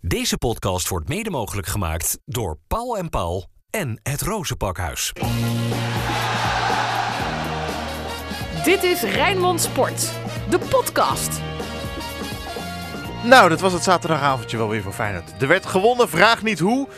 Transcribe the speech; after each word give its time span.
Deze 0.00 0.38
podcast 0.38 0.88
wordt 0.88 1.08
mede 1.08 1.30
mogelijk 1.30 1.66
gemaakt 1.66 2.18
door 2.24 2.58
Paul 2.66 2.96
en 2.96 3.08
Paul 3.08 3.46
en 3.70 4.00
het 4.02 4.22
Rozenpakhuis. 4.22 5.12
Dit 8.64 8.82
is 8.82 9.02
Rijnmond 9.02 9.60
Sport, 9.60 10.10
de 10.50 10.58
podcast. 10.58 11.40
Nou, 13.24 13.48
dat 13.48 13.60
was 13.60 13.72
het 13.72 13.82
zaterdagavondje 13.82 14.56
wel 14.56 14.68
weer 14.68 14.82
voor 14.82 14.92
Feyenoord. 14.92 15.42
Er 15.42 15.48
werd 15.48 15.66
gewonnen, 15.66 16.08
vraag 16.08 16.42
niet 16.42 16.58
hoe. 16.58 16.88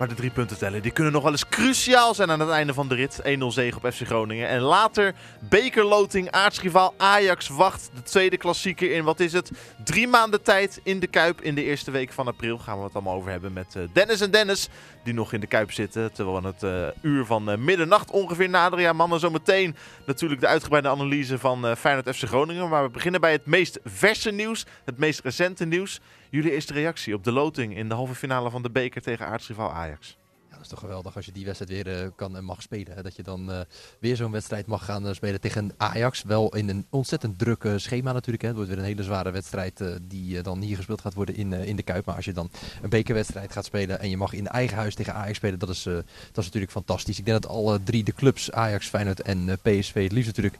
Maar 0.00 0.08
de 0.08 0.14
drie 0.14 0.30
punten 0.30 0.58
tellen, 0.58 0.82
die 0.82 0.90
kunnen 0.90 1.12
nog 1.12 1.22
wel 1.22 1.32
eens 1.32 1.48
cruciaal 1.48 2.14
zijn 2.14 2.30
aan 2.30 2.40
het 2.40 2.48
einde 2.48 2.74
van 2.74 2.88
de 2.88 2.94
rit. 2.94 3.22
1-0 3.22 3.24
zege 3.46 3.76
op 3.76 3.92
FC 3.92 4.06
Groningen. 4.06 4.48
En 4.48 4.60
later 4.60 5.14
bekerloting, 5.40 6.30
aartsrivaal 6.30 6.94
Ajax 6.96 7.48
wacht 7.48 7.90
de 7.94 8.02
tweede 8.02 8.36
klassieker 8.36 8.92
in. 8.92 9.04
Wat 9.04 9.20
is 9.20 9.32
het? 9.32 9.50
Drie 9.84 10.08
maanden 10.08 10.42
tijd 10.42 10.80
in 10.82 11.00
de 11.00 11.06
Kuip 11.06 11.40
in 11.40 11.54
de 11.54 11.62
eerste 11.62 11.90
week 11.90 12.12
van 12.12 12.26
april. 12.26 12.58
Gaan 12.58 12.78
we 12.78 12.84
het 12.84 12.94
allemaal 12.94 13.14
over 13.14 13.30
hebben 13.30 13.52
met 13.52 13.74
uh, 13.76 13.82
Dennis 13.92 14.20
en 14.20 14.30
Dennis. 14.30 14.68
Die 15.04 15.14
nog 15.14 15.32
in 15.32 15.40
de 15.40 15.46
Kuip 15.46 15.72
zitten. 15.72 16.12
Terwijl 16.12 16.42
we 16.42 16.46
het 16.46 16.62
uh, 16.62 17.10
uur 17.10 17.24
van 17.24 17.50
uh, 17.50 17.56
middernacht 17.56 18.10
ongeveer 18.10 18.48
naderen. 18.48 18.96
Mannen, 18.96 19.20
zometeen 19.20 19.76
natuurlijk 20.06 20.40
de 20.40 20.46
uitgebreide 20.46 20.88
analyse 20.88 21.38
van 21.38 21.66
uh, 21.66 21.74
Feyenoord 21.74 22.16
FC 22.16 22.22
Groningen. 22.22 22.68
Maar 22.68 22.82
we 22.82 22.90
beginnen 22.90 23.20
bij 23.20 23.32
het 23.32 23.46
meest 23.46 23.78
verse 23.84 24.30
nieuws. 24.30 24.66
Het 24.84 24.98
meest 24.98 25.20
recente 25.20 25.64
nieuws. 25.64 26.00
Jullie 26.30 26.52
eerste 26.52 26.72
reactie 26.72 27.14
op 27.14 27.24
de 27.24 27.32
loting 27.32 27.76
in 27.76 27.88
de 27.88 27.94
halve 27.94 28.14
finale 28.14 28.50
van 28.50 28.62
de 28.62 28.70
beker 28.70 29.02
tegen 29.02 29.26
aartsrivaal 29.26 29.72
Ajax. 29.72 30.16
Ja, 30.48 30.52
dat 30.52 30.60
is 30.60 30.68
toch 30.68 30.78
geweldig 30.78 31.16
als 31.16 31.26
je 31.26 31.32
die 31.32 31.44
wedstrijd 31.44 31.70
weer 31.70 32.02
uh, 32.02 32.08
kan 32.16 32.36
en 32.36 32.44
mag 32.44 32.62
spelen. 32.62 32.94
Hè? 32.94 33.02
Dat 33.02 33.16
je 33.16 33.22
dan 33.22 33.50
uh, 33.50 33.60
weer 34.00 34.16
zo'n 34.16 34.30
wedstrijd 34.30 34.66
mag 34.66 34.84
gaan 34.84 35.06
uh, 35.06 35.12
spelen 35.12 35.40
tegen 35.40 35.72
Ajax. 35.76 36.22
Wel 36.22 36.54
in 36.56 36.68
een 36.68 36.86
ontzettend 36.90 37.38
druk 37.38 37.64
schema 37.76 38.12
natuurlijk. 38.12 38.42
Hè? 38.42 38.48
Het 38.48 38.56
wordt 38.56 38.70
weer 38.72 38.80
een 38.80 38.86
hele 38.88 39.02
zware 39.02 39.30
wedstrijd 39.30 39.84
die 40.02 40.40
dan 40.40 40.60
hier 40.60 40.76
gespeeld 40.76 41.00
gaat 41.00 41.14
worden 41.14 41.34
in, 41.34 41.52
in 41.52 41.76
de 41.76 41.82
Kuip. 41.82 42.04
Maar 42.04 42.16
als 42.16 42.24
je 42.24 42.32
dan 42.32 42.50
een 42.82 42.90
bekerwedstrijd 42.90 43.52
gaat 43.52 43.64
spelen 43.64 44.00
en 44.00 44.10
je 44.10 44.16
mag 44.16 44.32
in 44.32 44.46
eigen 44.46 44.76
huis 44.76 44.94
tegen 44.94 45.14
Ajax 45.14 45.36
spelen, 45.36 45.58
dat 45.58 45.68
is, 45.68 45.82
dat 45.82 46.04
is 46.34 46.44
natuurlijk 46.44 46.72
fantastisch. 46.72 47.18
Ik 47.18 47.24
denk 47.24 47.42
dat 47.42 47.50
alle 47.50 47.82
drie 47.82 48.04
de 48.04 48.12
clubs, 48.12 48.52
Ajax, 48.52 48.88
Feyenoord 48.88 49.22
en 49.22 49.58
PSV, 49.62 50.02
het 50.02 50.12
liefst 50.12 50.36
natuurlijk 50.36 50.58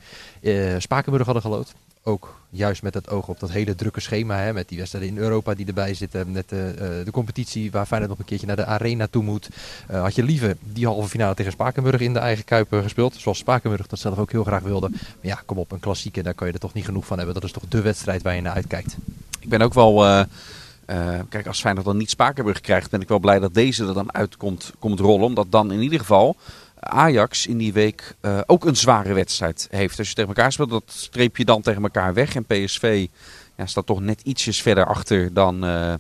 Spakenburg 0.83 1.25
hadden 1.25 1.43
gelood 1.43 1.75
ook 2.03 2.39
juist 2.51 2.83
met 2.83 2.95
het 2.95 3.11
oog 3.11 3.29
op 3.29 3.41
dat 3.41 3.51
hele 3.51 3.75
drukke 3.75 4.01
schema. 4.01 4.37
Hè, 4.37 4.53
met 4.53 4.69
die 4.69 4.79
wedstrijden 4.79 5.11
in 5.11 5.19
Europa 5.19 5.55
die 5.55 5.67
erbij 5.67 5.95
zitten. 5.95 6.33
Met 6.33 6.49
de, 6.49 6.75
uh, 6.75 7.05
de 7.05 7.11
competitie 7.11 7.71
waar 7.71 7.87
Feyenoord 7.87 8.11
nog 8.11 8.19
een 8.19 8.25
keertje 8.25 8.47
naar 8.47 8.57
de 8.57 8.65
arena 8.65 9.07
toe 9.07 9.23
moet. 9.23 9.49
Uh, 9.91 10.03
had 10.03 10.15
je 10.15 10.23
liever 10.23 10.57
die 10.61 10.87
halve 10.87 11.09
finale 11.09 11.35
tegen 11.35 11.53
Spakenburg 11.53 12.01
in 12.01 12.13
de 12.13 12.19
eigen 12.19 12.45
Kuip 12.45 12.69
gespeeld. 12.71 13.15
Zoals 13.15 13.39
Spakenburg 13.39 13.87
dat 13.87 13.99
zelf 13.99 14.19
ook 14.19 14.31
heel 14.33 14.45
graag 14.45 14.63
wilde. 14.63 14.89
Maar 14.91 15.01
ja, 15.21 15.43
kom 15.47 15.59
op, 15.59 15.73
een 15.73 15.81
klassieke, 15.81 16.23
daar 16.23 16.35
kan 16.35 16.47
je 16.47 16.53
er 16.53 16.59
toch 16.59 16.75
niet 16.75 16.85
genoeg 16.85 17.07
van 17.07 17.17
hebben. 17.17 17.35
Dat 17.35 17.45
is 17.45 17.53
toch 17.53 17.69
de 17.69 17.81
wedstrijd 17.81 18.23
waar 18.23 18.35
je 18.35 18.41
naar 18.41 18.55
uitkijkt. 18.55 18.97
Ik 19.41 19.49
ben 19.49 19.63
ook 19.63 19.75
wel... 19.75 20.27
Kijk, 21.29 21.47
als 21.47 21.61
Feyenoord 21.61 21.87
dan 21.87 21.97
niet 21.97 22.11
Spakenburg 22.11 22.61
krijgt, 22.61 22.91
ben 22.91 23.01
ik 23.01 23.09
wel 23.09 23.19
blij 23.19 23.39
dat 23.39 23.55
deze 23.55 23.87
er 23.87 23.95
dan 23.95 24.15
uitkomt 24.15 24.73
komt 24.79 25.01
rollen. 25.01 25.27
Omdat 25.27 25.47
dan 25.51 25.73
in 25.73 25.81
ieder 25.81 25.99
geval 25.99 26.37
Ajax 26.81 27.47
in 27.47 27.59
die 27.59 27.73
week 27.73 28.15
uh, 28.23 28.41
ook 28.47 28.65
een 28.65 28.77
zware 28.77 29.13
wedstrijd 29.13 29.69
heeft. 29.71 29.99
Als 29.99 30.09
je 30.09 30.15
tegen 30.15 30.35
elkaar 30.35 30.53
speelt, 30.53 30.71
dat 30.71 30.83
streep 30.87 31.37
je 31.37 31.45
dan 31.45 31.63
tegen 31.63 31.83
elkaar 31.83 32.15
weg. 32.15 32.35
En 32.35 32.45
PSV 32.45 33.07
ja, 33.57 33.67
staat 33.67 33.87
toch 33.87 34.01
net 34.01 34.21
ietsjes 34.21 34.63
verder 34.63 34.87
achter 34.87 35.35
dan, 35.35 35.65
uh, 35.65 35.95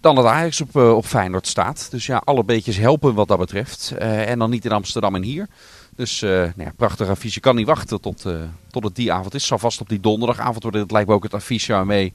dan 0.00 0.14
dat 0.14 0.24
Ajax 0.24 0.60
op, 0.60 0.76
uh, 0.76 0.96
op 0.96 1.06
Feyenoord 1.06 1.46
staat. 1.46 1.90
Dus 1.90 2.06
ja, 2.06 2.22
alle 2.24 2.44
beetjes 2.44 2.76
helpen 2.76 3.14
wat 3.14 3.28
dat 3.28 3.38
betreft. 3.38 3.92
en 3.98 4.38
dan 4.38 4.50
niet 4.50 4.64
in 4.64 4.72
Amsterdam 4.72 5.14
en 5.14 5.22
hier. 5.22 5.48
Dus 5.96 6.20
nou 6.20 6.52
ja, 6.56 6.72
prachtig 6.76 7.08
affiche. 7.08 7.40
kan 7.40 7.56
niet 7.56 7.66
wachten 7.66 8.00
tot, 8.00 8.24
tot 8.70 8.84
het 8.84 8.94
die 8.94 9.12
avond 9.12 9.34
is. 9.34 9.46
Zal 9.46 9.58
vast 9.58 9.80
op 9.80 9.88
die 9.88 10.00
donderdagavond 10.00 10.62
worden. 10.62 10.80
Dat 10.80 10.90
lijkt 10.90 11.08
me 11.08 11.14
ook 11.14 11.22
het 11.22 11.34
affiche 11.34 11.72
waarmee 11.72 12.12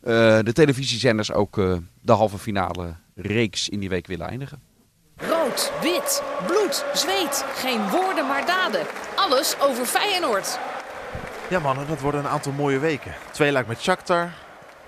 de 0.00 0.50
televisiezenders 0.52 1.32
ook 1.32 1.54
de 2.00 2.12
halve 2.12 2.38
finale 2.38 2.94
reeks 3.14 3.68
in 3.68 3.80
die 3.80 3.88
week 3.88 4.06
willen 4.06 4.28
eindigen. 4.28 4.73
Rood, 5.44 5.72
wit, 5.82 6.22
bloed, 6.46 6.84
zweet. 6.92 7.44
Geen 7.54 7.90
woorden 7.90 8.26
maar 8.26 8.46
daden. 8.46 8.86
Alles 9.16 9.60
over 9.60 9.86
Feyenoord. 9.86 10.58
Ja 11.50 11.58
mannen, 11.58 11.86
dat 11.86 12.00
worden 12.00 12.20
een 12.20 12.28
aantal 12.30 12.52
mooie 12.52 12.78
weken. 12.78 13.14
Twee 13.30 13.52
lijkt 13.52 13.68
met 13.68 13.80
Shakhtar. 13.80 14.32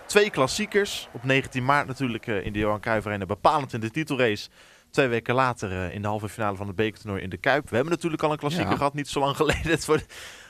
Twee 0.07 0.31
klassiekers. 0.31 1.09
Op 1.13 1.25
19 1.25 1.65
maart 1.65 1.87
natuurlijk 1.87 2.27
in 2.27 2.53
de 2.53 2.59
Johan 2.59 2.81
Cruijff 2.81 3.07
Arena. 3.07 3.27
Bepalend 3.27 3.73
in 3.73 3.81
de 3.81 3.91
titelrace. 3.91 4.49
Twee 4.91 5.09
weken 5.09 5.35
later 5.35 5.93
in 5.93 6.03
de 6.03 6.09
halve 6.09 6.29
finale 6.29 6.57
van 6.57 6.67
het 6.67 6.77
bekertoernooi 6.77 7.23
in 7.23 7.31
de 7.31 7.37
Kuip. 7.37 7.69
We 7.69 7.75
hebben 7.75 7.95
natuurlijk 7.95 8.23
al 8.23 8.33
een 8.33 8.39
klassieker 8.39 8.71
ja. 8.71 8.77
gehad, 8.77 8.95
niet 8.95 9.09
zo 9.09 9.21
lang 9.21 9.37
geleden. 9.43 9.71
Het 9.71 9.85
worden, 9.85 10.07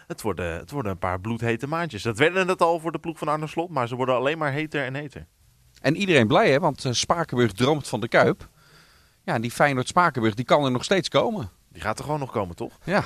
het, 0.07 0.23
worden, 0.23 0.53
het 0.53 0.71
worden 0.71 0.93
een 0.93 0.99
paar 0.99 1.21
bloedhete 1.21 1.67
maandjes. 1.67 2.03
Dat 2.03 2.19
werden 2.19 2.49
het 2.49 2.63
al 2.63 2.81
voor 2.81 2.93
de 2.93 2.99
ploeg 2.99 3.19
van 3.19 3.29
Arne 3.29 3.47
Slot, 3.47 3.71
maar 3.71 3.89
ze 3.89 3.97
worden 3.97 4.15
alleen 4.15 4.39
maar 4.39 4.53
heter 4.53 4.85
en 4.85 4.95
heter. 4.95 5.27
En 5.81 5.97
iedereen 5.97 6.27
blij 6.27 6.51
hè, 6.51 6.59
want 6.59 6.87
Spakenburg 6.91 7.53
droomt 7.53 7.89
van 7.89 8.01
de 8.01 8.09
Kuip. 8.09 8.49
Ja, 9.27 9.39
die 9.39 9.51
Feyenoord 9.51 9.89
Spakenburg, 9.89 10.35
die 10.35 10.45
kan 10.45 10.65
er 10.65 10.71
nog 10.71 10.85
steeds 10.85 11.09
komen. 11.09 11.51
Die 11.73 11.83
gaat 11.83 11.99
er 11.99 12.05
gewoon 12.05 12.21
nog 12.21 12.31
komen, 12.33 12.57
toch? 12.57 12.73
Ja. 12.85 13.05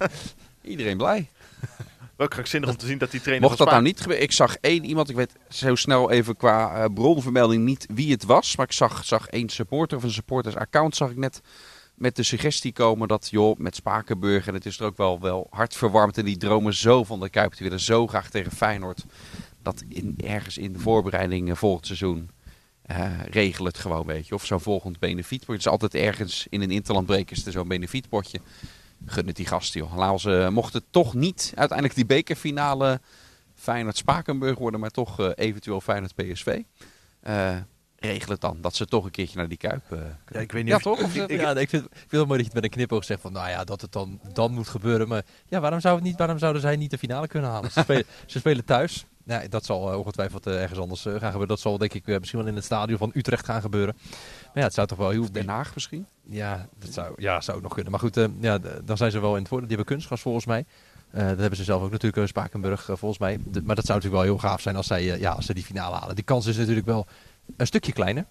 Iedereen 0.62 0.96
blij. 0.96 1.30
Wel 2.16 2.28
krankzinnig 2.28 2.70
om 2.70 2.76
te 2.76 2.86
zien 2.86 2.98
dat 2.98 3.10
die 3.10 3.20
trainer 3.20 3.48
Mocht 3.48 3.58
dat 3.58 3.70
nou 3.70 3.82
niet 3.82 4.00
gebeuren? 4.00 4.24
Ik 4.24 4.32
zag 4.32 4.56
één 4.56 4.84
iemand, 4.84 5.08
ik 5.08 5.16
weet 5.16 5.32
zo 5.48 5.74
snel 5.74 6.10
even 6.10 6.36
qua 6.36 6.84
uh, 6.84 6.94
bronvermelding 6.94 7.64
niet 7.64 7.86
wie 7.94 8.12
het 8.12 8.24
was. 8.24 8.56
Maar 8.56 8.66
ik 8.66 8.72
zag, 8.72 9.04
zag 9.04 9.26
één 9.26 9.48
supporter 9.48 9.96
of 9.96 10.02
een 10.02 10.10
supporters 10.10 10.56
account 10.56 10.96
zag 10.96 11.10
ik 11.10 11.16
net 11.16 11.40
met 11.94 12.16
de 12.16 12.22
suggestie 12.22 12.72
komen 12.72 13.08
dat, 13.08 13.28
joh, 13.30 13.58
met 13.58 13.74
Spakenburg, 13.74 14.46
en 14.46 14.54
het 14.54 14.66
is 14.66 14.78
er 14.78 14.86
ook 14.86 14.96
wel, 14.96 15.20
wel 15.20 15.46
hartverwarmd. 15.50 16.18
En 16.18 16.24
die 16.24 16.36
dromen 16.36 16.74
zo 16.74 17.04
van 17.04 17.20
de 17.20 17.28
Kuip, 17.28 17.56
die 17.56 17.66
willen 17.66 17.80
zo 17.80 18.06
graag 18.06 18.30
tegen 18.30 18.52
Feyenoord. 18.52 19.04
Dat 19.62 19.84
in, 19.88 20.18
ergens 20.24 20.58
in 20.58 20.72
de 20.72 20.78
voorbereiding 20.78 21.58
volgend 21.58 21.86
seizoen 21.86 22.30
uh, 22.90 23.24
regel 23.30 23.64
het 23.64 23.78
gewoon, 23.78 24.06
weet 24.06 24.28
je. 24.28 24.34
Of 24.34 24.44
zo'n 24.44 24.60
volgend 24.60 24.98
benefietpotje. 24.98 25.52
Het 25.52 25.60
is 25.60 25.70
altijd 25.70 25.94
ergens 25.94 26.46
in 26.50 26.62
een 26.62 26.70
interlandbreker 26.70 27.36
is 27.36 27.46
er 27.46 27.52
zo'n 27.52 27.68
benefietpotje. 27.68 28.40
Gun 29.06 29.26
het 29.26 29.36
die 29.36 29.46
gasten, 29.46 29.80
joh. 29.80 29.96
Laat 29.96 30.20
ze, 30.20 30.48
mocht 30.52 30.72
het 30.72 30.84
toch 30.90 31.14
niet 31.14 31.52
uiteindelijk 31.54 31.96
die 31.96 32.06
bekerfinale 32.06 33.00
Feyenoord-Spakenburg 33.54 34.58
worden, 34.58 34.80
maar 34.80 34.90
toch 34.90 35.20
uh, 35.20 35.30
eventueel 35.34 35.80
Feyenoord-PSV. 35.80 36.60
Uh, 37.28 37.56
regel 37.98 38.32
het 38.32 38.40
dan, 38.40 38.58
dat 38.60 38.76
ze 38.76 38.86
toch 38.86 39.04
een 39.04 39.10
keertje 39.10 39.36
naar 39.36 39.48
die 39.48 39.58
Kuip 39.58 39.82
uh, 39.92 39.98
ja, 40.28 40.40
ik 40.40 40.52
weet 40.52 40.62
niet 40.62 40.70
ja, 40.70 40.76
of, 40.76 40.82
toch? 40.82 41.02
Of, 41.02 41.14
ik, 41.14 41.30
ja, 41.40 41.54
ik, 41.56 41.68
vind, 41.68 41.84
ik 41.84 41.90
vind 41.92 42.10
het 42.10 42.26
mooi 42.26 42.28
dat 42.28 42.38
je 42.38 42.44
het 42.44 42.54
met 42.54 42.64
een 42.64 42.70
knipoog 42.70 43.04
zegt 43.04 43.20
van, 43.20 43.32
nou 43.32 43.48
ja, 43.48 43.64
dat 43.64 43.80
het 43.80 43.92
dan, 43.92 44.20
dan 44.32 44.52
moet 44.52 44.68
gebeuren. 44.68 45.08
Maar 45.08 45.22
ja, 45.48 45.60
waarom, 45.60 45.80
zou 45.80 45.94
het 45.94 46.04
niet, 46.04 46.16
waarom 46.16 46.38
zouden 46.38 46.62
zij 46.62 46.76
niet 46.76 46.90
de 46.90 46.98
finale 46.98 47.26
kunnen 47.26 47.50
halen? 47.50 47.70
Ze 47.70 47.80
spelen, 47.86 48.04
ze 48.26 48.38
spelen 48.38 48.64
thuis. 48.64 49.06
Nee, 49.24 49.48
dat 49.48 49.64
zal 49.64 49.92
uh, 49.92 49.98
ongetwijfeld 49.98 50.46
uh, 50.46 50.62
ergens 50.62 50.78
anders 50.78 51.06
uh, 51.06 51.12
gaan 51.12 51.20
gebeuren. 51.20 51.48
Dat 51.48 51.60
zal 51.60 51.78
denk 51.78 51.94
ik 51.94 52.06
misschien 52.06 52.38
wel 52.38 52.48
in 52.48 52.54
het 52.54 52.64
stadion 52.64 52.98
van 52.98 53.10
Utrecht 53.14 53.44
gaan 53.44 53.60
gebeuren. 53.60 53.94
Maar 54.44 54.50
ja, 54.54 54.62
het 54.62 54.74
zou 54.74 54.86
toch 54.86 54.98
wel 54.98 55.10
heel... 55.10 55.32
Den 55.32 55.48
Haag 55.48 55.74
misschien? 55.74 56.06
Ja, 56.22 56.68
dat 56.78 56.92
zou, 56.92 57.14
ja, 57.16 57.40
zou 57.40 57.56
ook 57.56 57.62
nog 57.62 57.72
kunnen. 57.72 57.90
Maar 57.90 58.00
goed, 58.00 58.28
ja, 58.40 58.58
dan 58.84 58.96
zijn 58.96 59.10
ze 59.10 59.20
wel 59.20 59.34
in 59.34 59.38
het 59.38 59.48
voordeel. 59.48 59.68
Die 59.68 59.76
hebben 59.76 59.94
kunstgas 59.94 60.20
volgens 60.20 60.46
mij. 60.46 60.64
dat 61.10 61.38
hebben 61.38 61.56
ze 61.56 61.64
zelf 61.64 61.82
ook 61.82 61.90
natuurlijk, 61.90 62.28
Spakenburg 62.28 62.84
volgens 62.84 63.18
mij. 63.18 63.38
De, 63.44 63.62
maar 63.62 63.76
dat 63.76 63.86
zou 63.86 63.98
natuurlijk 63.98 64.24
wel 64.24 64.34
heel 64.34 64.48
gaaf 64.48 64.60
zijn 64.60 64.76
als, 64.76 64.86
zij, 64.86 65.04
ja, 65.04 65.30
als 65.30 65.46
ze 65.46 65.54
die 65.54 65.64
finale 65.64 65.96
halen. 65.96 66.14
Die 66.14 66.24
kans 66.24 66.46
is 66.46 66.56
natuurlijk 66.56 66.86
wel 66.86 67.06
een 67.56 67.66
stukje 67.66 67.92
kleiner. 67.92 68.26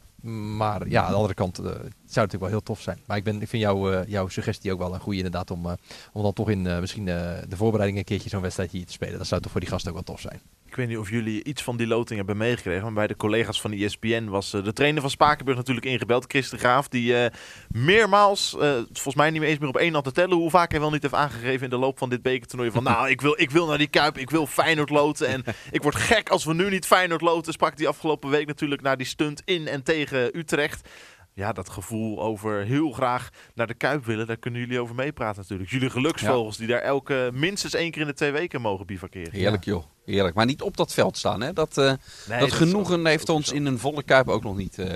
Maar 0.56 0.90
ja, 0.90 1.04
aan 1.04 1.10
de 1.10 1.16
andere 1.16 1.34
kant 1.34 1.60
uh, 1.60 1.66
het 1.66 1.74
zou 1.76 1.92
natuurlijk 2.06 2.40
wel 2.40 2.50
heel 2.50 2.64
tof 2.64 2.82
zijn. 2.82 3.00
Maar 3.06 3.18
ik, 3.18 3.24
ben, 3.24 3.42
ik 3.42 3.48
vind 3.48 3.64
jou, 3.64 3.94
uh, 3.94 4.08
jouw 4.08 4.28
suggestie 4.28 4.72
ook 4.72 4.80
wel 4.80 4.94
een 4.94 5.00
goede 5.00 5.18
inderdaad 5.18 5.52
om, 5.52 5.66
uh, 5.66 5.72
om 6.14 6.24
dan 6.24 6.34
toch 6.34 6.50
in 6.50 6.80
misschien 6.80 7.06
de 7.06 7.56
voorbereiding 7.56 8.00
een 8.00 8.06
keertje 8.06 8.30
zo'n 8.30 8.42
wedstrijd 8.42 8.72
hier 8.72 8.86
te 8.86 8.92
spelen. 8.92 9.18
Dat 9.18 9.28
zou 9.28 9.42
toch 9.42 9.52
voor 9.52 9.62
die 9.62 9.70
gasten 9.70 9.90
ook 9.90 9.96
wel 9.96 10.16
tof 10.16 10.22
zijn. 10.22 10.42
Ik 10.72 10.78
weet 10.78 10.88
niet 10.88 10.98
of 10.98 11.10
jullie 11.10 11.44
iets 11.44 11.64
van 11.64 11.78
die 11.78 11.88
loting 11.88 12.18
hebben 12.18 12.38
meegekregen. 12.38 12.84
Maar 12.84 12.94
bij 12.94 13.08
de 13.08 13.16
collega's 13.16 13.62
van 13.62 13.72
de 13.72 13.86
ESPN 13.86 14.26
was 14.26 14.54
uh, 14.54 14.64
de 14.64 14.74
trainer 14.74 15.02
van 15.02 15.10
Spakenburg 15.10 15.58
natuurlijk 15.58 15.86
ingebeld. 15.86 16.26
Chris 16.28 16.50
de 16.50 16.58
Graaf. 16.58 16.88
Die 16.88 17.14
uh, 17.14 17.26
meermaals, 17.68 18.56
uh, 18.56 18.74
volgens 18.74 19.16
mij 19.16 19.30
niet 19.30 19.40
meer 19.40 19.50
eens 19.50 19.60
meer 19.60 19.70
op 19.70 19.78
één 19.78 19.94
hand 19.94 20.06
te 20.06 20.12
tellen. 20.12 20.38
Hoe 20.38 20.50
vaak 20.50 20.72
hij 20.72 20.80
wel 20.80 20.92
niet 20.92 21.02
heeft 21.02 21.14
aangegeven 21.14 21.64
in 21.64 21.70
de 21.70 21.78
loop 21.78 21.98
van 21.98 22.10
dit 22.10 22.22
bekertoernooi. 22.22 22.72
Van 22.72 22.84
nou, 22.84 23.10
ik 23.10 23.22
wil, 23.22 23.34
ik 23.38 23.52
wil 23.52 23.68
naar 23.68 23.78
die 23.78 23.88
Kuip. 23.88 24.18
Ik 24.18 24.30
wil 24.30 24.48
Feyenoord 24.48 24.90
loten. 24.90 25.28
En 25.28 25.44
ik 25.72 25.84
word 25.84 25.96
gek 25.96 26.30
als 26.30 26.46
we 26.46 26.54
nu 26.54 26.70
niet 26.70 26.86
Feyenoord 26.86 27.22
loten. 27.22 27.54
Sprak 27.54 27.78
die 27.78 27.88
afgelopen 27.88 28.30
week 28.30 28.48
natuurlijk 28.48 28.82
naar 28.82 28.98
die 28.98 29.08
stunt 29.08 29.42
in 29.46 29.68
en 29.68 29.84
tegen 29.84 30.38
Utrecht 30.38 30.90
ja, 31.34 31.52
dat 31.52 31.70
gevoel 31.70 32.22
over 32.22 32.66
heel 32.66 32.92
graag 32.92 33.30
naar 33.56 33.68
de 33.68 33.74
Kuip 33.74 34.06
willen, 34.06 34.28
daar 34.28 34.38
kunnen 34.38 34.60
jullie 34.60 34.80
over 34.80 34.96
meepraten 34.96 35.42
natuurlijk. 35.42 35.70
Jullie 35.70 35.90
geluksvogels 35.90 36.58
ja. 36.58 36.66
die 36.66 36.76
daar 36.76 36.84
elke 36.84 37.30
minstens 37.34 37.74
één 37.74 37.92
keer 37.92 38.02
in 38.02 38.08
de 38.08 38.14
twee 38.14 38.32
weken 38.32 38.62
mogen 38.62 38.86
bivakeren. 38.86 39.32
Heerlijk 39.32 39.64
joh, 39.64 39.84
heerlijk. 40.06 40.36
Maar 40.36 40.46
niet 40.46 40.62
op 40.62 40.78
dat 40.78 40.94
veld 40.94 41.18
staan. 41.18 41.42
Hè? 41.42 41.54
Dat, 41.54 41.78
uh, 41.78 41.86
nee, 41.86 41.98
dat, 42.28 42.40
dat 42.40 42.52
genoegen 42.52 43.06
heeft 43.06 43.30
ons 43.30 43.48
zo. 43.48 43.56
in 43.56 43.66
een 43.66 43.80
volle 43.80 44.04
Kuip 44.04 44.28
ook 44.28 44.44
nog 44.44 44.58
niet, 44.58 44.78
uh, 44.78 44.94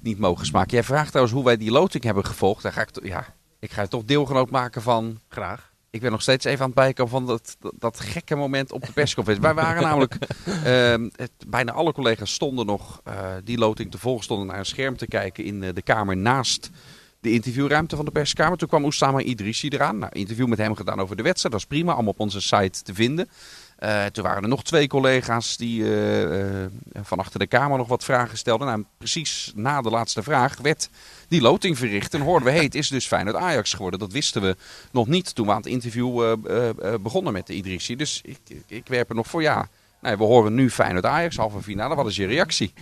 niet 0.00 0.18
mogen 0.18 0.46
smaken. 0.46 0.70
Jij 0.70 0.84
vraagt 0.84 1.08
trouwens 1.08 1.36
hoe 1.36 1.44
wij 1.44 1.56
die 1.56 1.70
loting 1.70 2.04
hebben 2.04 2.24
gevolgd. 2.24 2.62
Daar 2.62 2.72
ga 2.72 2.80
ik, 2.80 3.04
ja, 3.04 3.34
ik 3.58 3.70
ga 3.70 3.82
je 3.82 3.88
toch 3.88 4.04
deelgenoot 4.04 4.50
maken 4.50 4.82
van... 4.82 5.20
Graag. 5.28 5.67
Ik 5.90 6.00
ben 6.00 6.10
nog 6.10 6.22
steeds 6.22 6.44
even 6.44 6.60
aan 6.60 6.66
het 6.66 6.74
bijkomen 6.74 7.12
van 7.12 7.26
dat, 7.26 7.56
dat, 7.60 7.72
dat 7.78 8.00
gekke 8.00 8.34
moment 8.34 8.72
op 8.72 8.86
de 8.86 8.92
persconferentie. 8.92 9.54
Wij 9.54 9.64
waren 9.64 9.82
namelijk, 9.82 10.18
uh, 10.46 11.08
het, 11.22 11.32
bijna 11.46 11.72
alle 11.72 11.92
collega's 11.92 12.32
stonden 12.32 12.66
nog 12.66 13.00
uh, 13.08 13.14
die 13.44 13.58
loting 13.58 13.90
te 13.90 13.98
volgen, 13.98 14.24
stonden 14.24 14.46
naar 14.46 14.58
een 14.58 14.66
scherm 14.66 14.96
te 14.96 15.06
kijken 15.06 15.44
in 15.44 15.62
uh, 15.62 15.68
de 15.74 15.82
kamer 15.82 16.16
naast 16.16 16.70
de 17.20 17.30
interviewruimte 17.30 17.96
van 17.96 18.04
de 18.04 18.10
perskamer. 18.10 18.58
Toen 18.58 18.68
kwam 18.68 18.84
Oussama 18.84 19.20
Idrissi 19.20 19.68
eraan. 19.68 19.98
Nou, 19.98 20.12
interview 20.12 20.46
met 20.46 20.58
hem 20.58 20.74
gedaan 20.74 21.00
over 21.00 21.16
de 21.16 21.22
wedstrijd, 21.22 21.54
dat 21.54 21.62
is 21.62 21.68
prima, 21.68 21.92
allemaal 21.92 22.12
op 22.12 22.20
onze 22.20 22.40
site 22.40 22.82
te 22.82 22.94
vinden. 22.94 23.28
Eh, 23.78 24.04
toen 24.04 24.24
waren 24.24 24.42
er 24.42 24.48
nog 24.48 24.64
twee 24.64 24.88
collega's 24.88 25.56
die 25.56 25.84
eh, 25.84 26.64
eh, 26.64 26.70
van 27.02 27.18
achter 27.18 27.38
de 27.38 27.46
kamer 27.46 27.78
nog 27.78 27.88
wat 27.88 28.04
vragen 28.04 28.38
stelden. 28.38 28.66
Nou, 28.66 28.84
precies 28.98 29.52
na 29.54 29.80
de 29.80 29.90
laatste 29.90 30.22
vraag 30.22 30.56
werd 30.56 30.88
die 31.28 31.40
loting 31.40 31.78
verricht. 31.78 32.14
En 32.14 32.20
hoorden 32.20 32.48
we, 32.48 32.54
hey, 32.54 32.64
het 32.64 32.74
is 32.74 32.88
dus 32.88 33.06
Feyenoord 33.06 33.36
Ajax 33.36 33.72
geworden. 33.72 34.00
Dat 34.00 34.12
wisten 34.12 34.42
we 34.42 34.56
nog 34.90 35.06
niet 35.06 35.34
toen 35.34 35.46
we 35.46 35.52
aan 35.52 35.58
het 35.58 35.66
interview 35.66 36.36
begonnen 37.00 37.32
met 37.32 37.46
de 37.46 37.54
Idrissi. 37.54 37.96
Dus 37.96 38.20
ik, 38.24 38.38
ik, 38.66 38.86
werp 38.86 39.08
er 39.08 39.14
nog 39.14 39.26
voor 39.26 39.42
ja. 39.42 39.68
We 40.00 40.16
horen 40.16 40.54
nu 40.54 40.70
Feyenoord 40.70 41.04
Ajax, 41.04 41.36
halve 41.36 41.62
finale. 41.62 41.94
Wat 41.94 42.06
is 42.06 42.16
je 42.16 42.26
reactie? 42.26 42.72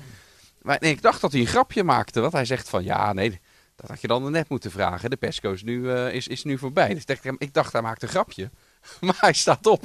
Maar 0.63 0.77
nee, 0.81 0.93
ik 0.93 1.03
dacht 1.03 1.21
dat 1.21 1.33
hij 1.33 1.41
een 1.41 1.47
grapje 1.47 1.85
maakte. 1.85 2.21
Want 2.21 2.33
hij 2.33 2.45
zegt 2.45 2.69
van 2.69 2.85
ja, 2.85 3.13
nee, 3.13 3.41
dat 3.77 3.91
had 3.91 4.01
je 4.01 4.07
dan 4.07 4.31
net 4.31 4.49
moeten 4.49 4.71
vragen. 4.71 5.11
De 5.11 5.17
pesco 5.17 5.53
is 5.53 5.63
nu, 5.63 5.93
is, 5.93 6.29
is 6.29 6.45
nu 6.45 6.59
voorbij. 6.59 6.89
Dus 6.89 7.05
ik 7.05 7.07
dacht, 7.07 7.37
ik 7.39 7.55
dacht 7.55 7.73
hij 7.73 7.83
maakte 7.83 8.05
een 8.05 8.13
grapje. 8.13 8.51
Maar 9.01 9.17
hij 9.21 9.33
staat 9.33 9.67
op 9.67 9.83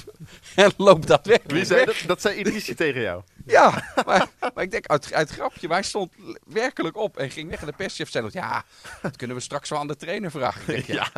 en 0.56 0.72
loopt 0.78 1.08
daadwerkelijk 1.08 1.54
Wie 1.54 1.66
zei 1.66 1.86
weg. 1.86 1.98
dat? 1.98 2.08
Dat 2.08 2.22
zei 2.22 2.40
Idrissi 2.40 2.76
tegen 2.84 3.02
jou. 3.02 3.24
Ja, 3.46 3.94
maar, 4.06 4.28
maar 4.54 4.64
ik 4.64 4.72
denk 4.72 4.88
uit, 4.88 5.14
uit 5.14 5.30
grapje. 5.30 5.68
Maar 5.68 5.78
hij 5.78 5.88
stond 5.88 6.14
werkelijk 6.46 6.98
op 6.98 7.18
en 7.18 7.32
ging 7.32 7.50
weg. 7.50 7.60
En 7.60 7.66
de 7.66 7.74
perschef 7.74 8.10
zei 8.10 8.24
nog, 8.24 8.34
ja, 8.34 8.64
dat 9.02 9.16
kunnen 9.16 9.36
we 9.36 9.42
straks 9.42 9.70
wel 9.70 9.80
aan 9.80 9.88
de 9.88 9.96
trainer 9.96 10.32
vragen. 10.32 10.66
Denk, 10.66 10.86
ja. 11.02 11.12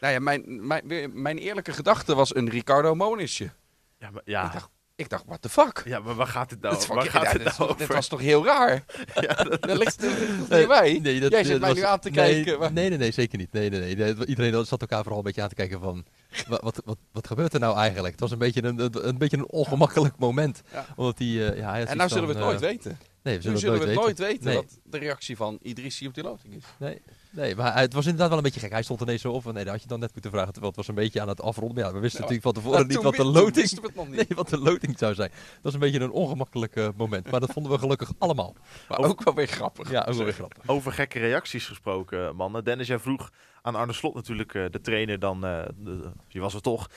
Nou 0.00 0.12
ja, 0.12 0.20
mijn, 0.20 0.66
mijn, 0.66 1.10
mijn 1.22 1.38
eerlijke 1.38 1.72
gedachte 1.72 2.14
was 2.14 2.34
een 2.34 2.48
Ricardo 2.48 2.94
Monisje. 2.94 3.50
Ja, 3.98 4.10
maar, 4.10 4.22
Ik 4.24 4.28
ja. 4.28 4.48
dacht, 4.48 4.68
ik 4.98 5.08
dacht, 5.08 5.24
what 5.26 5.42
the 5.42 5.48
fuck? 5.48 5.82
ja, 5.84 5.98
maar 5.98 6.14
waar 6.14 6.26
gaat 6.26 6.50
het 6.50 6.60
nou, 6.60 6.74
Dat, 6.74 6.86
waar 6.86 7.04
ja, 7.04 7.10
gaat 7.10 7.32
het 7.32 7.42
nou 7.58 7.70
over? 7.70 7.86
was 7.94 8.08
toch 8.08 8.20
heel 8.20 8.44
raar? 8.44 8.84
dat 9.60 9.78
ligt 9.78 10.02
er 10.02 10.08
ligt 10.18 10.50
niet 10.50 10.68
bij. 10.68 10.98
Nee, 11.02 11.20
dat- 11.20 11.30
Jij 11.30 11.42
zit 11.44 11.52
dat 11.52 11.60
mij 11.60 11.68
was- 11.68 11.78
nu 11.78 11.84
aan 11.84 11.98
te 12.00 12.10
nee, 12.10 12.42
kijken. 12.42 12.58
maar- 12.58 12.72
Nee, 12.72 12.88
nee, 12.88 12.98
nee, 12.98 13.10
zeker 13.10 13.38
niet. 13.38 13.52
Nee, 13.52 13.70
nee, 13.70 13.96
nee. 13.96 14.26
Iedereen 14.26 14.66
zat 14.66 14.80
elkaar 14.80 15.00
vooral 15.02 15.18
een 15.18 15.24
beetje 15.24 15.42
aan 15.42 15.48
te 15.48 15.54
kijken 15.54 15.80
van... 15.80 16.04
Wat, 16.48 16.60
wat, 16.62 16.82
wat, 16.84 16.98
wat 17.12 17.26
gebeurt 17.26 17.54
er 17.54 17.60
nou 17.60 17.76
eigenlijk? 17.76 18.12
Het 18.12 18.20
was 18.20 18.30
een 18.30 18.38
beetje 18.38 18.62
een, 18.62 18.78
een, 18.80 19.08
een 19.08 19.18
beetje 19.18 19.36
een 19.36 19.48
ongemakkelijk 19.48 20.18
moment. 20.18 20.62
Ja. 20.72 20.86
Omdat 20.96 21.16
die, 21.18 21.50
eh, 21.50 21.58
ja, 21.58 21.70
hij 21.70 21.84
En 21.86 21.96
nou 21.96 22.08
zullen 22.08 22.28
we 22.28 22.34
het 22.34 22.42
nooit 22.42 22.60
weten. 22.60 22.90
Nee, 22.90 22.98
we 23.22 23.30
Nu 23.30 23.40
zullen, 23.42 23.58
zullen 23.58 23.78
we 23.80 23.86
het 23.86 23.94
nooit 23.94 24.18
weten 24.18 24.54
wat 24.54 24.78
de 24.84 24.98
reactie 24.98 25.36
van 25.36 25.58
Idrissi 25.62 26.06
op 26.06 26.14
die 26.14 26.22
loting 26.24 26.54
is. 26.54 26.64
Nee, 26.78 27.02
nee, 27.30 27.56
maar 27.56 27.78
het 27.78 27.92
was 27.92 28.04
inderdaad 28.04 28.28
wel 28.28 28.36
een 28.38 28.44
beetje 28.44 28.60
gek. 28.60 28.70
Hij 28.70 28.82
stond 28.82 29.00
ineens 29.00 29.20
zo 29.20 29.32
op 29.32 29.44
nee, 29.44 29.64
dat 29.64 29.72
had 29.72 29.82
je 29.82 29.88
dan 29.88 30.00
net 30.00 30.12
moeten 30.12 30.30
vragen. 30.30 30.52
Terwijl 30.52 30.72
het 30.76 30.86
was 30.86 30.88
een 30.88 31.02
beetje 31.02 31.20
aan 31.20 31.28
het 31.28 31.40
afronden. 31.42 31.74
Maar 31.76 31.84
ja, 31.86 31.92
we 31.92 31.98
wisten 31.98 32.20
natuurlijk 32.20 32.46
van 32.46 32.62
tevoren 32.62 32.86
niet 32.86 33.02
wat 33.02 33.14
de 33.16 33.24
loting... 33.24 34.08
Nee, 34.08 34.26
wat 34.34 34.48
de 34.48 34.58
loting 34.58 34.98
zou 34.98 35.14
zijn. 35.14 35.30
Dat 35.30 35.62
was 35.62 35.74
een 35.74 35.80
beetje 35.80 36.00
een 36.00 36.10
ongemakkelijk 36.10 36.96
moment. 36.96 37.30
Maar 37.30 37.40
dat 37.40 37.52
vonden 37.52 37.72
we 37.72 37.78
gelukkig 37.78 38.12
allemaal. 38.18 38.54
Maar 38.88 38.98
ook 38.98 39.22
wel 39.24 39.34
weer 39.34 39.46
grappig. 39.46 39.90
Ja, 39.90 40.00
ook 40.08 40.14
wel 40.14 40.24
weer 40.24 40.32
grappig. 40.32 40.62
Over 40.66 40.92
gekke 40.92 41.18
reacties 41.18 41.66
gesproken, 41.66 42.36
mannen. 42.36 42.64
Dennis, 42.64 42.86
jij 42.86 42.98
vroeg 42.98 43.30
aan 43.62 43.74
Arne 43.74 43.92
Slot 43.92 44.14
natuurlijk 44.14 44.54
eh, 44.54 44.64
de 44.70 44.80
trainer 44.80 45.18
dan, 45.18 45.40
de- 45.40 46.12
je 46.28 46.40
was 46.40 46.54
er 46.54 46.60
toch, 46.60 46.90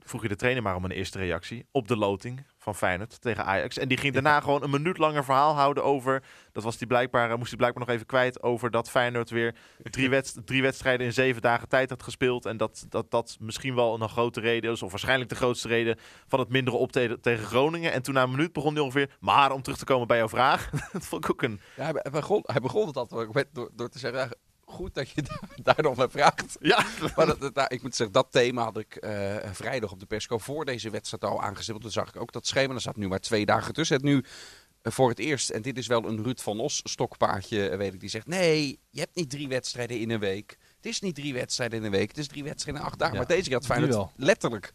vroeg 0.00 0.22
je 0.22 0.28
de 0.28 0.36
trainer 0.36 0.62
maar 0.62 0.76
om 0.76 0.84
een 0.84 0.90
eerste 0.90 1.18
reactie 1.18 1.66
op 1.70 1.88
de 1.88 1.96
loting 1.96 2.46
van 2.66 2.74
Feyenoord 2.74 3.20
tegen 3.20 3.44
Ajax. 3.44 3.78
En 3.78 3.88
die 3.88 3.96
ging 3.98 4.12
daarna 4.12 4.40
gewoon 4.40 4.62
een 4.62 4.70
minuut 4.70 4.98
langer 4.98 5.24
verhaal 5.24 5.54
houden 5.54 5.84
over, 5.84 6.22
dat 6.52 6.62
was 6.62 6.76
die 6.76 6.86
blijkbaar, 6.86 7.30
eh, 7.30 7.36
moest 7.36 7.48
hij 7.48 7.56
blijkbaar 7.58 7.84
nog 7.86 7.94
even 7.94 8.06
kwijt, 8.06 8.42
over 8.42 8.70
dat 8.70 8.90
Feyenoord 8.90 9.30
weer 9.30 9.54
drie, 9.82 10.10
wedst- 10.10 10.38
drie 10.46 10.62
wedstrijden 10.62 11.06
in 11.06 11.12
zeven 11.12 11.42
dagen 11.42 11.68
tijd 11.68 11.90
had 11.90 12.02
gespeeld. 12.02 12.46
En 12.46 12.56
dat 12.56 12.86
dat, 12.88 13.10
dat 13.10 13.36
misschien 13.40 13.74
wel 13.74 14.00
een 14.00 14.08
grote 14.08 14.40
reden 14.40 14.72
is, 14.72 14.82
of 14.82 14.90
waarschijnlijk 14.90 15.30
de 15.30 15.36
grootste 15.36 15.68
reden 15.68 15.98
van 16.26 16.38
het 16.38 16.48
mindere 16.48 16.76
optreden 16.76 17.20
tegen 17.20 17.44
Groningen. 17.46 17.92
En 17.92 18.02
toen 18.02 18.14
na 18.14 18.22
een 18.22 18.30
minuut 18.30 18.52
begon 18.52 18.72
hij 18.74 18.82
ongeveer, 18.82 19.16
maar 19.20 19.52
om 19.52 19.62
terug 19.62 19.78
te 19.78 19.84
komen 19.84 20.06
bij 20.06 20.16
jouw 20.18 20.28
vraag, 20.28 20.70
dat 20.92 21.06
vond 21.06 21.24
ik 21.24 21.30
ook 21.30 21.42
een... 21.42 21.60
Ja, 21.76 21.84
hij, 21.92 22.10
begon, 22.10 22.40
hij 22.46 22.60
begon 22.60 22.86
het 22.86 22.96
altijd 22.96 23.32
met- 23.34 23.48
door, 23.52 23.70
door 23.74 23.88
te 23.88 23.98
zeggen, 23.98 24.36
goed 24.68 24.94
dat 24.94 25.10
je 25.10 25.22
daar, 25.22 25.48
daar 25.74 25.82
nog 25.84 25.96
naar 25.96 26.10
vraagt. 26.10 26.56
Ja, 26.60 26.86
Maar 27.16 27.26
dat, 27.26 27.54
dat- 27.54 27.72
ik 27.72 27.82
moet 27.82 27.94
zeggen, 27.96 28.14
dat 28.14 28.26
thema 28.30 28.62
had 28.62 28.78
ik 28.78 28.96
eh, 28.96 29.36
vrijdag 29.52 29.92
op 29.92 30.00
de 30.00 30.06
persco 30.06 30.38
voor 30.38 30.64
deze 30.64 30.90
wedstrijd 30.90 31.24
al 31.24 31.42
aangestippeld. 31.42 31.82
Toen 31.82 31.92
zag 31.92 32.08
ik 32.08 32.20
ook 32.20 32.32
dat 32.32 32.46
schema. 32.46 32.74
Er 32.74 32.80
staat 32.80 32.96
nu 32.96 33.08
maar 33.08 33.20
twee 33.20 33.46
dagen 33.46 33.74
tussen. 33.74 33.96
Het 33.96 34.04
nu 34.04 34.24
eh, 34.82 34.92
voor 34.92 35.08
het 35.08 35.18
eerst, 35.18 35.50
en 35.50 35.62
dit 35.62 35.78
is 35.78 35.86
wel 35.86 36.04
een 36.08 36.22
Ruud 36.22 36.40
van 36.40 36.60
Os 36.60 36.80
stokpaardje, 36.84 37.68
eh, 37.68 37.76
weet 37.78 37.94
ik, 37.94 38.00
die 38.00 38.08
zegt: 38.08 38.26
Nee, 38.26 38.80
je 38.90 39.00
hebt 39.00 39.14
niet 39.16 39.30
drie 39.30 39.48
wedstrijden 39.48 39.98
in 40.00 40.10
een 40.10 40.20
week. 40.20 40.56
Het 40.76 40.86
is 40.86 41.00
niet 41.00 41.14
drie 41.14 41.34
wedstrijden 41.34 41.78
in 41.78 41.84
een 41.84 41.90
week. 41.90 42.08
Het 42.08 42.18
is 42.18 42.26
drie 42.26 42.44
wedstrijden 42.44 42.82
in 42.82 42.88
acht 42.88 42.98
dagen. 42.98 43.14
Ja, 43.14 43.20
maar 43.20 43.28
deze 43.28 43.42
keer 43.42 43.52
had 43.58 43.66
Feyenoord 43.66 44.10
letterlijk 44.16 44.72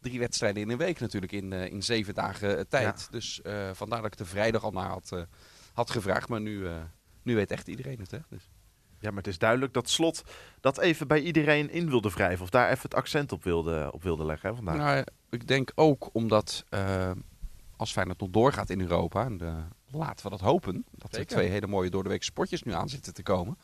drie 0.00 0.18
wedstrijden 0.18 0.62
in 0.62 0.70
een 0.70 0.78
week 0.78 1.00
natuurlijk 1.00 1.32
in, 1.32 1.52
in 1.52 1.82
zeven 1.82 2.14
dagen 2.14 2.68
tijd. 2.68 3.00
Ja. 3.00 3.06
Dus 3.10 3.40
vandaar 3.72 4.02
dat 4.02 4.12
ik 4.12 4.18
de 4.18 4.24
vrijdag 4.24 4.62
al 4.64 4.70
naar 4.70 4.88
had, 4.88 5.26
had 5.72 5.90
gevraagd. 5.90 6.28
Maar 6.28 6.40
nu, 6.40 6.66
nu 7.22 7.34
weet 7.34 7.50
echt 7.50 7.68
iedereen 7.68 7.98
het. 7.98 8.10
Hè? 8.10 8.18
Dus. 8.28 8.50
Ja, 9.04 9.10
maar 9.10 9.18
het 9.18 9.32
is 9.32 9.38
duidelijk 9.38 9.72
dat 9.72 9.88
Slot 9.88 10.22
dat 10.60 10.78
even 10.78 11.08
bij 11.08 11.20
iedereen 11.20 11.70
in 11.70 11.88
wilde 11.88 12.10
wrijven. 12.10 12.44
Of 12.44 12.50
daar 12.50 12.70
even 12.70 12.82
het 12.82 12.94
accent 12.94 13.32
op 13.32 13.44
wilde, 13.44 13.88
op 13.92 14.02
wilde 14.02 14.24
leggen 14.24 14.48
hè, 14.48 14.54
vandaag. 14.54 14.76
Nou, 14.76 15.04
ik 15.30 15.48
denk 15.48 15.72
ook 15.74 16.08
omdat 16.12 16.64
eh, 16.68 17.10
als 17.76 17.92
Feyenoord 17.92 18.20
nog 18.20 18.30
doorgaat 18.30 18.70
in 18.70 18.80
Europa, 18.80 19.24
en 19.24 19.40
eh, 19.40 19.56
laten 19.90 20.24
we 20.24 20.30
dat 20.30 20.40
hopen, 20.40 20.84
dat 20.90 21.16
er 21.16 21.26
twee 21.26 21.48
hele 21.48 21.66
mooie 21.66 21.90
doordeweekse 21.90 22.30
sportjes 22.30 22.62
nu 22.62 22.72
aan 22.72 22.88
zitten 22.88 23.14
te 23.14 23.22
komen, 23.22 23.58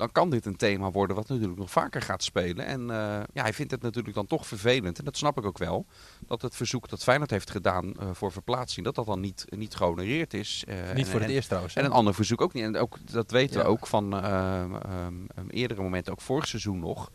dan 0.00 0.12
kan 0.12 0.30
dit 0.30 0.46
een 0.46 0.56
thema 0.56 0.90
worden 0.90 1.16
wat 1.16 1.28
natuurlijk 1.28 1.58
nog 1.58 1.70
vaker 1.70 2.02
gaat 2.02 2.22
spelen. 2.22 2.66
En 2.66 2.80
eh, 2.90 2.96
ja, 3.32 3.42
hij 3.42 3.52
vindt 3.52 3.70
het 3.70 3.82
natuurlijk 3.82 4.14
dan 4.14 4.26
toch 4.26 4.46
vervelend, 4.46 4.98
en 4.98 5.04
dat 5.04 5.16
snap 5.16 5.38
ik 5.38 5.44
ook 5.44 5.58
wel, 5.58 5.86
dat 6.26 6.42
het 6.42 6.56
verzoek 6.56 6.88
dat 6.88 7.02
Feyenoord 7.02 7.30
heeft 7.30 7.50
gedaan 7.50 7.94
eh, 8.00 8.08
voor 8.12 8.32
verplaatsing, 8.32 8.84
dat 8.86 8.94
dat 8.94 9.06
dan 9.06 9.20
niet, 9.20 9.44
niet 9.48 9.74
gehonoreerd 9.74 10.34
is. 10.34 10.64
Eh, 10.66 10.74
Niet 10.94 11.04
en- 11.04 11.10
voor 11.10 11.20
het 11.20 11.28
en- 11.28 11.34
eerst 11.34 11.48
trouwens. 11.48 11.74
hè? 11.74 11.80
en 11.80 11.86
een 11.86 11.92
ander 11.92 12.14
verzoek 12.14 12.40
ook 12.40 12.52
niet. 12.52 12.64
En 12.64 12.76
ook, 12.76 12.96
dat 13.12 13.30
weten 13.30 13.60
we 13.60 13.66
ook 13.66 13.86
van 13.86 14.14
ehm, 14.22 15.14
eerdere 15.48 15.82
momenten, 15.82 16.12
ook 16.12 16.20
vorig 16.20 16.46
seizoen 16.46 16.78
nog. 16.78 17.10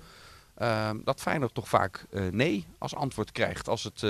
ehm, 0.56 0.98
dat 1.04 1.22
Feyenoord 1.22 1.54
toch 1.54 1.70
vaak 1.70 2.06
nee 2.32 2.66
als 2.78 2.96
antwoord 2.96 3.32
krijgt 3.32 3.70
als 3.70 3.84
het 3.84 4.04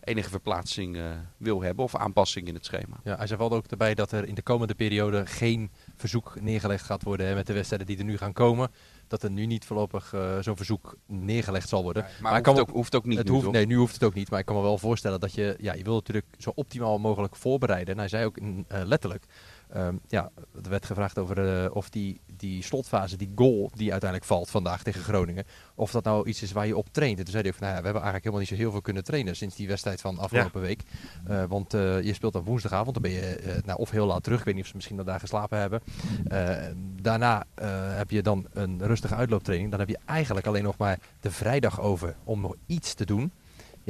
enige 0.00 0.30
verplaatsing 0.30 0.98
wil 1.36 1.62
hebben 1.62 1.84
of 1.84 1.96
aanpassing 1.96 2.46
in 2.48 2.54
het 2.54 2.64
schema. 2.64 2.96
Ja, 3.04 3.16
hij 3.16 3.26
zei 3.26 3.38
wel 3.38 3.50
ook 3.52 3.66
erbij 3.66 3.94
dat 3.94 4.12
er 4.12 4.24
in 4.26 4.34
de 4.34 4.42
komende 4.42 4.74
periode 4.74 5.26
geen 5.26 5.70
verzoek 6.00 6.40
neergelegd 6.40 6.84
gaat 6.84 7.02
worden 7.02 7.26
hè, 7.26 7.34
met 7.34 7.46
de 7.46 7.52
wedstrijden 7.52 7.86
die 7.86 7.98
er 7.98 8.04
nu 8.04 8.16
gaan 8.16 8.32
komen. 8.32 8.70
Dat 9.08 9.22
er 9.22 9.30
nu 9.30 9.46
niet 9.46 9.64
voorlopig 9.64 10.12
eh, 10.12 10.38
zo'n 10.40 10.56
verzoek 10.56 10.96
neergelegd 11.06 11.68
zal 11.68 11.82
worden. 11.82 12.06
Maar, 12.20 12.36
ik 12.36 12.42
kan 12.42 12.54
hoeft, 12.54 12.66
me- 12.66 12.72
ook, 12.72 12.76
hoeft 12.78 12.94
ook 12.94 13.04
niet 13.04 13.18
het 13.18 13.26
nu, 13.26 13.32
hoeft, 13.32 13.44
toch? 13.44 13.54
nee, 13.54 13.66
nu 13.66 13.76
hoeft 13.76 13.94
het 13.94 14.04
ook 14.04 14.14
niet. 14.14 14.30
Maar 14.30 14.38
ik 14.38 14.46
kan 14.46 14.56
me 14.56 14.62
wel 14.62 14.78
voorstellen 14.78 15.20
dat 15.20 15.34
je, 15.34 15.56
ja, 15.60 15.72
je 15.72 15.84
wil 15.84 15.94
natuurlijk 15.94 16.26
zo 16.38 16.52
optimaal 16.54 16.98
mogelijk 16.98 17.36
voorbereiden. 17.36 17.94
En 17.94 17.98
hij 18.00 18.08
zei 18.08 18.24
ook 18.24 18.40
mm, 18.40 18.64
eh, 18.68 18.80
letterlijk, 18.84 19.24
ehm, 19.72 19.96
ja, 20.08 20.30
er 20.64 20.70
werd 20.70 20.86
gevraagd 20.86 21.18
over 21.18 21.64
eh, 21.64 21.74
of 21.74 21.90
die, 21.90 22.20
die 22.36 22.62
slotfase, 22.62 23.16
die 23.16 23.32
goal 23.34 23.70
die 23.74 23.90
uiteindelijk 23.90 24.30
valt 24.30 24.50
vandaag 24.50 24.82
tegen 24.82 25.02
Groningen, 25.02 25.44
of 25.74 25.90
dat 25.90 26.04
nou 26.04 26.28
iets 26.28 26.42
is 26.42 26.52
waar 26.52 26.66
je 26.66 26.76
op 26.76 26.88
traint. 26.90 27.18
En 27.18 27.24
toen 27.24 27.32
zei 27.32 27.42
hij 27.42 27.52
ook 27.52 27.58
van, 27.58 27.66
nou 27.66 27.76
ja, 27.76 27.82
we 27.82 27.88
hebben 27.88 28.02
eigenlijk 28.02 28.24
helemaal 28.24 28.40
niet 28.40 28.48
zo 28.48 28.64
heel 28.64 28.70
veel 28.70 28.80
kunnen 28.80 29.04
trainen 29.04 29.36
sinds 29.36 29.56
die 29.56 29.68
wedstrijd 29.68 30.00
van 30.00 30.18
afgelopen 30.18 30.60
week. 30.60 30.82
Eh, 31.26 31.44
want 31.44 31.74
eh, 31.74 32.02
je 32.02 32.14
speelt 32.14 32.34
op 32.34 32.46
woensdagavond, 32.46 32.94
dan 32.94 33.02
ben 33.02 33.12
je 33.12 33.60
nou, 33.64 33.78
of 33.78 33.90
heel 33.90 34.06
laat 34.06 34.22
terug. 34.22 34.38
Ik 34.38 34.44
weet 34.44 34.54
niet 34.54 34.62
of 34.62 34.68
ze 34.70 34.76
misschien 34.76 34.96
nog 34.96 35.06
daar 35.06 35.20
geslapen 35.20 35.58
hebben. 35.58 35.80
Daarna 37.02 37.44
heb 37.96 38.10
je 38.10 38.22
dan 38.22 38.46
een 38.52 38.86
rustige 38.86 39.14
uitlooptraining. 39.14 39.70
Dan 39.70 39.80
heb 39.80 39.88
je 39.88 39.98
eigenlijk 40.04 40.46
alleen 40.46 40.62
nog 40.62 40.76
maar 40.76 40.98
de 41.20 41.30
vrijdag 41.30 41.80
over 41.80 42.16
om 42.24 42.40
nog 42.40 42.54
iets 42.66 42.94
te 42.94 43.04
doen. 43.04 43.32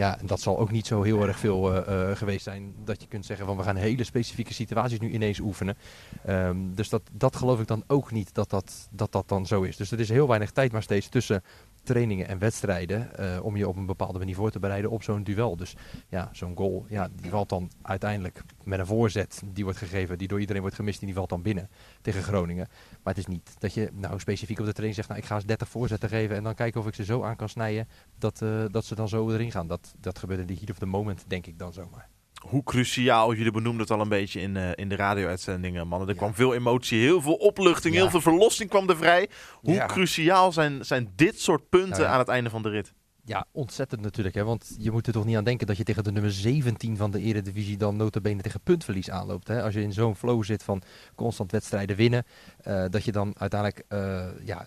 Ja, 0.01 0.19
en 0.19 0.27
dat 0.27 0.41
zal 0.41 0.59
ook 0.59 0.71
niet 0.71 0.87
zo 0.87 1.03
heel 1.03 1.27
erg 1.27 1.39
veel 1.39 1.75
eh, 1.75 2.11
eh, 2.11 2.17
geweest 2.17 2.45
zijn 2.45 2.75
dat 2.85 3.01
je 3.01 3.09
kunt 3.09 3.27
zeggen 3.27 3.47
van 3.47 3.57
we 3.57 3.63
gaan 3.63 3.77
hele 3.77 4.05
specifieke 4.05 4.55
situaties 4.55 4.99
nu 4.99 5.11
ineens 5.11 5.41
oefenen. 5.41 5.77
Ehm, 6.25 6.57
dus 6.75 6.89
dat, 6.89 7.03
dat 7.13 7.37
geloof 7.37 7.61
ik 7.61 7.67
dan 7.67 7.85
ook 7.87 8.13
niet 8.13 8.35
dat 8.35 8.51
dat, 8.51 8.89
dat 8.91 9.13
dat 9.13 9.29
dan 9.29 9.47
zo 9.47 9.63
is. 9.63 9.77
Dus 9.77 9.91
er 9.91 10.01
is 10.01 10.09
heel 10.09 10.29
weinig 10.29 10.51
tijd 10.51 10.73
maar 10.73 10.83
steeds 10.83 11.09
tussen 11.09 11.43
trainingen 11.83 12.29
en 12.29 12.39
wedstrijden 12.39 13.17
eh, 13.17 13.45
om 13.45 13.57
je 13.57 13.69
op 13.69 13.77
een 13.77 13.87
bepaalde 13.87 14.19
manier 14.19 14.35
voor 14.35 14.51
te 14.51 14.59
bereiden 14.59 14.91
op 14.91 15.03
zo'n 15.03 15.23
duel. 15.23 15.57
Dus 15.57 15.77
ja, 16.09 16.29
zo'n 16.33 16.57
goal, 16.57 16.87
ja, 16.89 17.09
die 17.21 17.31
valt 17.31 17.49
dan 17.49 17.71
uiteindelijk 17.83 18.43
met 18.65 18.79
een 18.79 18.87
voorzet 18.87 19.43
die 19.53 19.65
wordt 19.65 19.79
gegeven, 19.79 20.19
die 20.19 20.29
door 20.29 20.41
iedereen 20.41 20.61
wordt 20.61 20.77
gemist, 20.77 21.01
en 21.01 21.07
die 21.07 21.15
valt 21.15 21.29
dan 21.29 21.43
binnen 21.43 21.69
tegen 22.01 22.23
Groningen. 22.23 22.69
Maar 23.03 23.15
het 23.15 23.19
is 23.19 23.27
niet 23.27 23.55
dat 23.59 23.75
je 23.75 23.91
nou 23.93 24.19
specifiek 24.19 24.59
op 24.59 24.65
de 24.65 24.71
training 24.71 24.95
zegt, 24.95 25.09
nou 25.09 25.21
ik 25.21 25.27
ga 25.27 25.35
eens 25.35 25.47
30 25.47 25.69
voorzetten 25.69 26.09
geven 26.09 26.37
en 26.37 26.43
dan 26.43 26.55
kijken 26.55 26.81
of 26.81 26.87
ik 26.87 26.95
ze 26.95 27.05
zo 27.05 27.23
aan 27.23 27.37
kan 27.37 27.49
snijden 27.49 27.89
dat, 28.19 28.43
eh, 28.43 28.65
dat 28.71 28.85
ze 28.85 28.95
dan 28.95 29.09
zo 29.09 29.31
erin 29.31 29.51
gaan. 29.51 29.67
Dat, 29.67 29.95
dat 30.01 30.19
gebeurt 30.19 30.41
in 30.41 30.47
de 30.47 30.55
heat 30.55 30.71
of 30.71 30.79
the 30.79 30.87
moment, 30.87 31.25
denk 31.27 31.47
ik 31.47 31.59
dan 31.59 31.73
zomaar. 31.73 32.09
Hoe 32.41 32.63
cruciaal, 32.63 33.35
jullie 33.35 33.53
benoemden 33.53 33.81
het 33.81 33.91
al 33.91 34.01
een 34.01 34.09
beetje 34.09 34.41
in, 34.41 34.57
eh, 34.57 34.71
in 34.75 34.89
de 34.89 34.97
radio-uitzendingen, 34.97 35.89
mannen. 35.89 36.09
Er 36.09 36.15
Ja. 36.15 36.21
kwam 36.21 36.35
veel 36.35 36.55
emotie, 36.55 37.01
heel 37.01 37.21
veel 37.23 37.35
opluchting, 37.35 37.95
Ja. 37.95 38.01
heel 38.01 38.11
veel 38.11 38.21
verlossing 38.21 38.71
kwam 38.71 38.89
er 38.89 38.97
vrij. 38.97 39.29
Hoe 39.55 39.75
Ja. 39.75 39.87
cruciaal 39.87 40.53
zijn, 40.53 40.85
zijn 40.85 41.13
dit 41.17 41.41
soort 41.41 41.69
punten 41.69 42.01
Nou 42.01 42.13
aan 42.13 42.19
het 42.19 42.29
einde 42.29 42.51
van 42.51 42.63
de 42.63 42.69
rit? 42.69 42.93
Ja, 43.25 43.47
ontzettend 43.53 44.01
natuurlijk. 44.01 44.35
Hè? 44.35 44.45
Want 44.45 44.77
je 44.79 44.91
moet 44.91 45.07
er 45.07 45.13
toch 45.13 45.25
niet 45.25 45.37
aan 45.37 45.45
denken 45.45 45.67
dat 45.67 45.77
je 45.77 45.83
tegen 45.85 46.05
de 46.05 46.13
nummer 46.13 46.33
17 46.33 46.97
van 46.97 47.11
de 47.11 47.21
Eredivisie 47.21 47.77
dan 47.77 47.97
notabene 47.97 48.43
tegen 48.43 48.61
puntverlies 48.61 49.11
aanloopt. 49.11 49.49
Hè? 49.49 49.63
Als 49.63 49.75
je 49.75 49.83
in 49.83 49.93
zo'n 49.93 50.17
flow 50.17 50.45
zit 50.45 50.63
van 50.63 50.83
constant 51.15 51.53
wedstrijden 51.53 51.97
winnen, 51.97 52.25
eh, 52.63 52.85
dat 52.91 53.05
je 53.05 53.13
dan 53.13 53.35
uiteindelijk 53.39 53.85
eh, 53.89 54.27
ja, 54.45 54.67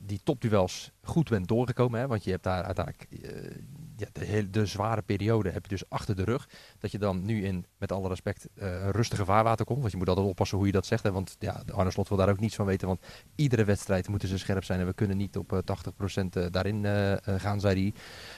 die 0.00 0.20
topduels 0.24 0.90
goed 1.02 1.28
bent 1.28 1.48
doorgekomen. 1.48 2.00
Hè? 2.00 2.06
Want 2.06 2.24
je 2.24 2.30
hebt 2.30 2.42
daar 2.44 2.62
uiteindelijk 2.62 3.06
ja, 4.00 4.06
de, 4.12 4.24
hele, 4.24 4.50
de 4.50 4.66
zware 4.66 5.02
periode 5.02 5.50
heb 5.50 5.62
je 5.62 5.68
dus 5.68 5.88
achter 5.88 6.16
de 6.16 6.24
rug. 6.24 6.48
Dat 6.78 6.90
je 6.90 6.98
dan 6.98 7.24
nu 7.24 7.44
in, 7.44 7.66
met 7.78 7.92
alle 7.92 8.08
respect, 8.08 8.48
een 8.54 8.90
rustige 8.90 9.24
vaarwater 9.24 9.64
komt. 9.64 9.80
Want 9.80 9.92
je 9.92 9.98
moet 9.98 10.08
altijd 10.08 10.26
oppassen 10.26 10.56
hoe 10.58 10.66
je 10.66 10.72
dat 10.72 10.86
zegt. 10.86 11.02
Hè, 11.02 11.12
want 11.12 11.36
ja, 11.38 11.62
Arne 11.74 11.90
Slot 11.90 12.08
wil 12.08 12.18
daar 12.18 12.28
ook 12.28 12.40
niets 12.40 12.54
van 12.54 12.66
weten. 12.66 12.88
Want 12.88 13.00
iedere 13.34 13.64
wedstrijd 13.64 14.08
moeten 14.08 14.28
ze 14.28 14.38
scherp 14.38 14.64
zijn. 14.64 14.80
En 14.80 14.86
we 14.86 14.92
kunnen 14.92 15.16
niet 15.16 15.36
op 15.36 15.52
eh, 15.52 15.58
80% 15.58 16.28
eh, 16.30 16.46
daarin 16.50 16.84
eh, 16.84 17.12
eh, 17.12 17.40
gaan, 17.40 17.60
zei 17.60 17.92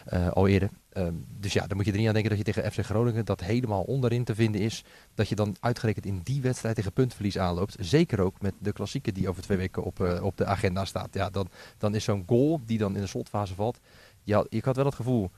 hij 0.04 0.30
al 0.30 0.48
eerder. 0.48 0.70
Ehm, 0.88 1.14
dus 1.38 1.52
ja, 1.52 1.66
dan 1.66 1.76
moet 1.76 1.86
je 1.86 1.92
er 1.92 1.98
niet 1.98 2.06
aan 2.06 2.12
denken 2.12 2.36
dat 2.36 2.46
je 2.46 2.52
tegen 2.52 2.72
FC 2.72 2.78
Groningen 2.78 3.24
dat 3.24 3.40
helemaal 3.40 3.82
onderin 3.82 4.24
te 4.24 4.34
vinden 4.34 4.60
is. 4.60 4.84
Dat 5.14 5.28
je 5.28 5.34
dan 5.34 5.56
uitgerekend 5.60 6.06
in 6.06 6.20
die 6.22 6.42
wedstrijd 6.42 6.76
tegen 6.76 6.92
puntverlies 6.92 7.38
aanloopt. 7.38 7.76
Zeker 7.80 8.20
ook 8.20 8.40
met 8.40 8.54
de 8.58 8.72
klassieke 8.72 9.12
die 9.12 9.28
over 9.28 9.42
twee 9.42 9.58
weken 9.58 9.82
op, 9.82 10.00
op 10.22 10.36
de 10.36 10.44
agenda 10.44 10.84
staat. 10.84 11.14
Ja, 11.14 11.30
dan, 11.30 11.48
dan 11.78 11.94
is 11.94 12.04
zo'n 12.04 12.24
goal 12.26 12.60
die 12.64 12.78
dan 12.78 12.94
in 12.94 13.00
de 13.00 13.06
slotfase 13.06 13.54
valt. 13.54 13.80
Ja, 14.22 14.44
ik 14.48 14.64
had 14.64 14.76
wel 14.76 14.84
het 14.84 14.94
gevoel, 14.94 15.30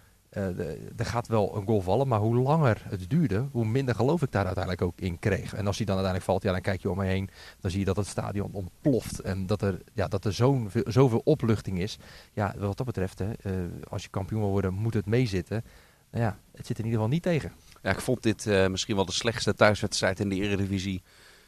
er 0.97 1.07
gaat 1.07 1.29
wel 1.29 1.57
een 1.57 1.67
goal 1.67 1.81
vallen. 1.81 2.09
Maar 2.09 2.19
hoe 2.21 2.37
langer 2.37 2.83
het 2.88 3.11
duurde, 3.11 3.47
hoe 3.53 3.64
minder 3.64 3.95
geloof 3.95 4.23
ik 4.23 4.33
daar 4.33 4.45
uiteindelijk 4.45 4.83
ook 4.85 4.99
in 5.00 5.19
kreeg. 5.19 5.55
En 5.55 5.67
als 5.67 5.76
die 5.76 5.87
dan 5.87 5.95
uiteindelijk 5.97 6.25
valt, 6.33 6.43
ja, 6.43 6.53
dan 6.53 6.61
kijk 6.61 6.83
je 6.83 6.91
om 6.91 6.97
me 6.97 7.05
heen. 7.05 7.31
Dan 7.61 7.71
zie 7.71 7.81
je 7.81 7.87
dat 7.87 7.97
het 7.97 8.07
stadion 8.07 8.53
ontploft. 8.53 9.21
En 9.21 9.47
dat 9.47 9.62
er, 9.62 9.81
ja, 9.93 10.09
dat 10.09 10.25
er 10.25 10.33
zo'n, 10.33 10.71
veel- 10.71 10.85
zoveel 10.87 11.21
opluchting 11.25 11.79
is. 11.81 11.99
Ja, 12.33 12.55
wat 12.59 12.76
dat 12.76 12.87
betreft, 12.87 13.19
hè, 13.19 13.33
eh, 13.33 13.53
als 13.88 14.03
je 14.03 14.09
kampioen 14.09 14.41
wil 14.41 14.50
worden, 14.50 14.75
moet 14.75 14.95
het 14.95 15.07
meezitten. 15.07 15.64
Nou 16.11 16.25
ja, 16.25 16.38
het 16.57 16.67
zit 16.67 16.79
in 16.79 16.85
ieder 16.85 16.99
geval 17.00 17.14
niet 17.14 17.23
tegen. 17.23 17.53
Ja, 17.83 17.91
ik 17.91 18.00
vond 18.00 18.23
dit 18.23 18.47
eh, 18.47 18.67
misschien 18.67 18.95
wel 18.97 19.05
de 19.05 19.12
slechtste 19.12 19.55
thuiswedstrijd 19.55 20.21
in 20.21 20.29
de 20.29 20.35
Eredivisie 20.35 21.03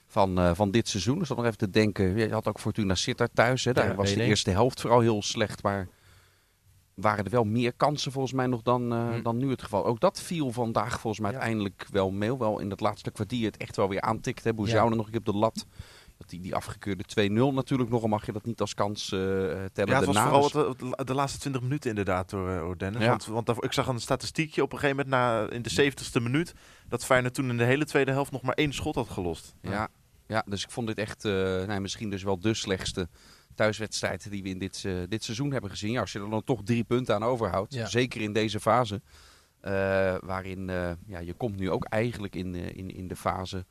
van, 0.07 0.39
eh, 0.39 0.51
van 0.55 0.71
dit 0.71 0.89
seizoen. 0.89 1.19
Dus 1.19 1.29
dan 1.29 1.37
nog 1.37 1.47
even 1.47 1.59
te 1.59 1.71
denken. 1.71 2.17
Je 2.17 2.31
had 2.33 2.47
ook 2.49 2.61
Fortuna 2.61 2.95
Sittard 2.95 3.31
thuis. 3.35 3.65
Hè. 3.65 3.73
Daar 3.73 3.89
Ja, 3.89 3.95
was 3.95 4.09
de 4.09 4.17
1-1. 4.21 4.29
eerste 4.29 4.51
helft 4.51 4.81
vooral 4.81 5.01
heel 5.01 5.23
slecht. 5.23 5.63
Maar 5.63 5.89
waren 6.97 7.25
er 7.25 7.31
wel 7.31 7.45
meer 7.45 7.73
kansen 7.73 8.13
volgens 8.13 8.33
mij 8.35 8.47
nog 8.47 8.63
dan, 8.63 8.93
eh, 8.93 9.09
Hm. 9.09 9.23
dan 9.23 9.37
nu 9.37 9.51
het 9.51 9.63
geval. 9.63 9.85
Ook 9.87 10.01
dat 10.01 10.21
viel 10.21 10.53
vandaag 10.53 11.01
volgens 11.01 11.23
mij 11.23 11.31
Ja. 11.31 11.37
uiteindelijk 11.37 11.87
wel 11.91 12.11
mee. 12.11 12.37
Wel 12.37 12.59
in 12.59 12.69
dat 12.69 12.81
laatste 12.81 13.11
kwartier 13.11 13.47
het 13.47 13.57
echt 13.57 13.77
wel 13.77 13.89
weer 13.89 14.01
aantikt. 14.01 14.45
hè. 14.45 14.53
Nog 14.53 14.69
een 14.91 14.99
op 15.17 15.25
de 15.25 15.33
lat. 15.33 15.67
Dat 16.19 16.29
die, 16.29 16.41
die 16.41 16.55
afgekeurde 16.55 17.05
2-0 17.05 17.53
natuurlijk 17.55 17.91
nog. 17.91 18.03
al 18.03 18.09
mag 18.09 18.27
je 18.27 18.33
dat 18.33 18.45
niet 18.45 18.61
als 18.61 18.75
kans 18.75 19.13
eh, 19.13 19.19
tellen. 19.19 19.65
Ja, 19.75 19.97
het 19.97 20.05
was 20.05 20.19
vooral 20.19 20.43
Dus- 20.43 20.53
het, 20.53 20.81
het- 20.97 21.07
de 21.07 21.15
laatste 21.15 21.39
20 21.39 21.63
minuten 21.63 21.89
inderdaad 21.91 22.31
door, 22.31 22.51
eh, 22.51 22.59
door 22.59 22.79
Dennis. 22.79 23.03
Ja. 23.03 23.09
Want, 23.09 23.25
want 23.27 23.65
ik 23.65 23.73
zag 23.73 23.87
een 23.87 24.01
statistiekje 24.01 24.63
op 24.63 24.73
een 24.73 24.79
gegeven 24.79 25.05
moment 25.09 25.23
na, 25.51 25.51
in 25.57 25.63
de 25.63 25.71
70ste 25.71 26.21
minuut... 26.21 26.55
dat 26.89 27.05
Feyenoord 27.05 27.35
toen 27.35 27.51
in 27.51 27.57
de 27.57 27.65
hele 27.65 27.85
tweede 27.85 28.11
helft 28.11 28.31
nog 28.33 28.43
maar 28.43 28.55
één 28.55 28.73
schot 28.73 28.95
had 28.95 29.09
gelost. 29.09 29.55
Ja, 29.63 29.89
ja, 30.27 30.45
dus 30.49 30.63
ik 30.63 30.71
vond 30.71 30.87
dit 30.87 30.99
echt 30.99 31.25
eh, 31.25 31.77
misschien 31.79 32.11
dus 32.11 32.23
wel 32.23 32.39
de 32.41 32.55
slechtste 32.55 33.09
thuiswedstrijd 33.57 34.31
die 34.31 34.43
we 34.43 34.49
in 34.49 34.59
dit, 34.59 34.83
eh, 34.87 34.95
dit 35.09 35.25
seizoen 35.25 35.53
hebben 35.53 35.71
gezien. 35.71 35.93
Ja, 35.93 36.01
als 36.01 36.13
je 36.13 36.21
er 36.21 36.31
dan 36.31 36.45
toch 36.45 36.61
drie 36.65 36.85
punten 36.85 37.15
aan 37.15 37.23
overhoudt, 37.25 37.75
Ja. 37.75 37.87
zeker 37.87 38.21
in 38.21 38.33
deze 38.33 38.61
fase. 38.61 39.03
eh, 39.61 40.17
waarin 40.21 40.71
eh, 40.71 40.91
ja, 41.07 41.19
je 41.19 41.33
komt 41.33 41.57
nu 41.57 41.71
ook 41.71 41.85
eigenlijk 41.85 42.35
in, 42.35 42.55
in, 42.55 42.91
in 42.91 43.09
de 43.09 43.17
fase 43.17 43.67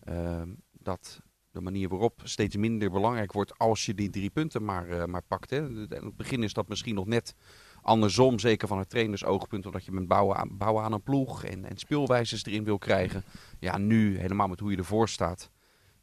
eh, 0.00 0.42
dat 0.72 1.20
de 1.50 1.60
manier 1.60 1.88
waarop 1.88 2.20
steeds 2.24 2.56
minder 2.56 2.90
belangrijk 2.90 3.32
wordt 3.32 3.58
als 3.58 3.86
je 3.86 3.94
die 3.94 4.10
drie 4.10 4.30
punten 4.30 4.64
maar, 4.64 5.08
maar 5.10 5.22
pakt. 5.22 5.50
Hè. 5.50 5.68
In 5.68 5.88
het 5.90 6.16
begin 6.16 6.42
is 6.42 6.52
dat 6.52 6.68
misschien 6.68 6.94
nog 6.94 7.06
net 7.06 7.34
andersom, 7.82 8.38
zeker 8.38 8.68
van 8.68 8.78
het 8.78 8.88
trainersoogpunt, 8.90 9.66
omdat 9.66 9.84
je 9.84 9.90
bent 9.90 10.08
bouwen 10.08 10.36
aan, 10.36 10.56
bouwen 10.56 10.84
aan 10.84 10.92
een 10.92 11.02
ploeg 11.02 11.44
en, 11.44 11.64
en 11.64 11.76
speelwijzes 11.76 12.44
erin 12.44 12.64
wil 12.64 12.78
krijgen. 12.78 13.22
Ja, 13.58 13.78
nu 13.78 14.18
helemaal 14.18 14.48
met 14.48 14.60
hoe 14.60 14.70
je 14.70 14.76
ervoor 14.76 15.08
staat. 15.08 15.50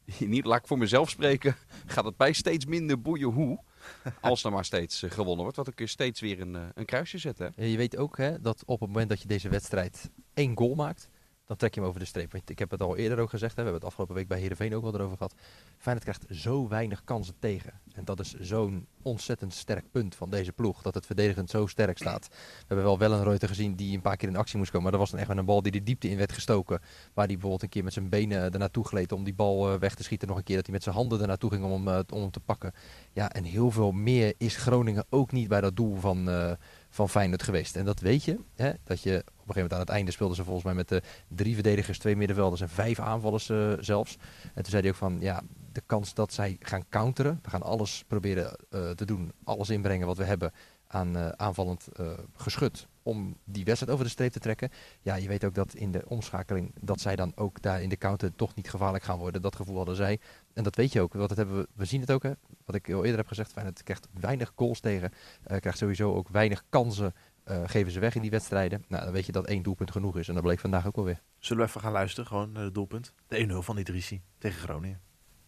Niet, 0.20 0.46
laat 0.46 0.60
ik 0.60 0.68
voor 0.68 0.78
mezelf 0.78 1.10
spreken, 1.10 1.56
gaat 1.86 2.06
het 2.06 2.18
mij 2.18 2.34
steeds 2.34 2.66
minder 2.66 3.02
boeien 3.02 3.30
hoe. 3.30 3.60
Als 4.22 4.44
er 4.44 4.52
maar 4.52 4.66
steeds 4.66 5.04
eh, 5.04 5.12
gewonnen 5.12 5.42
wordt, 5.42 5.56
want 5.56 5.72
je 5.76 5.88
steeds 5.88 6.20
weer 6.20 6.42
een, 6.42 6.56
eh, 6.56 6.62
een 6.74 6.86
kruisje 6.86 7.18
zetten. 7.18 7.54
hè. 7.56 7.66
Je 7.66 7.78
weet 7.78 7.98
ook 7.98 8.18
hè, 8.18 8.42
dat 8.42 8.64
op 8.66 8.80
het 8.80 8.90
moment 8.90 9.10
dat 9.10 9.22
je 9.22 9.28
deze 9.28 9.50
wedstrijd 9.50 10.10
één 10.34 10.58
goal 10.58 10.76
maakt, 10.76 11.10
dan 11.48 11.58
trek 11.58 11.74
je 11.74 11.80
hem 11.80 11.90
over 11.90 12.02
de 12.02 12.06
streep. 12.06 12.32
Want 12.32 12.50
ik 12.50 12.60
heb 12.60 12.72
het 12.72 12.82
al 12.82 12.98
eerder 12.98 13.20
ook 13.20 13.30
gezegd, 13.30 13.56
hè, 13.56 13.64
we 13.64 13.70
hebben 13.70 13.80
het 13.80 13.90
afgelopen 13.90 14.16
week 14.16 14.28
bij 14.28 14.40
Heerenveen 14.40 14.76
ook 14.76 14.84
wel 14.84 14.94
erover 14.94 15.18
gehad. 15.18 15.34
Feyenoord 15.78 16.08
krijgt 16.08 16.42
zo 16.42 16.68
weinig 16.68 17.04
kansen 17.04 17.36
tegen. 17.40 17.74
En 17.94 18.06
dat 18.06 18.20
is 18.20 18.34
zo'n 18.34 18.88
ontzettend 19.02 19.54
sterk 19.54 19.92
punt 19.92 20.16
van 20.16 20.30
deze 20.30 20.52
ploeg, 20.52 20.82
dat 20.82 20.94
het 20.94 21.06
verdedigend 21.06 21.50
zo 21.50 21.68
sterk 21.68 21.98
staat. 21.98 22.28
We 22.30 22.66
hebben 22.68 22.86
wel 22.86 22.98
wel 22.98 23.12
een 23.12 23.24
Reuter 23.24 23.48
gezien 23.48 23.76
die 23.76 23.96
een 23.96 24.02
paar 24.02 24.18
keer 24.18 24.30
in 24.30 24.36
actie 24.36 24.58
moest 24.58 24.72
komen, 24.72 24.84
maar 24.84 24.92
dat 24.92 25.02
was 25.02 25.12
dan 25.12 25.20
echt 25.20 25.30
met 25.30 25.38
een 25.38 25.46
bal 25.46 25.62
die 25.62 25.72
de 25.72 25.84
diepte 25.84 26.10
in 26.10 26.18
werd 26.18 26.32
gestoken. 26.32 26.80
Waar 27.14 27.26
hij 27.26 27.34
bijvoorbeeld 27.34 27.64
een 27.64 27.70
keer 27.70 27.84
met 27.84 27.94
zijn 27.94 28.10
benen 28.10 28.52
er 28.52 28.60
naartoe 28.60 28.86
gleed 28.86 29.12
om 29.12 29.24
die 29.24 29.34
bal 29.34 29.74
eh, 29.74 29.80
weg 29.80 29.96
te 29.96 30.04
schieten. 30.04 30.28
Nog 30.28 30.38
een 30.38 30.44
keer 30.44 30.56
dat 30.56 30.66
hij 30.66 30.74
met 30.74 30.84
zijn 30.84 30.96
handen 30.96 31.22
er 31.22 31.28
naartoe 31.28 31.52
ging 31.52 31.64
om 31.64 31.88
hem, 31.88 31.88
eh, 31.88 32.18
om 32.18 32.32
te 32.32 32.40
pakken. 32.40 32.74
Ja, 33.14 33.32
en 33.32 33.44
heel 33.44 33.72
veel 33.72 33.92
meer 33.92 34.34
is 34.38 34.56
Groningen 34.56 35.06
ook 35.10 35.32
niet 35.32 35.48
bij 35.48 35.62
dat 35.62 35.76
doel 35.76 35.96
van, 35.96 36.30
eh, 36.30 36.52
van 36.90 37.10
Feyenoord 37.10 37.44
geweest. 37.44 37.76
En 37.76 37.86
dat 37.86 38.00
weet 38.00 38.24
je, 38.24 38.40
hè, 38.56 38.72
dat 38.84 39.02
je 39.02 39.24
een 39.48 39.54
gegeven 39.54 39.70
moment 39.70 39.74
aan 39.74 39.80
het 39.80 39.90
einde 39.90 40.12
speelden 40.12 40.36
ze 40.36 40.44
volgens 40.44 40.66
mij 40.66 40.74
met 40.74 40.90
de 40.90 41.02
drie 41.28 41.54
verdedigers, 41.54 42.00
twee 42.00 42.16
middenvelders 42.16 42.62
en 42.62 42.70
vijf 42.70 43.00
aanvallers 43.00 43.50
eh, 43.50 43.74
zelfs. 43.80 44.18
En 44.44 44.64
toen 44.64 44.72
zei 44.72 44.82
hij 44.82 44.92
ook 44.92 44.98
van, 44.98 45.18
ja, 45.20 45.42
de 45.72 45.82
kans 45.86 46.14
dat 46.14 46.34
zij 46.34 46.58
gaan 46.60 46.90
counteren, 46.90 47.40
we 47.44 47.50
gaan 47.50 47.62
alles 47.64 48.04
proberen 48.08 48.56
eh, 48.70 48.90
te 48.90 49.06
doen, 49.06 49.32
alles 49.44 49.70
inbrengen 49.70 50.08
wat 50.08 50.18
we 50.18 50.24
hebben 50.24 50.52
aan 50.88 51.18
eh, 51.18 51.28
aanvallend 51.28 51.88
geschut 52.36 52.88
om 53.08 53.38
die 53.44 53.66
wedstrijd 53.66 53.92
over 53.92 54.06
de 54.06 54.12
streep 54.12 54.32
te 54.32 54.40
trekken. 54.40 54.70
Ja, 55.02 55.16
je 55.16 55.28
weet 55.28 55.46
ook 55.46 55.56
dat 55.56 55.74
in 55.74 55.92
de 55.92 56.04
omschakeling 56.08 56.72
dat 56.82 57.02
zij 57.02 57.16
dan 57.16 57.32
ook 57.36 57.62
daar 57.62 57.82
in 57.82 57.90
de 57.90 57.98
counter 57.98 58.36
toch 58.36 58.56
niet 58.56 58.70
gevaarlijk 58.70 59.04
gaan 59.04 59.18
worden. 59.18 59.42
Dat 59.42 59.56
gevoel 59.56 59.76
hadden 59.76 59.96
zij. 59.96 60.20
En 60.54 60.64
dat 60.64 60.76
weet 60.76 60.94
je 60.94 61.02
ook, 61.02 61.14
want 61.14 61.30
dat 61.30 61.38
hebben 61.38 61.58
we, 61.58 61.68
we 61.74 61.86
zien 61.86 62.02
het 62.02 62.12
ook. 62.12 62.24
Hè. 62.24 62.32
Wat 62.66 62.76
ik 62.76 62.92
al 62.92 63.04
eerder 63.04 63.18
heb 63.18 63.28
gezegd, 63.28 63.52
Feyenoord 63.52 63.84
krijgt 63.84 64.08
weinig 64.20 64.52
goals 64.56 64.80
tegen. 64.80 65.12
eh, 65.44 65.60
krijgt 65.60 65.78
sowieso 65.78 66.14
ook 66.14 66.30
weinig 66.30 66.64
kansen, 66.70 67.14
eh, 67.48 67.62
geven 67.66 67.92
ze 67.92 68.00
weg 68.00 68.16
in 68.16 68.22
die 68.22 68.32
wedstrijden. 68.32 68.86
Nou, 68.88 69.04
dan 69.04 69.14
weet 69.14 69.26
je 69.26 69.32
dat 69.32 69.46
één 69.46 69.64
doelpunt 69.64 69.92
genoeg 69.92 70.18
is. 70.18 70.28
En 70.28 70.34
dat 70.34 70.44
bleek 70.44 70.60
vandaag 70.60 70.88
ook 70.88 70.96
wel 70.96 71.06
weer. 71.06 71.22
Zullen 71.40 71.64
we 71.64 71.70
even 71.70 71.82
gaan 71.82 71.92
luisteren, 71.92 72.28
gewoon 72.28 72.52
naar 72.52 72.64
het 72.64 72.74
doelpunt? 72.74 73.14
De 73.28 73.48
1-0 73.52 73.54
van 73.58 73.78
Idrissi 73.78 74.22
tegen 74.38 74.60
Groningen. 74.60 75.02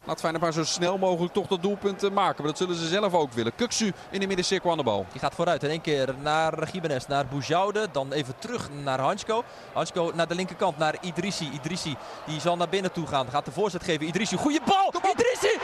Laat 0.03 0.19
Feyenoord 0.19 0.43
maar 0.43 0.53
zo 0.53 0.63
snel 0.63 0.97
mogelijk 0.97 1.33
toch 1.33 1.47
dat 1.47 1.61
doelpunt 1.61 2.03
eh, 2.03 2.11
maken. 2.11 2.37
Maar 2.37 2.51
dat 2.51 2.57
zullen 2.57 2.75
ze 2.75 2.87
zelf 2.87 3.13
ook 3.13 3.31
willen. 3.31 3.55
Kuksu 3.55 3.91
in 4.11 4.19
de 4.19 4.27
middencirkel 4.27 4.71
aan 4.71 4.77
de 4.77 4.83
bal. 4.83 5.05
Die 5.11 5.19
gaat 5.19 5.35
vooruit 5.35 5.63
in 5.63 5.69
één 5.69 5.81
keer 5.81 6.15
naar 6.21 6.67
Gimenez, 6.67 7.05
naar 7.05 7.27
Boujoude. 7.27 7.87
Dan 7.91 8.11
even 8.11 8.39
terug 8.39 8.69
naar 8.83 8.99
Hansko. 8.99 9.43
Hansko 9.73 10.11
naar 10.15 10.27
de 10.27 10.35
linkerkant, 10.35 10.77
naar 10.77 10.95
Idrissi. 11.01 11.49
Idrissi 11.53 11.95
die 12.25 12.39
zal 12.39 12.57
naar 12.57 12.69
binnen 12.69 12.91
toe 12.91 13.07
gaan. 13.07 13.29
Gaat 13.29 13.45
de 13.45 13.51
voorzet 13.51 13.83
geven. 13.83 14.07
Idrissi, 14.07 14.37
goede 14.37 14.59
bal! 14.65 14.93
Idrissi! 15.11 15.47
Ja, 15.47 15.59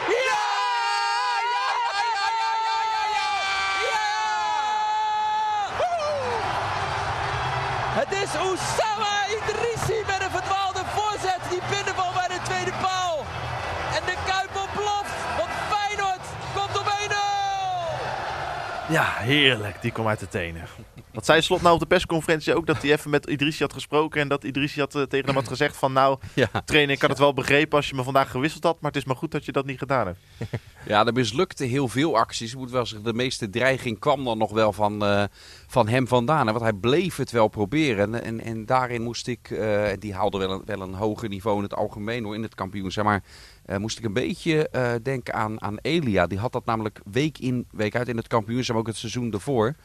ja, 1.54 1.68
ja, 1.82 2.04
ja, 2.16 2.28
ja, 2.38 3.00
ja, 3.14 3.28
ja! 7.95 7.95
Het 8.06 8.24
is 8.24 8.36
Oussama 8.36 9.16
Idrissi 9.38 10.00
met 10.08 10.22
een 10.22 10.30
verdwaalde 10.30 10.84
voorzet. 10.86 11.40
Die 11.50 11.62
binnenval 11.70 12.12
bij 12.14 12.28
de 12.28 12.42
tweede 12.44 12.72
paal. 12.82 13.18
En 13.96 14.02
de 14.06 14.18
Kuip 14.26 14.56
ontploft. 14.64 15.16
Want 15.38 15.50
Feyenoord 15.72 16.26
komt 16.56 16.78
op 16.80 16.88
1-0. 18.88 18.94
Ja, 18.94 19.06
heerlijk. 19.18 19.82
Die 19.82 19.92
kwam 19.92 20.08
uit 20.08 20.20
de 20.20 20.28
tenen. 20.28 20.64
Wat 21.16 21.26
zei 21.26 21.42
Slot 21.42 21.62
nou 21.62 21.74
op 21.74 21.80
de 21.80 21.86
persconferentie 21.86 22.56
ook? 22.56 22.66
Dat 22.66 22.82
hij 22.82 22.92
even 22.92 23.10
met 23.10 23.26
Idrissi 23.26 23.64
had 23.64 23.74
gesproken. 23.74 24.22
En 24.22 24.28
dat 24.28 24.44
Idrissi 24.44 24.80
had, 24.80 24.96
eh, 24.96 25.02
tegen 25.02 25.26
hem 25.26 25.36
had 25.36 25.48
gezegd 25.48 25.78
van... 25.78 25.94
Nou, 25.94 26.18
Ja. 26.34 26.50
trainer, 26.66 26.96
ik 26.96 27.02
had 27.02 27.10
het 27.10 27.20
wel 27.20 27.34
begrepen 27.34 27.78
als 27.78 27.90
je 27.90 27.96
me 27.96 28.04
vandaag 28.04 28.32
gewisseld 28.32 28.64
had. 28.64 28.82
Maar 28.82 28.92
het 28.92 29.00
is 29.00 29.06
maar 29.08 29.16
goed 29.16 29.32
dat 29.32 29.46
je 29.46 29.52
dat 29.52 29.66
niet 29.66 29.78
gedaan 29.78 30.06
hebt. 30.06 30.20
Ja, 30.88 31.06
er 31.06 31.14
mislukte 31.14 31.64
heel 31.64 31.88
veel 31.88 32.18
acties. 32.18 32.52
Ik 32.52 32.58
moet 32.58 32.72
wel 32.72 32.86
zeggen, 32.86 33.08
de 33.08 33.14
meeste 33.14 33.50
dreiging 33.50 34.00
kwam 34.00 34.24
dan 34.24 34.38
nog 34.38 34.52
wel 34.52 34.74
van, 34.74 35.06
eh, 35.06 35.24
van 35.68 35.88
hem 35.88 36.08
vandaan. 36.08 36.46
Want 36.46 36.62
hij 36.62 36.74
bleef 36.74 37.16
het 37.16 37.32
wel 37.32 37.48
proberen. 37.48 38.16
En, 38.16 38.24
en, 38.24 38.42
en 38.42 38.66
daarin 38.66 39.02
moest 39.02 39.28
ik, 39.28 39.50
eh, 39.52 39.88
die 40.00 40.14
haalde 40.14 40.38
wel 40.38 40.52
een, 40.52 40.62
wel 40.66 40.82
een 40.82 40.94
hoger 40.94 41.30
niveau 41.30 41.58
in 41.58 41.64
het 41.64 41.76
algemeen 41.76 42.24
hoor, 42.24 42.36
in 42.36 42.42
het 42.44 42.56
kampioenschap. 42.56 43.06
Maar 43.06 43.24
moest 43.80 43.98
ik 43.98 44.06
een 44.06 44.14
beetje 44.14 44.70
denken 45.04 45.34
aan, 45.34 45.62
aan 45.62 45.78
Elia. 45.82 46.28
Die 46.28 46.40
had 46.40 46.52
dat 46.52 46.66
namelijk 46.66 47.00
week 47.12 47.38
in, 47.38 47.68
week 47.72 47.96
uit 47.96 48.08
in 48.08 48.18
het 48.18 48.28
kampioenschap, 48.28 48.76
maar 48.76 48.84
ook 48.84 48.90
het 48.90 48.98
seizoen 48.98 49.30
daarvoor. 49.30 49.76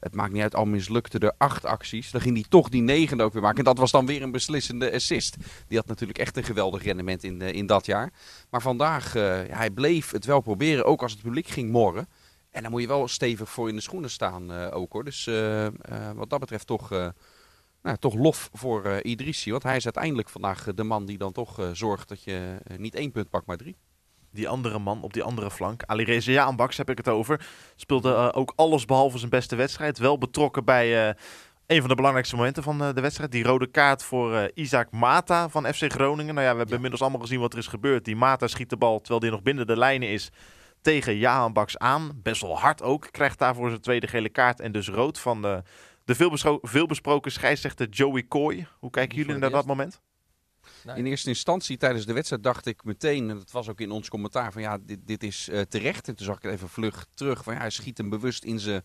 Het 0.00 0.14
maakt 0.14 0.32
niet 0.32 0.42
uit, 0.42 0.54
al 0.54 0.64
mislukte 0.64 1.18
er 1.18 1.32
acht 1.38 1.64
acties. 1.64 2.10
Dan 2.10 2.20
ging 2.20 2.34
hij 2.34 2.44
toch 2.48 2.68
die 2.68 2.82
negende 2.82 3.22
ook 3.22 3.32
weer 3.32 3.42
maken. 3.42 3.58
En 3.58 3.64
dat 3.64 3.78
was 3.78 3.90
dan 3.90 4.06
weer 4.06 4.22
een 4.22 4.30
beslissende 4.30 4.92
assist. 4.92 5.36
Die 5.66 5.78
had 5.78 5.86
natuurlijk 5.86 6.18
echt 6.18 6.36
een 6.36 6.44
geweldig 6.44 6.82
rendement 6.82 7.24
in, 7.24 7.42
eh, 7.42 7.52
in 7.52 7.66
dat 7.66 7.86
jaar. 7.86 8.12
Maar 8.50 8.62
vandaag, 8.62 9.14
eh, 9.14 9.40
hij 9.48 9.70
bleef 9.70 10.10
het 10.10 10.24
wel 10.24 10.40
proberen, 10.40 10.84
ook 10.84 11.02
als 11.02 11.12
het 11.12 11.22
publiek 11.22 11.48
ging 11.48 11.70
morren. 11.70 12.08
En 12.50 12.62
daar 12.62 12.70
moet 12.70 12.80
je 12.80 12.86
wel 12.86 13.08
stevig 13.08 13.50
voor 13.50 13.68
in 13.68 13.74
de 13.74 13.80
schoenen 13.80 14.10
staan 14.10 14.52
eh, 14.52 14.76
ook 14.76 14.92
hoor. 14.92 15.04
Dus 15.04 15.30
wat 16.14 16.30
dat 16.30 16.40
betreft 16.40 16.66
toch, 16.66 16.90
nou, 17.82 17.96
toch 17.98 18.14
lof 18.14 18.50
voor 18.52 19.00
Idrissi. 19.02 19.50
Want 19.50 19.62
hij 19.62 19.76
is 19.76 19.84
uiteindelijk 19.84 20.28
vandaag 20.28 20.74
de 20.74 20.84
man 20.84 21.06
die 21.06 21.18
dan 21.18 21.32
toch 21.32 21.70
zorgt 21.72 22.08
dat 22.08 22.22
je 22.22 22.56
niet 22.76 22.94
één 22.94 23.12
punt 23.12 23.30
pakt, 23.30 23.46
maar 23.46 23.56
drie. 23.56 23.76
Die 24.30 24.48
andere 24.48 24.78
man 24.78 25.02
op 25.02 25.12
die 25.12 25.22
andere 25.22 25.50
flank, 25.50 25.82
Ali 25.86 26.04
Reza 26.04 26.30
Jaanbaks 26.30 26.76
heb 26.76 26.90
ik 26.90 26.96
het 26.96 27.08
over. 27.08 27.46
Speelde 27.76 28.14
eh, 28.14 28.28
ook 28.32 28.52
alles 28.56 28.84
behalve 28.84 29.18
zijn 29.18 29.30
beste 29.30 29.56
wedstrijd. 29.56 29.98
Wel 29.98 30.18
betrokken 30.18 30.64
bij 30.64 31.08
eh, 31.08 31.14
een 31.66 31.80
van 31.80 31.88
de 31.88 31.94
belangrijkste 31.94 32.36
momenten 32.36 32.62
van 32.62 32.82
eh, 32.82 32.94
de 32.94 33.00
wedstrijd. 33.00 33.32
Die 33.32 33.44
rode 33.44 33.66
kaart 33.66 34.02
voor 34.02 34.50
Isaac 34.54 34.90
Mata 34.90 35.48
van 35.48 35.64
FC 35.74 35.92
Groningen. 35.92 36.34
Nou 36.34 36.46
ja, 36.46 36.52
we 36.52 36.58
hebben 36.58 36.68
Ja. 36.68 36.74
inmiddels 36.74 37.00
allemaal 37.02 37.20
gezien 37.20 37.40
wat 37.40 37.52
er 37.52 37.58
is 37.58 37.66
gebeurd. 37.66 38.04
Die 38.04 38.16
Mata 38.16 38.46
schiet 38.46 38.70
de 38.70 38.76
bal 38.76 38.98
terwijl 38.98 39.20
die 39.20 39.30
nog 39.30 39.42
binnen 39.42 39.66
de 39.66 39.76
lijnen 39.76 40.08
is 40.08 40.30
tegen 40.80 41.16
Jaanbaks 41.16 41.78
aan. 41.78 42.10
Best 42.22 42.40
wel 42.42 42.58
hard 42.58 42.82
ook. 42.82 43.08
Krijgt 43.10 43.38
daarvoor 43.38 43.68
zijn 43.68 43.80
tweede 43.80 44.06
gele 44.06 44.28
kaart 44.28 44.60
en 44.60 44.72
dus 44.72 44.88
rood 44.88 45.18
van 45.18 45.42
de, 45.42 45.62
De 46.04 46.14
veelbesproken, 46.62 47.32
scheidsrechter 47.32 47.88
Joey 47.88 48.26
Coy. 48.28 48.66
Hoe 48.78 48.90
kijken 48.90 49.16
jullie 49.18 49.36
naar 49.36 49.50
dat 49.50 49.66
moment? 49.66 50.00
In 50.94 51.06
eerste 51.06 51.28
instantie 51.28 51.76
tijdens 51.76 52.06
de 52.06 52.12
wedstrijd 52.12 52.42
dacht 52.42 52.66
ik 52.66 52.84
meteen, 52.84 53.30
en 53.30 53.36
dat 53.36 53.50
was 53.50 53.68
ook 53.68 53.80
in 53.80 53.90
ons 53.90 54.08
commentaar, 54.08 54.52
van 54.52 54.62
ja, 54.62 54.78
dit, 54.78 54.98
dit 55.04 55.22
is 55.22 55.48
eh, 55.48 55.60
terecht. 55.60 56.08
En 56.08 56.14
toen 56.14 56.26
zag 56.26 56.36
ik 56.36 56.42
het 56.42 56.52
even 56.52 56.68
vlug 56.68 57.06
terug, 57.14 57.44
van 57.44 57.54
ja, 57.54 57.60
hij 57.60 57.70
schiet 57.70 57.98
hem 57.98 58.08
bewust 58.08 58.44
in 58.44 58.60
zijn 58.60 58.82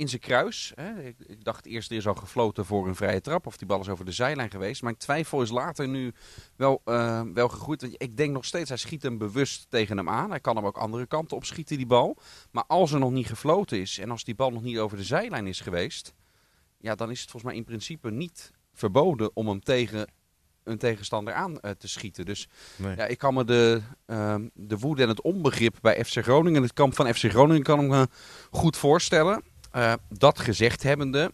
in 0.00 0.08
zijn 0.08 0.20
kruis. 0.20 0.72
Hè. 0.74 1.02
Ik, 1.02 1.44
dacht 1.44 1.66
eerst 1.66 1.90
er 1.90 1.96
is 1.96 2.06
al 2.06 2.14
gefloten 2.14 2.64
voor 2.64 2.88
een 2.88 2.94
vrije 2.94 3.20
trap 3.20 3.46
of 3.46 3.56
die 3.56 3.66
bal 3.66 3.80
is 3.80 3.88
over 3.88 4.04
de 4.04 4.12
zijlijn 4.12 4.50
geweest. 4.50 4.82
Mijn 4.82 4.96
twijfel 4.96 5.42
is 5.42 5.50
later 5.50 5.88
nu 5.88 6.12
wel, 6.56 6.80
eh, 6.84 7.22
wel 7.34 7.48
gegroeid. 7.48 7.82
Ik 7.82 8.16
denk 8.16 8.32
nog 8.32 8.44
steeds, 8.44 8.68
hij 8.68 8.78
schiet 8.78 9.02
hem 9.02 9.18
bewust 9.18 9.66
tegen 9.68 9.96
hem 9.96 10.08
aan. 10.08 10.30
Hij 10.30 10.40
kan 10.40 10.56
hem 10.56 10.66
ook 10.66 10.76
andere 10.76 11.06
kanten 11.06 11.36
op 11.36 11.44
schieten, 11.44 11.76
die 11.76 11.86
bal. 11.86 12.16
Maar 12.50 12.64
als 12.66 12.92
er 12.92 12.98
nog 12.98 13.10
niet 13.10 13.26
gefloten 13.26 13.80
is 13.80 13.98
en 13.98 14.10
als 14.10 14.24
die 14.24 14.34
bal 14.34 14.50
nog 14.50 14.62
niet 14.62 14.78
over 14.78 14.96
de 14.96 15.04
zijlijn 15.04 15.46
is 15.46 15.60
geweest, 15.60 16.14
ja, 16.78 16.94
dan 16.94 17.10
is 17.10 17.20
het 17.20 17.30
volgens 17.30 17.52
mij 17.52 17.60
in 17.60 17.66
principe 17.66 18.10
niet 18.10 18.50
verboden 18.72 19.30
om 19.34 19.48
hem 19.48 19.60
tegen 19.60 20.06
een 20.70 20.78
tegenstander 20.78 21.34
aan 21.34 21.60
eh, 21.60 21.70
te 21.70 21.88
schieten. 21.88 22.24
Dus 22.24 22.48
Nee. 22.76 22.96
ja, 22.96 23.06
ik 23.06 23.18
kan 23.18 23.34
me 23.34 23.44
de, 23.44 23.80
ehm, 24.06 24.48
de 24.54 24.78
woede 24.78 25.02
en 25.02 25.08
het 25.08 25.20
onbegrip 25.22 25.76
bij 25.80 26.04
FC 26.04 26.16
Groningen, 26.22 26.62
het 26.62 26.72
kamp 26.72 26.94
van 26.94 27.14
FC 27.14 27.24
Groningen, 27.30 27.62
kan 27.62 27.80
ik 27.80 27.88
me 27.88 28.08
goed 28.50 28.76
voorstellen. 28.76 29.42
Eh, 29.70 29.92
dat 30.08 30.38
gezegd 30.38 30.82
hebbende, 30.82 31.32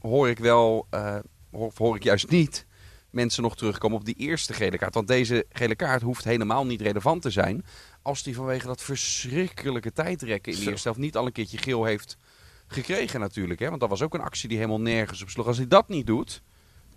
hoor 0.00 0.28
ik 0.28 0.38
wel, 0.38 0.86
eh, 0.90 1.18
hoor, 1.50 1.66
of 1.66 1.78
hoor 1.78 1.96
ik 1.96 2.02
juist 2.02 2.30
niet 2.30 2.66
mensen 3.10 3.42
nog 3.42 3.56
terugkomen 3.56 3.98
op 3.98 4.04
die 4.04 4.14
eerste 4.14 4.52
gele 4.52 4.78
kaart. 4.78 4.94
Want 4.94 5.08
deze 5.08 5.46
gele 5.48 5.74
kaart 5.76 6.02
hoeft 6.02 6.24
helemaal 6.24 6.66
niet 6.66 6.80
relevant 6.80 7.22
te 7.22 7.30
zijn. 7.30 7.64
Als 8.02 8.22
die 8.22 8.34
vanwege 8.34 8.66
dat 8.66 8.82
verschrikkelijke 8.82 9.92
tijdrekken 9.92 10.52
in 10.52 10.58
de 10.58 10.64
Zo. 10.64 10.70
eerste 10.70 10.88
helft 10.88 11.02
niet 11.02 11.16
al 11.16 11.26
een 11.26 11.32
keertje 11.32 11.58
geel 11.58 11.84
heeft 11.84 12.16
gekregen 12.66 13.20
natuurlijk. 13.20 13.60
Hè? 13.60 13.68
Want 13.68 13.80
dat 13.80 13.88
was 13.90 14.02
ook 14.02 14.14
een 14.14 14.20
actie 14.20 14.48
die 14.48 14.58
helemaal 14.58 14.80
nergens 14.80 15.22
op 15.22 15.28
sloeg. 15.30 15.46
Als 15.46 15.56
hij 15.56 15.66
dat 15.68 15.88
niet 15.88 16.06
doet, 16.06 16.42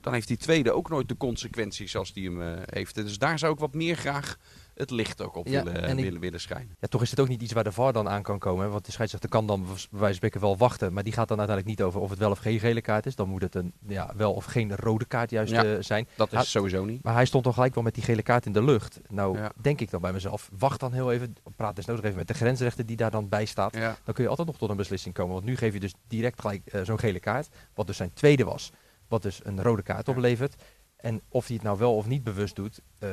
dan 0.04 0.14
heeft 0.14 0.28
die 0.28 0.38
tweede 0.38 0.72
ook 0.72 0.90
nooit 0.90 1.08
de 1.10 1.18
consequenties 1.18 1.96
als 1.96 2.14
die 2.14 2.30
hem 2.30 2.42
eh, 2.42 2.62
heeft. 2.66 2.96
Dus 2.96 3.18
daar 3.18 3.40
zou 3.40 3.54
ik 3.54 3.60
wat 3.60 3.74
meer 3.74 3.96
graag 3.96 4.38
het 4.74 4.90
licht 4.92 5.22
ook 5.22 5.36
op 5.36 5.48
Ja, 5.48 5.64
willen, 5.64 5.96
willen, 5.96 6.20
willen 6.20 6.40
schijnen. 6.42 6.76
Ja, 6.80 6.88
toch 6.88 7.02
is 7.02 7.10
het 7.10 7.20
ook 7.20 7.28
niet 7.28 7.42
iets 7.42 7.54
waar 7.54 7.64
de 7.64 7.72
VAR 7.72 7.94
dan 7.94 8.10
aan 8.10 8.22
kan 8.24 8.40
komen. 8.40 8.66
hè, 8.66 8.72
Want 8.72 8.86
de 8.86 8.92
scheidsrechter 8.92 9.30
kan 9.30 9.48
dan 9.48 9.60
bij 9.62 9.70
wijze 9.74 9.88
van 9.90 10.14
spreken 10.14 10.42
wel 10.42 10.58
wachten. 10.58 10.94
Maar 10.94 11.04
die 11.04 11.14
gaat 11.14 11.28
dan 11.28 11.38
uiteindelijk 11.38 11.78
niet 11.78 11.88
over 11.88 12.02
of 12.02 12.10
het 12.10 12.20
wel 12.20 12.32
of 12.32 12.38
geen 12.40 12.60
gele 12.60 12.82
kaart 12.82 13.06
is. 13.06 13.16
Dan 13.16 13.30
moet 13.30 13.42
het 13.42 13.56
een 13.56 13.74
ja, 13.88 14.14
wel 14.16 14.34
of 14.34 14.46
geen 14.46 14.76
rode 14.76 15.06
kaart 15.06 15.30
juist 15.30 15.52
Ja. 15.52 15.64
eh, 15.64 15.78
zijn. 15.80 16.08
Dat 16.16 16.34
is 16.34 16.52
sowieso 16.52 16.86
niet. 16.86 17.04
Maar 17.04 17.14
hij 17.14 17.26
stond 17.26 17.44
dan 17.44 17.54
gelijk 17.54 17.74
wel 17.76 17.84
met 17.84 17.94
die 17.94 18.04
gele 18.04 18.22
kaart 18.22 18.46
in 18.46 18.52
de 18.54 18.64
lucht. 18.64 19.00
Nou, 19.10 19.38
Ja. 19.38 19.52
denk 19.62 19.82
ik 19.82 19.92
dan 19.92 20.02
bij 20.02 20.14
mezelf, 20.14 20.50
wacht 20.58 20.80
dan 20.80 20.94
heel 20.94 21.12
even. 21.12 21.36
Praat 21.56 21.76
desnoods 21.76 22.02
even 22.02 22.16
met 22.18 22.28
de 22.28 22.34
grensrechter 22.34 22.86
die 22.86 22.96
daar 22.98 23.12
dan 23.12 23.30
bij 23.30 23.46
staat. 23.46 23.74
Dan 23.74 24.14
kun 24.14 24.24
je 24.24 24.30
altijd 24.30 24.48
nog 24.48 24.58
tot 24.58 24.70
een 24.70 24.78
beslissing 24.78 25.14
komen. 25.14 25.34
Want 25.34 25.46
nu 25.46 25.56
geef 25.56 25.74
je 25.74 25.80
dus 25.80 25.94
direct 26.08 26.42
gelijk 26.42 26.66
eh, 26.66 26.82
zo'n 26.84 27.00
gele 27.00 27.20
kaart. 27.20 27.50
Wat 27.74 27.88
dus 27.88 27.98
zijn 27.98 28.14
tweede 28.14 28.44
was. 28.44 28.72
Wat 29.14 29.22
dus 29.22 29.40
een 29.44 29.62
rode 29.64 29.82
kaart 29.82 30.08
oplevert. 30.08 30.56
En 30.98 31.22
of 31.30 31.48
hij 31.48 31.56
het 31.56 31.66
nou 31.66 31.78
wel 31.78 31.96
of 31.96 32.08
niet 32.08 32.24
bewust 32.24 32.56
doet. 32.56 32.80
eh, 33.00 33.10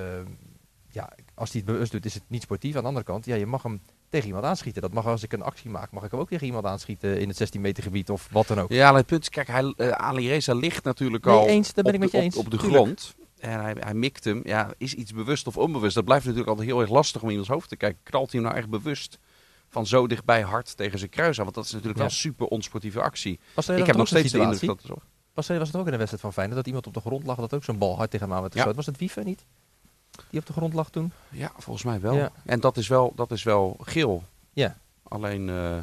ja, 0.93 1.13
als 1.35 1.53
hij 1.53 1.63
het 1.65 1.73
bewust 1.73 1.93
doet, 1.93 2.05
is 2.05 2.15
het 2.15 2.23
niet 2.27 2.43
sportief. 2.43 2.75
Aan 2.75 2.81
de 2.83 2.87
andere 2.89 3.05
kant, 3.07 3.25
ja, 3.25 3.35
je 3.35 3.47
mag 3.47 3.63
hem 3.63 3.81
tegen 4.09 4.27
iemand 4.27 4.45
aanschieten. 4.45 4.83
Dat 4.83 4.93
mag 4.93 5.07
als 5.07 5.23
ik 5.23 5.33
een 5.33 5.43
actie 5.43 5.71
maak, 5.71 5.91
mag 5.91 6.05
ik 6.05 6.11
hem 6.11 6.21
ook 6.21 6.29
tegen 6.29 6.47
iemand 6.47 6.65
aanschieten 6.65 7.21
in 7.21 7.29
het 7.29 7.37
16 7.37 7.61
meter 7.61 7.83
gebied 7.83 8.11
of 8.11 8.29
wat 8.33 8.47
dan 8.47 8.59
ook. 8.61 8.69
Ja, 8.73 8.95
het 8.95 9.07
punt 9.07 9.23
is, 9.23 9.29
kijk, 9.29 9.47
hij, 9.47 9.75
eh, 9.77 9.89
Ali 9.91 10.29
Reza 10.29 10.55
ligt 10.55 10.85
natuurlijk 10.85 11.25
Nee, 11.25 11.35
al 11.35 11.47
eens, 11.47 11.73
daar 11.75 11.85
ben 11.85 11.95
op, 11.95 12.03
ik 12.03 12.05
met 12.05 12.11
de, 12.11 12.17
je 12.17 12.23
op- 12.23 12.29
eens. 12.33 12.45
op 12.45 12.51
de 12.51 12.57
Tuurlijk. 12.57 12.75
grond. 12.83 13.15
En 13.39 13.61
hij, 13.61 13.77
hij 13.79 13.95
mikt 13.95 14.25
hem. 14.25 14.41
Ja, 14.45 14.71
is 14.79 14.95
iets 14.95 15.13
bewust 15.13 15.47
of 15.47 15.57
onbewust? 15.57 15.95
Dat 15.95 16.05
blijft 16.05 16.25
natuurlijk 16.25 16.51
altijd 16.51 16.69
heel 16.69 16.81
erg 16.81 16.91
lastig 16.91 17.23
om 17.23 17.31
in 17.31 17.39
ons 17.39 17.49
hoofd 17.49 17.69
te 17.69 17.77
kijken. 17.77 18.01
Knalt 18.03 18.33
hij 18.33 18.41
hem 18.41 18.49
nou 18.49 18.61
echt 18.63 18.71
bewust 18.71 19.19
van 19.69 19.87
zo 19.87 20.07
dichtbij 20.07 20.41
hard 20.43 20.77
tegen 20.77 20.99
zijn 20.99 21.11
kruis 21.11 21.37
aan? 21.39 21.45
Want 21.45 21.57
dat 21.57 21.65
is 21.65 21.71
natuurlijk 21.73 21.99
Ja. 21.99 22.05
wel 22.05 22.13
een 22.13 22.19
super 22.21 22.47
onsportieve 22.47 23.01
actie. 23.01 23.41
Ik 23.77 23.87
heb 23.87 23.97
nog 23.97 24.07
steeds 24.07 24.33
de 24.33 24.39
indruk 24.39 24.61
dat 24.61 24.77
het 24.79 24.87
zo... 24.87 24.97
Was, 25.35 25.49
was 25.49 25.69
het 25.69 25.77
ook 25.77 25.87
in 25.87 25.93
een 25.93 25.99
wedstrijd 25.99 26.21
van 26.23 26.33
Feyenoord 26.33 26.57
dat 26.59 26.67
iemand 26.67 26.87
op 26.87 26.95
de 26.95 27.01
grond 27.01 27.25
lag 27.25 27.37
dat 27.37 27.55
ook 27.55 27.65
zo'n 27.65 27.79
bal 27.79 27.97
hard 27.97 28.11
tegen 28.11 28.27
hem 28.27 28.35
aan 28.37 28.43
werd 28.43 28.55
Ja. 28.55 28.73
Was 28.75 28.87
het 28.87 28.99
Wiever 28.99 29.25
niet? 29.25 29.45
Die 30.31 30.41
op 30.41 30.47
de 30.47 30.53
grond 30.53 30.75
lag 30.75 30.91
toen? 30.91 31.13
Ja, 31.29 31.53
volgens 31.57 31.85
mij 31.85 32.01
wel. 32.01 32.15
Ja. 32.15 32.33
En 32.45 32.61
dat 32.61 32.77
is 32.77 32.89
wel, 32.89 33.13
dat 33.17 33.31
is 33.31 33.43
wel 33.43 33.77
geel. 33.81 34.25
Ja. 34.53 34.77
Alleen 35.03 35.49
eh, 35.49 35.79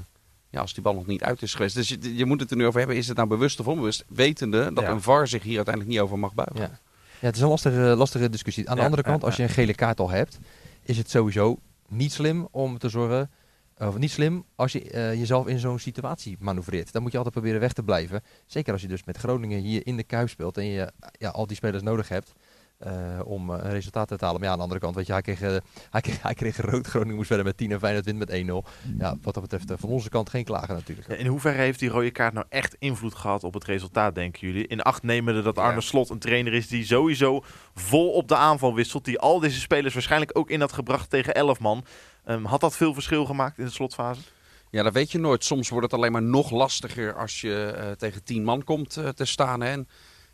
ja, 0.49 0.61
als 0.61 0.73
die 0.73 0.83
bal 0.83 0.93
nog 0.93 1.05
niet 1.05 1.23
uit 1.23 1.41
is 1.41 1.53
geweest. 1.53 1.75
Dus 1.75 1.87
je, 1.89 2.15
je 2.15 2.25
moet 2.25 2.39
het 2.39 2.51
er 2.51 2.57
nu 2.57 2.65
over 2.65 2.79
hebben. 2.79 2.97
Is 2.97 3.07
het 3.07 3.17
nou 3.17 3.29
bewust 3.29 3.59
of 3.59 3.67
onbewust? 3.67 4.03
Wetende 4.07 4.73
dat 4.73 4.83
Ja. 4.83 4.89
een 4.89 5.01
VAR 5.01 5.27
zich 5.27 5.43
hier 5.43 5.55
uiteindelijk 5.55 5.93
niet 5.95 6.03
over 6.03 6.19
mag 6.19 6.33
buigen. 6.33 6.59
Ja. 6.59 6.79
ja, 7.19 7.25
het 7.27 7.35
is 7.35 7.41
een 7.41 7.47
lastige, 7.47 7.79
lastige 7.97 8.29
discussie. 8.29 8.69
Aan 8.69 8.75
de 8.75 8.83
andere 8.83 9.03
kant, 9.03 9.23
als 9.23 9.35
je 9.35 9.43
een 9.43 9.49
gele 9.49 9.73
kaart 9.73 9.99
al 9.99 10.09
hebt, 10.09 10.39
is 10.81 10.97
het 10.97 11.09
sowieso 11.09 11.57
niet 11.87 12.13
slim 12.13 12.47
om 12.51 12.77
te 12.77 12.89
zorgen. 12.89 13.29
Of 13.79 13.97
niet 13.97 14.11
slim 14.11 14.45
als 14.55 14.71
je 14.71 14.91
eh, 14.91 15.13
jezelf 15.13 15.47
in 15.47 15.59
zo'n 15.59 15.79
situatie 15.79 16.37
manoeuvreert. 16.39 16.91
Dan 16.91 17.01
moet 17.01 17.11
je 17.11 17.17
altijd 17.17 17.35
proberen 17.35 17.59
weg 17.61 17.73
te 17.73 17.83
blijven. 17.83 18.21
Zeker 18.45 18.73
als 18.73 18.81
je 18.81 18.87
dus 18.87 19.03
met 19.03 19.17
Groningen 19.17 19.59
hier 19.59 19.85
in 19.85 19.97
de 19.97 20.03
Kuip 20.03 20.29
speelt 20.29 20.57
en 20.57 20.65
je 20.65 20.91
ja, 21.11 21.29
al 21.29 21.47
die 21.47 21.55
spelers 21.55 21.83
nodig 21.83 22.09
hebt 22.09 22.33
eh, 22.77 23.19
om 23.23 23.53
eh, 23.53 23.63
een 23.63 23.71
resultaat 23.71 24.07
te 24.07 24.15
halen. 24.19 24.39
Maar 24.39 24.43
ja, 24.43 24.51
aan 24.51 24.57
de 24.57 24.63
andere 24.63 24.79
kant, 24.79 24.95
weet 24.95 25.05
je, 25.05 25.11
hij 25.11 25.21
kreeg, 25.21 25.41
eh, 25.41 25.55
hij 25.89 26.01
kreeg, 26.01 26.21
hij 26.21 26.33
kreeg 26.33 26.57
rood. 26.57 26.87
Groningen 26.87 27.15
moest 27.15 27.27
verder 27.27 27.45
met 27.45 27.57
10 27.57 27.71
en 27.71 27.79
Feyenoord 27.79 28.05
wint 28.05 28.17
met 28.17 28.29
1-0. 28.29 28.67
Ja, 28.97 29.15
wat 29.21 29.33
dat 29.33 29.43
betreft 29.43 29.71
eh, 29.71 29.77
van 29.79 29.89
onze 29.89 30.09
kant 30.09 30.29
geen 30.29 30.43
klagen 30.43 30.75
natuurlijk. 30.75 31.07
In 31.07 31.25
hoeverre 31.25 31.61
heeft 31.61 31.79
die 31.79 31.89
rode 31.89 32.11
kaart 32.11 32.33
nou 32.33 32.45
echt 32.49 32.75
invloed 32.79 33.15
gehad 33.15 33.43
op 33.43 33.53
het 33.53 33.63
resultaat, 33.63 34.15
denken 34.15 34.47
jullie? 34.47 34.67
In 34.67 34.81
acht 34.81 35.03
nemende 35.03 35.41
dat 35.41 35.57
Arne 35.57 35.75
Ja. 35.75 35.81
Slot 35.81 36.09
een 36.09 36.19
trainer 36.19 36.53
is 36.53 36.67
die 36.67 36.85
sowieso 36.85 37.43
vol 37.73 38.11
op 38.11 38.27
de 38.27 38.35
aanval 38.35 38.75
wisselt. 38.75 39.05
Die 39.05 39.19
al 39.19 39.39
deze 39.39 39.59
spelers 39.59 39.93
waarschijnlijk 39.93 40.37
ook 40.37 40.49
in 40.49 40.59
had 40.59 40.73
gebracht 40.73 41.09
tegen 41.09 41.33
11 41.33 41.59
man. 41.59 41.85
Ehm, 42.27 42.43
had 42.43 42.61
dat 42.61 42.75
veel 42.75 42.93
verschil 42.93 43.25
gemaakt 43.25 43.57
in 43.57 43.65
de 43.65 43.71
slotfase? 43.71 44.21
Ja, 44.69 44.83
dat 44.83 44.93
weet 44.93 45.11
je 45.11 45.17
nooit. 45.17 45.43
Soms 45.43 45.69
wordt 45.69 45.85
het 45.85 45.93
alleen 45.93 46.11
maar 46.11 46.23
nog 46.23 46.51
lastiger 46.51 47.13
als 47.15 47.41
je 47.41 47.65
eh, 47.65 47.91
tegen 47.91 48.23
tien 48.23 48.43
man 48.43 48.63
komt 48.63 48.97
eh, 48.97 49.09
te 49.09 49.25
staan. 49.25 49.63
En 49.63 49.87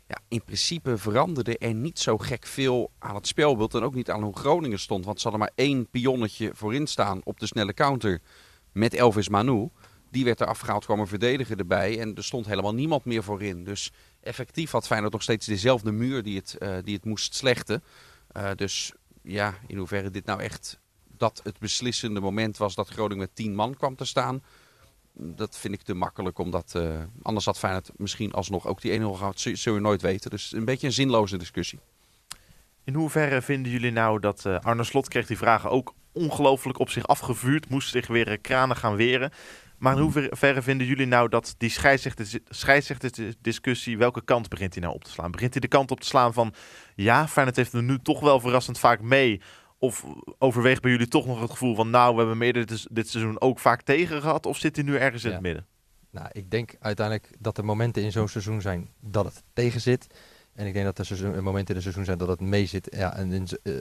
ja, 0.06 0.18
in 0.28 0.44
principe 0.44 0.98
veranderde 0.98 1.58
er 1.58 1.74
niet 1.74 1.98
zo 1.98 2.18
gek 2.18 2.46
veel 2.46 2.90
aan 2.98 3.14
het 3.14 3.26
spelbeeld. 3.26 3.74
En 3.74 3.82
ook 3.82 3.94
niet 3.94 4.10
aan 4.10 4.22
hoe 4.22 4.36
Groningen 4.36 4.78
stond. 4.78 5.04
Want 5.04 5.20
ze 5.20 5.28
hadden 5.28 5.46
maar 5.46 5.66
één 5.66 5.90
pionnetje 5.90 6.50
voorin 6.54 6.86
staan 6.86 7.20
op 7.24 7.40
de 7.40 7.46
snelle 7.46 7.74
counter 7.74 8.20
met 8.72 8.94
Elvis 8.94 9.28
Manu. 9.28 9.68
Die 10.10 10.24
werd 10.24 10.40
er 10.40 10.46
afgehaald, 10.46 10.84
kwam 10.84 11.00
een 11.00 11.06
verdediger 11.06 11.58
erbij. 11.58 12.00
En 12.00 12.14
er 12.14 12.24
stond 12.24 12.46
helemaal 12.46 12.74
niemand 12.74 13.04
meer 13.04 13.22
voorin. 13.22 13.64
Dus 13.64 13.92
effectief 14.20 14.70
had 14.70 14.86
Feyenoord 14.86 15.12
nog 15.12 15.22
steeds 15.22 15.46
dezelfde 15.46 15.92
muur 15.92 16.22
die 16.22 16.36
het, 16.36 16.58
eh, 16.58 16.76
die 16.82 16.94
het 16.94 17.04
moest 17.04 17.34
slechten. 17.34 17.82
Dus 18.54 18.92
ja, 19.22 19.54
in 19.66 19.76
hoeverre 19.76 20.10
dit 20.10 20.24
nou 20.24 20.40
echt 20.40 20.82
dat 21.24 21.40
het 21.44 21.58
beslissende 21.58 22.20
moment 22.20 22.56
was 22.56 22.74
dat 22.74 22.88
Groningen 22.88 23.18
met 23.18 23.34
10 23.36 23.54
man 23.54 23.76
kwam 23.76 23.96
te 23.96 24.04
staan. 24.04 24.42
Dat 25.12 25.56
vind 25.58 25.74
ik 25.74 25.82
te 25.82 25.94
makkelijk, 25.94 26.38
omdat 26.38 26.72
eh, 26.74 27.00
anders 27.22 27.44
had 27.44 27.58
Feyenoord 27.58 27.90
misschien 27.96 28.32
alsnog 28.32 28.66
ook 28.66 28.80
die 28.80 29.00
1-0 29.00 29.02
gehad. 29.04 29.40
Zul- 29.40 29.56
Zullen 29.56 29.78
we 29.78 29.84
nooit 29.84 30.02
weten. 30.02 30.30
Dus 30.30 30.52
een 30.52 30.64
beetje 30.64 30.86
een 30.86 30.92
zinloze 30.92 31.36
discussie. 31.36 31.78
In 32.84 32.94
hoeverre 32.94 33.42
vinden 33.42 33.72
jullie 33.72 33.90
nou 33.90 34.20
dat 34.20 34.44
eh, 34.46 34.58
Arne 34.60 34.84
Slot 34.84 35.08
kreeg 35.08 35.26
die 35.26 35.36
vragen 35.36 35.70
ook 35.70 35.94
ongelooflijk 36.12 36.78
op 36.78 36.90
zich 36.90 37.06
afgevuurd, 37.06 37.68
moest 37.68 37.90
zich 37.90 38.06
weer 38.06 38.28
eh, 38.28 38.38
kranen 38.40 38.76
gaan 38.76 38.96
weren. 38.96 39.30
Maar 39.78 39.96
in 39.96 40.02
hoeverre 40.02 40.62
vinden 40.62 40.86
jullie 40.86 41.06
nou 41.06 41.28
dat 41.28 41.54
die 41.58 41.70
scheidsrechtersdiscussie, 42.50 43.98
welke 43.98 44.24
kant 44.24 44.48
begint 44.48 44.74
hij 44.74 44.82
nou 44.82 44.94
op 44.94 45.04
te 45.04 45.10
slaan? 45.10 45.30
Begint 45.30 45.52
hij 45.52 45.60
de 45.60 45.68
kant 45.68 45.90
op 45.90 46.00
te 46.00 46.06
slaan 46.06 46.32
van, 46.32 46.54
ja, 46.94 47.28
Feyenoord 47.28 47.56
heeft 47.56 47.72
er 47.72 47.82
nu 47.82 47.98
toch 48.02 48.20
wel 48.20 48.40
verrassend 48.40 48.78
vaak 48.78 49.00
mee? 49.00 49.40
Of 49.84 50.04
overweegt 50.38 50.82
bij 50.82 50.90
jullie 50.90 51.08
toch 51.08 51.26
nog 51.26 51.40
het 51.40 51.50
gevoel 51.50 51.74
van, 51.74 51.90
nou, 51.90 52.10
we 52.12 52.16
hebben 52.18 52.34
hem 52.38 52.42
eerder 52.46 52.66
dit, 52.66 52.86
dit 52.90 53.08
seizoen 53.08 53.40
ook 53.40 53.58
vaak 53.58 53.82
tegen 53.82 54.20
gehad? 54.20 54.46
Of 54.46 54.58
zit 54.58 54.76
hij 54.76 54.84
nu 54.84 54.96
ergens 54.96 55.22
in 55.24 55.28
Ja. 55.28 55.34
het 55.34 55.44
midden? 55.44 55.66
Nou, 56.10 56.26
ik 56.32 56.50
denk 56.50 56.74
uiteindelijk 56.80 57.30
dat 57.38 57.58
er 57.58 57.64
momenten 57.64 58.02
in 58.02 58.12
zo'n 58.12 58.28
seizoen 58.28 58.60
zijn 58.60 58.88
dat 59.00 59.24
het 59.24 59.42
tegen 59.52 59.80
zit. 59.80 60.06
En 60.54 60.66
ik 60.66 60.72
denk 60.72 60.84
dat 60.84 60.98
er 60.98 61.06
seizoen, 61.06 61.42
momenten 61.42 61.68
in 61.70 61.76
een 61.76 61.82
seizoen 61.82 62.04
zijn 62.04 62.18
dat 62.18 62.28
het 62.28 62.40
mee 62.40 62.66
zit. 62.66 62.94
Ja, 62.96 63.16
en 63.16 63.32
in, 63.32 63.46
eh, 63.62 63.72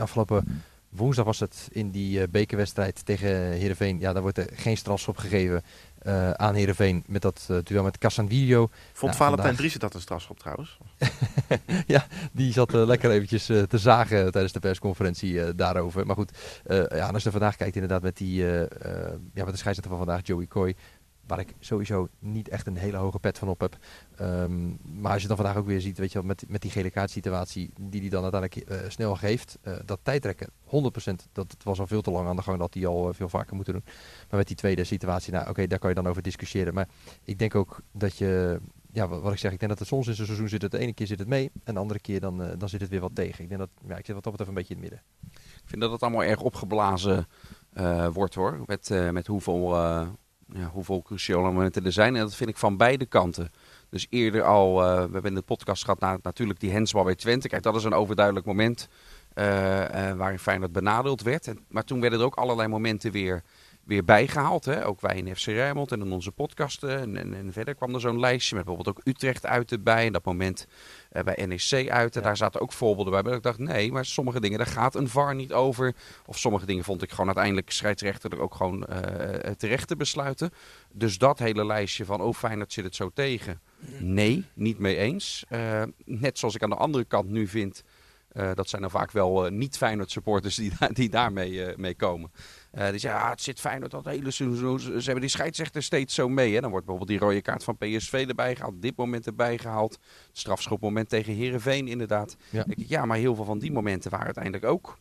afgelopen 0.00 0.62
woensdag 0.92 1.24
was 1.24 1.40
het 1.40 1.68
in 1.70 1.90
die 1.90 2.20
eh, 2.22 2.28
bekerwedstrijd 2.28 3.04
tegen 3.04 3.28
Heerenveen. 3.30 3.98
Ja, 4.00 4.12
daar 4.12 4.22
wordt 4.22 4.38
er 4.38 4.48
geen 4.54 4.76
strafschop 4.76 5.16
gegeven 5.16 5.62
eh, 5.98 6.30
aan 6.30 6.54
Heerenveen 6.54 7.04
met 7.06 7.22
dat 7.22 7.46
eh, 7.50 7.56
duel 7.62 7.82
met 7.82 7.98
Cassanvillo. 7.98 8.68
Vond 8.92 9.12
Ja, 9.12 9.18
Valentijn 9.18 9.28
vandaag- 9.38 9.56
Driessen 9.56 9.80
dat 9.80 9.94
een 9.94 10.00
strafschop 10.00 10.38
trouwens? 10.38 10.78
Die 12.32 12.52
zat 12.52 12.72
lekker 12.72 13.10
eventjes 13.10 13.44
te 13.46 13.78
zagen 13.78 14.30
tijdens 14.32 14.52
de 14.52 14.60
persconferentie 14.60 15.54
daarover. 15.54 16.06
Maar 16.06 16.16
goed, 16.16 16.38
ja, 16.68 17.08
als 17.08 17.18
je 17.22 17.26
er 17.26 17.30
vandaag 17.38 17.56
kijkt 17.56 17.74
inderdaad 17.74 18.02
met, 18.02 18.16
die, 18.16 18.34
ja, 18.44 18.66
met 19.34 19.46
de 19.50 19.56
scheidsrechter 19.56 19.88
van 19.88 19.96
vandaag, 19.98 20.20
Joey 20.26 20.46
Coy. 20.46 20.74
Waar 21.32 21.40
ik 21.40 21.54
sowieso 21.58 22.08
niet 22.18 22.48
echt 22.48 22.66
een 22.66 22.76
hele 22.76 22.96
hoge 22.96 23.18
pet 23.18 23.38
van 23.38 23.48
op 23.48 23.60
heb. 23.60 23.76
Ehm, 24.16 24.68
maar 25.00 25.12
als 25.12 25.22
je 25.22 25.28
dan 25.28 25.36
vandaag 25.36 25.56
ook 25.56 25.66
weer 25.66 25.80
ziet, 25.80 25.98
weet 25.98 26.12
je 26.12 26.18
wel, 26.18 26.26
met, 26.26 26.44
met 26.48 26.62
die 26.62 26.70
gele 26.70 26.90
kaartsituatie 26.90 27.70
die 27.80 28.00
hij 28.00 28.10
dan 28.10 28.22
uiteindelijk 28.22 28.68
eh, 28.68 28.90
snel 28.90 29.16
geeft. 29.16 29.58
eh, 29.62 29.74
dat 29.84 29.98
tijdrekken, 30.02 30.50
100%, 30.64 31.28
dat 31.32 31.52
het 31.52 31.64
was 31.64 31.80
al 31.80 31.86
veel 31.86 32.02
te 32.02 32.10
lang 32.10 32.28
aan 32.28 32.36
de 32.36 32.42
gang 32.42 32.58
dat 32.58 32.74
hij 32.74 32.86
al 32.86 33.08
eh, 33.08 33.14
veel 33.14 33.28
vaker 33.28 33.54
moeten 33.54 33.72
doen. 33.72 33.82
Maar 34.28 34.38
met 34.38 34.46
die 34.46 34.56
tweede 34.56 34.84
situatie, 34.84 35.32
nou 35.32 35.48
oké, 35.48 35.66
daar 35.66 35.78
kan 35.78 35.88
je 35.88 35.94
dan 35.94 36.06
over 36.06 36.22
discussiëren. 36.22 36.74
Maar 36.74 36.88
ik 37.24 37.38
denk 37.38 37.54
ook 37.54 37.80
dat 37.92 38.16
je, 38.16 38.60
ja, 38.92 39.08
wat, 39.08 39.32
ik 39.32 39.38
zeg, 39.38 39.52
ik 39.52 39.58
denk 39.58 39.70
dat 39.70 39.80
het 39.80 39.88
soms 39.88 40.06
in 40.06 40.14
zo'n 40.14 40.26
seizoen 40.26 40.48
zit 40.48 40.62
het, 40.62 40.70
de 40.70 40.78
ene 40.78 40.92
keer 40.92 41.06
zit 41.06 41.18
het 41.18 41.28
mee 41.28 41.50
en 41.64 41.74
de 41.74 41.80
andere 41.80 42.00
keer 42.00 42.20
dan, 42.20 42.36
dan 42.58 42.68
zit 42.68 42.80
het 42.80 42.90
weer 42.90 43.00
wat 43.00 43.14
tegen. 43.14 43.42
Ik 43.42 43.48
denk 43.48 43.60
dat, 43.60 43.70
ja, 43.86 43.96
ik 43.96 44.06
zit 44.06 44.14
wat 44.14 44.24
dat 44.24 44.32
betreft 44.32 44.50
een 44.50 44.56
beetje 44.56 44.74
in 44.74 44.80
het 44.80 44.90
midden. 44.90 45.02
Ik 45.62 45.68
vind 45.68 45.80
dat 45.80 45.90
het 45.90 46.02
allemaal 46.02 46.24
erg 46.24 46.40
opgeblazen 46.40 47.26
wordt 48.12 48.34
hoor. 48.34 48.62
Met, 48.66 48.88
met 49.12 49.26
hoeveel, 49.26 49.74
ja, 50.54 50.68
hoeveel 50.72 51.02
cruciale 51.02 51.50
momenten 51.50 51.84
er 51.84 51.92
zijn. 51.92 52.16
En 52.16 52.20
dat 52.20 52.34
vind 52.34 52.50
ik 52.50 52.56
van 52.56 52.76
beide 52.76 53.06
kanten. 53.06 53.50
Dus 53.88 54.06
eerder 54.10 54.42
al, 54.42 54.82
eh, 54.82 54.94
we 54.94 55.12
hebben 55.12 55.24
in 55.24 55.34
de 55.34 55.42
podcast 55.42 55.84
gehad 55.84 56.00
na, 56.00 56.18
natuurlijk 56.22 56.60
die 56.60 56.70
hensbal 56.70 57.04
bij 57.04 57.14
Twente. 57.14 57.48
Kijk, 57.48 57.62
dat 57.62 57.76
is 57.76 57.84
een 57.84 57.94
overduidelijk 57.94 58.46
moment 58.46 58.88
eh, 59.34 60.10
eh, 60.10 60.16
waarin 60.16 60.38
Feyenoord 60.38 60.72
benadeeld 60.72 61.22
werd. 61.22 61.46
En, 61.46 61.58
maar 61.68 61.84
toen 61.84 62.00
werden 62.00 62.18
er 62.18 62.24
ook 62.24 62.34
allerlei 62.34 62.68
momenten 62.68 63.12
weer, 63.12 63.42
weer 63.84 64.04
bijgehaald. 64.04 64.64
Hè? 64.64 64.86
Ook 64.86 65.00
wij 65.00 65.16
in 65.16 65.36
FC 65.36 65.44
Rijnmond 65.46 65.92
en 65.92 66.00
in 66.00 66.12
onze 66.12 66.32
podcasten. 66.32 66.98
En, 67.00 67.16
en, 67.16 67.34
en 67.34 67.52
verder 67.52 67.74
kwam 67.74 67.94
er 67.94 68.00
zo'n 68.00 68.20
lijstje 68.20 68.56
met 68.56 68.64
bijvoorbeeld 68.64 68.96
ook 68.98 69.04
Utrecht 69.06 69.46
uit 69.46 69.72
erbij. 69.72 70.06
En 70.06 70.12
dat 70.12 70.24
moment 70.24 70.66
eh, 71.10 71.22
bij 71.22 71.46
NEC 71.46 71.90
uit. 71.90 72.16
En 72.16 72.22
daar 72.22 72.36
zaten 72.36 72.60
ook 72.60 72.72
voorbeelden 72.72 73.12
bij. 73.12 73.22
Maar 73.22 73.32
ik 73.32 73.42
dacht, 73.42 73.58
nee, 73.58 73.92
maar 73.92 74.04
sommige 74.04 74.40
dingen, 74.40 74.58
daar 74.58 74.66
gaat 74.66 74.94
een 74.94 75.08
VAR 75.08 75.34
niet 75.34 75.52
over. 75.52 75.94
Of 76.26 76.38
sommige 76.38 76.66
dingen 76.66 76.84
vond 76.84 77.02
ik 77.02 77.10
gewoon 77.10 77.26
uiteindelijk 77.26 77.70
scheidsrechter 77.70 78.32
er 78.32 78.40
ook 78.40 78.54
gewoon 78.54 78.86
eh, 78.86 79.50
terecht 79.50 79.88
te 79.88 79.96
besluiten. 79.96 80.50
Dus 80.92 81.18
dat 81.18 81.38
hele 81.38 81.66
lijstje 81.66 82.04
van, 82.04 82.20
oh 82.20 82.34
Feyenoord 82.34 82.72
zit 82.72 82.84
het 82.84 82.94
zo 82.96 83.10
tegen. 83.14 83.60
Nee, 83.98 84.44
niet 84.54 84.78
mee 84.78 84.96
eens. 84.96 85.44
Eh, 85.48 85.82
net 86.04 86.38
zoals 86.38 86.54
ik 86.54 86.62
aan 86.62 86.70
de 86.70 86.76
andere 86.76 87.04
kant 87.04 87.28
nu 87.28 87.46
vind... 87.46 87.82
eh, 88.32 88.50
dat 88.54 88.68
zijn 88.68 88.82
dan 88.82 88.90
vaak 88.90 89.10
wel 89.10 89.44
eh, 89.46 89.52
niet 89.52 89.76
Feyenoord 89.76 90.10
supporters 90.10 90.54
die, 90.54 90.72
daar- 90.78 90.92
die 90.92 91.08
daarmee 91.08 91.64
eh, 91.64 91.76
mee 91.76 91.94
komen. 91.94 92.32
Eh 92.72 92.90
die 92.90 92.98
zeggen, 92.98 93.20
ja, 93.20 93.30
het 93.30 93.42
zit 93.42 93.60
Feyenoord 93.60 93.90
dat 93.90 94.04
hele 94.04 94.30
seizoen. 94.30 94.80
Ze 94.80 94.90
hebben 94.92 95.20
die 95.20 95.28
scheidsrechter 95.28 95.82
steeds 95.82 96.14
zo 96.14 96.28
mee. 96.28 96.54
Hè. 96.54 96.60
Dan 96.60 96.70
wordt 96.70 96.86
bijvoorbeeld 96.86 97.18
die 97.18 97.28
rode 97.28 97.42
kaart 97.42 97.64
van 97.64 97.76
PSV 97.76 98.24
erbij 98.28 98.56
gehaald. 98.56 98.82
Dit 98.82 98.96
moment 98.96 99.26
erbij 99.26 99.58
gehaald. 99.58 99.92
Het 99.92 100.38
strafschopmoment 100.38 101.08
tegen 101.08 101.34
Herenveen 101.34 101.88
inderdaad. 101.88 102.36
Ik, 102.66 102.88
ja, 102.88 103.04
maar 103.04 103.16
heel 103.16 103.34
veel 103.34 103.44
van 103.44 103.58
die 103.58 103.72
momenten 103.72 104.10
waren 104.10 104.26
uiteindelijk 104.26 104.64
ook 104.64 104.98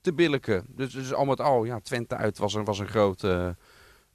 te 0.00 0.12
billijken. 0.12 0.66
Dus, 0.68 0.92
dus 0.92 1.14
al 1.14 1.24
met 1.24 1.40
al, 1.40 1.64
ja, 1.64 1.80
Twente 1.80 2.16
uit 2.16 2.38
was 2.38 2.54
een, 2.54 2.64
was 2.64 2.78
een, 2.78 2.88
grote, 2.88 3.56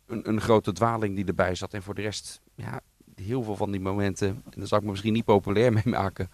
een, 0.07 0.29
een 0.29 0.41
grote 0.41 0.71
dwaling 0.71 1.15
die 1.15 1.25
erbij 1.25 1.55
zat. 1.55 1.73
En 1.73 1.83
voor 1.83 1.95
de 1.95 2.01
rest, 2.01 2.41
ja, 2.55 2.81
heel 3.15 3.43
veel 3.43 3.55
van 3.55 3.71
die 3.71 3.81
momenten, 3.81 4.27
en 4.27 4.53
daar 4.55 4.67
zal 4.67 4.77
ik 4.77 4.83
me 4.83 4.89
misschien 4.89 5.13
niet 5.13 5.25
populair 5.25 5.73
mee 5.73 5.83
maken. 5.85 6.29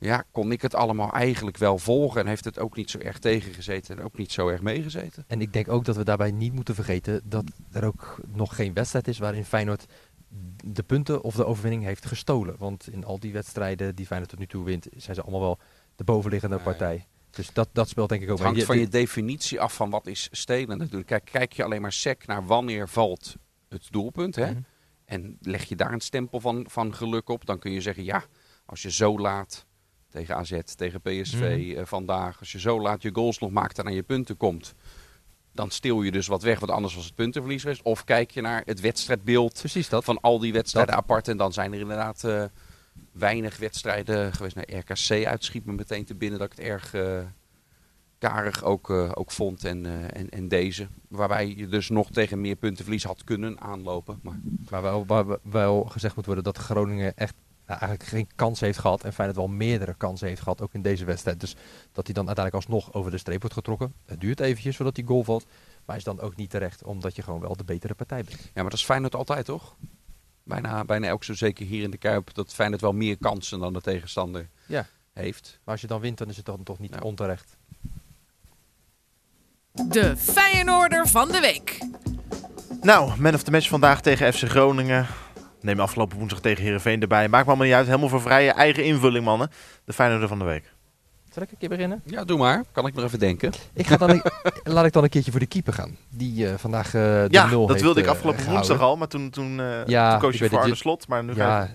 Ja, 0.00 0.24
kon 0.32 0.52
ik 0.52 0.62
het 0.62 0.74
allemaal 0.74 1.12
eigenlijk 1.12 1.56
wel 1.56 1.78
volgen. 1.78 2.20
En 2.20 2.26
heeft 2.26 2.44
het 2.44 2.58
ook 2.58 2.76
niet 2.76 2.90
zo 2.90 2.98
erg 2.98 3.18
tegengezeten 3.18 3.98
en 3.98 4.04
ook 4.04 4.18
niet 4.18 4.32
zo 4.32 4.48
erg 4.48 4.60
meegezeten. 4.62 5.24
En 5.26 5.40
ik 5.40 5.52
denk 5.52 5.68
ook 5.68 5.84
dat 5.84 5.96
we 5.96 6.04
daarbij 6.04 6.30
niet 6.30 6.52
moeten 6.52 6.74
vergeten 6.74 7.20
dat 7.24 7.44
er 7.72 7.84
ook 7.84 8.20
nog 8.32 8.54
geen 8.56 8.72
wedstrijd 8.74 9.08
is 9.08 9.18
waarin 9.18 9.44
Feyenoord 9.44 9.86
de 10.64 10.82
punten 10.82 11.22
of 11.22 11.34
de 11.34 11.44
overwinning 11.46 11.84
heeft 11.84 12.06
gestolen. 12.06 12.54
Want 12.58 12.88
in 12.92 13.04
al 13.04 13.18
die 13.18 13.32
wedstrijden 13.32 13.94
die 13.94 14.06
Feyenoord 14.06 14.30
tot 14.30 14.38
nu 14.38 14.46
toe 14.46 14.64
wint, 14.64 14.86
zijn 14.96 15.14
ze 15.16 15.22
allemaal 15.22 15.40
wel 15.40 15.58
de 15.96 16.04
bovenliggende 16.04 16.54
Nee. 16.56 16.64
partij. 16.64 17.06
Dus 17.30 17.52
dat, 17.52 17.68
dat 17.72 17.88
speelt 17.88 18.08
denk 18.08 18.22
ik 18.22 18.28
ook 18.30 18.34
Het 18.36 18.44
hangt 18.44 18.56
mee. 18.58 18.66
van 18.66 18.76
Je- 18.76 18.82
je 18.82 18.88
definitie 18.88 19.60
af 19.60 19.74
van 19.74 19.90
wat 19.90 20.06
is 20.06 20.28
stelen 20.30 20.78
natuurlijk. 20.78 21.06
Kijk, 21.08 21.24
kijk 21.24 21.52
je 21.52 21.64
alleen 21.64 21.80
maar 21.82 21.92
sec 21.92 22.26
naar 22.26 22.46
wanneer 22.46 22.88
valt 22.88 23.36
het 23.68 23.86
doelpunt. 23.90 24.34
Hè? 24.36 24.50
Mhm. 24.50 24.60
En 25.04 25.38
leg 25.40 25.64
je 25.64 25.76
daar 25.76 25.92
een 25.92 26.00
stempel 26.00 26.40
van, 26.40 26.66
van 26.70 26.94
geluk 26.94 27.28
op, 27.28 27.46
dan 27.46 27.58
kun 27.58 27.72
je 27.72 27.80
zeggen 27.80 28.04
ja, 28.04 28.24
als 28.66 28.82
je 28.82 28.90
zo 28.90 29.18
laat 29.18 29.66
tegen 30.10 30.36
AZ, 30.36 30.58
tegen 30.76 31.00
PSV 31.00 31.40
Mhm. 31.40 31.78
eh, 31.78 31.84
vandaag, 31.84 32.38
als 32.38 32.52
je 32.52 32.60
zo 32.60 32.80
laat 32.80 33.02
je 33.02 33.10
goals 33.12 33.38
nog 33.38 33.50
maakt 33.50 33.78
en 33.78 33.86
aan 33.86 33.94
je 33.94 34.02
punten 34.02 34.36
komt, 34.36 34.74
dan 35.52 35.70
stil 35.70 36.02
je 36.02 36.10
dus 36.10 36.26
wat 36.26 36.42
weg, 36.42 36.58
want 36.60 36.72
anders 36.72 36.94
was 36.94 37.04
het 37.04 37.14
puntenverlies 37.14 37.62
geweest. 37.62 37.82
Of 37.82 38.04
kijk 38.04 38.30
je 38.30 38.40
naar 38.40 38.62
het 38.64 38.80
wedstrijdbeeld 38.80 39.58
Precies 39.58 39.88
dat. 39.88 40.04
van 40.04 40.20
al 40.20 40.38
die 40.38 40.52
wedstrijden 40.52 40.94
Dat. 40.94 41.02
apart 41.02 41.28
en 41.28 41.36
dan 41.36 41.52
zijn 41.52 41.72
er 41.72 41.80
inderdaad 41.80 42.24
eh, 42.24 42.44
weinig 43.12 43.56
wedstrijden 43.58 44.32
geweest. 44.32 44.54
Naar 44.56 44.70
RKC 44.74 45.26
uitschiet 45.26 45.64
me 45.64 45.72
meteen 45.72 46.04
te 46.04 46.14
binnen 46.14 46.38
dat 46.38 46.52
ik 46.52 46.58
het 46.58 46.66
erg 46.66 46.94
eh, 46.94 47.20
karig 48.18 48.64
ook, 48.64 48.90
ook 48.90 49.30
vond 49.30 49.64
en, 49.64 49.86
en, 50.14 50.28
en 50.28 50.48
deze. 50.48 50.88
Waarbij 51.08 51.54
je 51.56 51.68
dus 51.68 51.88
nog 51.88 52.10
tegen 52.10 52.40
meer 52.40 52.56
puntenverlies 52.56 53.04
had 53.04 53.24
kunnen 53.24 53.60
aanlopen. 53.60 54.18
Maar 54.22 54.40
Maar 54.70 54.82
wel, 54.82 55.06
waar 55.06 55.24
wel 55.42 55.84
gezegd 55.84 56.16
moet 56.16 56.26
worden 56.26 56.44
dat 56.44 56.56
Groningen 56.58 57.16
echt 57.16 57.34
nou, 57.68 57.80
eigenlijk 57.80 58.10
geen 58.10 58.28
kans 58.34 58.60
heeft 58.60 58.78
gehad. 58.78 59.04
En 59.04 59.12
Feyenoord 59.12 59.38
wel 59.38 59.48
meerdere 59.48 59.94
kansen 59.94 60.28
heeft 60.28 60.42
gehad, 60.42 60.60
ook 60.60 60.74
in 60.74 60.82
deze 60.82 61.04
wedstrijd. 61.04 61.40
Dus 61.40 61.56
dat 61.92 62.04
hij 62.06 62.14
dan 62.14 62.26
uiteindelijk 62.26 62.54
alsnog 62.66 62.92
over 62.94 63.10
de 63.10 63.18
streep 63.18 63.40
wordt 63.40 63.56
getrokken. 63.56 63.94
Het 64.06 64.20
duurt 64.20 64.40
eventjes 64.40 64.76
voordat 64.76 64.94
die 64.94 65.06
goal 65.06 65.24
valt. 65.24 65.46
Maar 65.84 65.96
is 65.96 66.04
dan 66.04 66.20
ook 66.20 66.36
niet 66.36 66.50
terecht, 66.50 66.84
omdat 66.84 67.16
je 67.16 67.22
gewoon 67.22 67.40
wel 67.40 67.56
de 67.56 67.64
betere 67.64 67.94
partij 67.94 68.24
bent. 68.24 68.38
Ja, 68.42 68.50
maar 68.54 68.64
dat 68.64 68.72
is 68.78 68.84
Feyenoord 68.84 69.14
altijd, 69.14 69.44
toch? 69.44 69.76
Bijna, 70.42 70.84
bijna 70.84 71.06
elk 71.06 71.24
zo 71.24 71.34
zeker 71.34 71.66
hier 71.66 71.82
in 71.82 71.90
de 71.90 71.96
Kuip. 71.96 72.34
Dat 72.34 72.54
Feyenoord 72.54 72.80
wel 72.80 72.92
meer 72.92 73.16
kansen 73.18 73.58
dan 73.58 73.72
de 73.72 73.80
tegenstander 73.80 74.48
Ja. 74.66 74.86
heeft. 75.12 75.58
Maar 75.64 75.72
als 75.74 75.80
je 75.80 75.86
dan 75.86 76.00
wint, 76.00 76.18
dan 76.18 76.28
is 76.28 76.36
het 76.36 76.46
dan 76.46 76.62
toch 76.62 76.78
niet 76.78 76.94
Ja. 76.94 77.00
onterecht. 77.00 77.56
De 79.72 80.16
Feyenoorder 80.16 81.08
van 81.08 81.28
de 81.28 81.40
week. 81.40 81.78
Nou, 82.80 83.20
man 83.20 83.34
of 83.34 83.42
the 83.42 83.50
match 83.50 83.68
vandaag 83.68 84.00
tegen 84.00 84.32
FC 84.34 84.42
Groningen. 84.48 85.06
Neem 85.68 85.80
afgelopen 85.80 86.18
woensdag 86.18 86.40
tegen 86.40 86.62
Heerenveen 86.64 87.00
erbij. 87.00 87.28
Maakt 87.28 87.44
me 87.44 87.48
allemaal 87.48 87.66
niet 87.66 87.76
uit. 87.76 87.86
Helemaal 87.86 88.08
voor 88.08 88.20
vrije 88.20 88.50
eigen 88.50 88.84
invulling, 88.84 89.24
mannen. 89.24 89.50
De 89.84 89.92
Feyenoorder 89.92 90.28
van 90.28 90.38
de 90.38 90.44
week. 90.44 90.72
Zal 91.32 91.42
ik 91.42 91.50
een 91.50 91.56
keer 91.58 91.68
beginnen? 91.68 92.02
Ja, 92.04 92.24
doe 92.24 92.38
maar. 92.38 92.64
Kan 92.72 92.86
ik 92.86 92.94
nog 92.94 93.04
even 93.04 93.18
denken. 93.18 93.52
Ik 93.74 93.86
ga 93.86 93.96
dan 93.96 94.10
een- 94.10 94.22
laat 94.74 94.84
ik 94.84 94.92
dan 94.92 95.02
een 95.02 95.08
keertje 95.08 95.30
voor 95.30 95.40
de 95.40 95.46
keeper 95.46 95.72
gaan. 95.72 95.96
Die 96.10 96.48
eh, 96.48 96.54
vandaag 96.56 96.86
eh 96.86 96.92
de 96.92 97.26
Ja, 97.30 97.46
nul 97.46 97.60
dat 97.60 97.68
heeft, 97.70 97.82
wilde 97.82 98.00
ik 98.00 98.06
eh, 98.06 98.12
afgelopen 98.12 98.44
woensdag 98.50 98.80
al. 98.80 98.96
Maar 98.96 99.08
toen, 99.08 99.30
toen, 99.30 99.60
eh 99.60 99.86
Ja, 99.86 100.10
toen 100.10 100.20
koos 100.20 100.32
je 100.38 100.38
voor 100.38 100.48
het, 100.56 100.60
Arne 100.64 100.74
Slot. 100.76 101.08
Maar 101.08 101.24
nu 101.24 101.34
ga 101.34 101.46
Ja, 101.58 101.68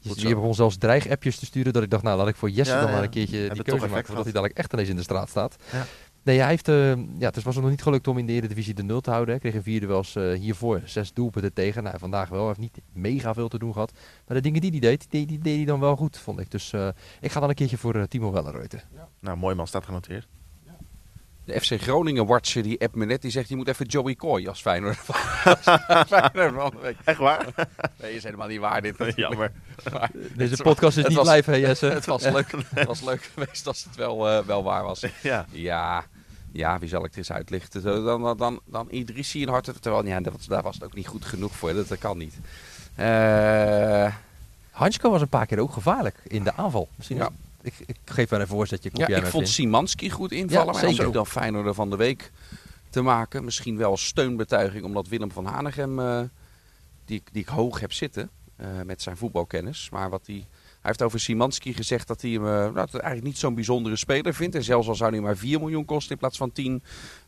je... 0.00 0.12
je, 0.16 0.28
je 0.28 0.34
begon 0.34 0.54
zelfs 0.54 0.76
dreigappjes 0.78 1.38
te 1.38 1.44
sturen 1.44 1.72
dat 1.72 1.82
ik 1.82 1.90
dacht, 1.90 2.02
nou 2.02 2.18
laat 2.18 2.28
ik 2.28 2.36
voor 2.36 2.50
Jesse 2.50 2.72
Ja, 2.72 2.80
dan 2.80 2.88
maar 2.90 2.98
ja. 2.98 3.04
een 3.04 3.10
keertje 3.10 3.36
Hebben 3.38 3.54
die 3.54 3.64
keuze 3.64 3.86
maken 3.88 4.06
voordat 4.06 4.24
hij 4.24 4.32
dadelijk 4.32 4.58
echt 4.58 4.72
ineens 4.72 4.88
in 4.88 4.96
de 4.96 5.02
straat 5.02 5.28
staat. 5.28 5.56
Nee, 6.26 6.38
hij 6.38 6.48
heeft, 6.48 6.68
eh, 6.68 6.96
ja, 6.96 7.26
het 7.30 7.42
was 7.42 7.54
hem 7.54 7.62
nog 7.62 7.72
niet 7.72 7.82
gelukt 7.82 8.08
om 8.08 8.18
in 8.18 8.26
de 8.26 8.32
Eredivisie 8.32 8.74
de 8.74 8.82
nul 8.82 9.00
te 9.00 9.10
houden. 9.10 9.30
Hij 9.30 9.40
kreeg 9.40 9.54
in 9.54 9.62
vierde 9.62 9.86
wel 9.86 9.96
eens 9.96 10.16
eh, 10.16 10.32
hiervoor 10.32 10.80
zes 10.84 11.12
doelpunten 11.12 11.52
tegen. 11.52 11.82
Nou, 11.82 11.98
vandaag 11.98 12.28
wel. 12.28 12.38
Hij 12.38 12.46
heeft 12.48 12.58
niet 12.58 12.78
mega 12.92 13.34
veel 13.34 13.48
te 13.48 13.58
doen 13.58 13.72
gehad. 13.72 13.92
Maar 14.26 14.36
de 14.36 14.42
dingen 14.42 14.60
die 14.60 14.70
hij 14.70 14.80
deed, 14.80 15.06
die, 15.10 15.26
die 15.26 15.38
deed 15.38 15.56
hij 15.56 15.64
dan 15.64 15.80
wel 15.80 15.96
goed, 15.96 16.18
vond 16.18 16.40
ik. 16.40 16.50
Dus 16.50 16.72
eh, 16.72 16.88
ik 17.20 17.30
ga 17.32 17.40
dan 17.40 17.48
een 17.48 17.54
keertje 17.54 17.78
voor 17.78 17.94
eh, 17.94 18.02
Timo 18.02 18.32
Welleroyte. 18.32 18.80
Nou, 19.20 19.36
mooi 19.36 19.54
man. 19.54 19.66
Staat 19.66 19.84
genoteerd. 19.84 20.26
De 21.44 21.60
FC 21.60 21.80
Groningen 21.80 22.26
watcher 22.26 22.62
die 22.62 22.80
app 22.80 22.94
me 22.94 23.04
net, 23.04 23.22
die 23.22 23.30
zegt 23.30 23.48
je 23.48 23.56
moet 23.56 23.68
even 23.68 23.86
Joey 23.86 24.14
Coy 24.14 24.46
als 24.46 24.60
Feyenoord. 24.60 24.96
Feyenoord 26.06 26.54
van 26.54 26.70
de 26.70 26.78
week. 26.80 26.96
Echt 27.04 27.18
waar? 27.18 27.46
Nee, 28.00 28.14
is 28.14 28.22
helemaal 28.22 28.48
niet 28.48 28.60
waar 28.60 28.82
dit. 28.82 28.96
Jammer. 29.16 29.52
Maar 29.92 30.10
Deze 30.36 30.62
podcast 30.62 30.96
is 30.96 31.06
niet 31.06 31.16
was- 31.16 31.28
live, 31.34 31.50
hè 31.50 31.56
Jesse? 31.56 31.86
Het 31.86 32.06
was 32.06 32.22
leuk, 32.22 32.52
het 32.74 32.86
was 32.86 33.00
leuk 33.02 33.22
geweest 33.34 33.66
als 33.66 33.84
het 33.84 33.96
wel, 33.96 34.28
eh, 34.28 34.44
wel 34.46 34.62
waar 34.64 34.82
was. 34.84 35.04
Ja. 35.22 35.46
Ja, 35.50 36.04
ja, 36.56 36.78
wie 36.78 36.88
zal 36.88 37.00
ik 37.00 37.06
het 37.06 37.16
eens 37.16 37.32
uitlichten? 37.32 37.82
Dan, 37.82 38.22
dan, 38.22 38.36
dan, 38.36 38.60
dan 38.64 38.86
Idrissi 38.90 39.46
Hart. 39.46 39.64
Terwijl, 39.82 40.06
ja, 40.06 40.20
dat, 40.20 40.44
daar 40.48 40.62
was 40.62 40.74
het 40.74 40.84
ook 40.84 40.94
niet 40.94 41.06
goed 41.06 41.24
genoeg 41.24 41.56
voor. 41.56 41.72
Dat, 41.74 41.88
dat 41.88 41.98
kan 41.98 42.18
niet. 42.18 42.34
Eh, 42.94 44.14
Hansko 44.70 45.10
was 45.10 45.20
een 45.20 45.28
paar 45.28 45.46
keer 45.46 45.58
ook 45.58 45.72
gevaarlijk 45.72 46.16
in 46.22 46.42
de 46.44 46.52
aanval. 46.54 46.88
Misschien 46.96 47.16
Ja. 47.16 47.28
ik, 47.62 47.74
ik 47.86 47.96
geef 48.04 48.28
wel 48.28 48.40
een 48.40 48.46
voorzetje. 48.46 48.90
Ja, 48.92 49.06
ik 49.06 49.26
vond 49.26 49.44
in. 49.46 49.48
Simanski 49.52 50.10
goed 50.10 50.32
invallen. 50.32 50.74
Ja, 50.74 50.92
maar 50.96 51.06
ook 51.06 51.12
dan 51.12 51.26
Feyenoorder 51.26 51.74
van 51.74 51.90
de 51.90 51.96
week 51.96 52.30
te 52.90 53.02
maken. 53.02 53.44
Misschien 53.44 53.76
wel 53.76 53.96
steunbetuiging 53.96 54.84
omdat 54.84 55.08
Willem 55.08 55.30
van 55.32 55.44
Hanegem, 55.46 55.98
eh, 56.00 56.20
die, 57.04 57.16
ik- 57.16 57.28
die 57.32 57.42
ik 57.42 57.48
hoog 57.48 57.80
heb 57.80 57.92
zitten 57.92 58.30
eh, 58.56 58.66
met 58.84 59.02
zijn 59.02 59.16
voetbalkennis. 59.16 59.88
Maar 59.90 60.10
wat 60.10 60.26
hij 60.26 60.44
heeft 60.86 61.02
over 61.02 61.20
Simanski 61.20 61.74
gezegd 61.74 62.08
dat 62.08 62.20
hij 62.22 62.30
hem 62.30 62.46
eh, 62.46 62.50
nou, 62.52 62.74
dat 62.74 62.92
hij 62.92 63.00
eigenlijk 63.00 63.30
niet 63.32 63.38
zo'n 63.38 63.54
bijzondere 63.54 63.96
speler 63.96 64.34
vindt. 64.34 64.54
En 64.54 64.64
zelfs 64.64 64.88
al 64.88 64.94
zou 64.94 65.10
hij 65.10 65.20
maar 65.20 65.36
4 65.36 65.58
miljoen 65.58 65.84
kosten 65.84 66.12
in 66.12 66.18
plaats 66.18 66.36
van 66.36 66.52
10, 66.52 66.82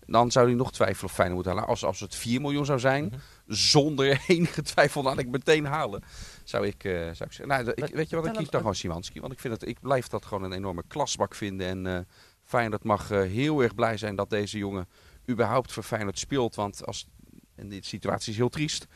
dan 0.07 0.31
zou 0.31 0.47
hij 0.47 0.55
nog 0.55 0.73
twijfelen 0.73 1.05
of 1.05 1.13
Feyenoord 1.13 1.45
moet 1.45 1.55
halen. 1.55 1.69
Als, 1.69 1.85
als 1.85 2.01
het 2.01 2.15
4 2.15 2.41
miljoen 2.41 2.65
zou 2.65 2.79
zijn, 2.79 3.05
Mhm. 3.05 3.17
zonder 3.47 4.21
enige 4.27 4.63
twijfel, 4.63 5.03
dan 5.03 5.13
had 5.13 5.21
ik 5.21 5.29
meteen 5.31 5.65
halen. 5.65 6.03
Zou 6.45 6.67
ik, 6.67 6.85
eh, 6.85 6.93
zou 6.93 7.09
ik 7.09 7.17
zeggen. 7.33 7.49
Nou, 7.49 7.71
ik, 7.75 7.95
weet 7.95 8.11
je 8.11 8.17
wat, 8.17 8.27
ik 8.27 8.33
kies 8.33 8.51
dan 8.51 8.61
gewoon 8.61 8.75
Simanski. 8.75 9.21
Want 9.21 9.33
ik, 9.33 9.41
vind 9.41 9.55
het, 9.55 9.69
ik 9.69 9.81
blijf 9.81 10.07
dat 10.09 10.25
gewoon 10.25 10.43
een 10.45 10.53
enorme 10.53 10.83
klasbak 10.89 11.35
vinden. 11.35 11.67
En 11.67 11.87
eh 11.87 11.99
Feyenoord 12.45 12.85
mag 12.85 13.09
heel 13.09 13.63
erg 13.63 13.75
blij 13.75 13.97
zijn 13.97 14.17
dat 14.17 14.31
deze 14.31 14.59
jongen 14.59 14.89
überhaupt 15.31 15.73
voor 15.73 15.83
Feyenoord 15.83 16.19
speelt. 16.19 16.55
Want 16.55 16.87
als, 16.87 17.09
en 17.55 17.69
die 17.69 17.85
situatie 17.85 18.33
is 18.33 18.39
heel 18.39 18.49
triest. 18.49 18.87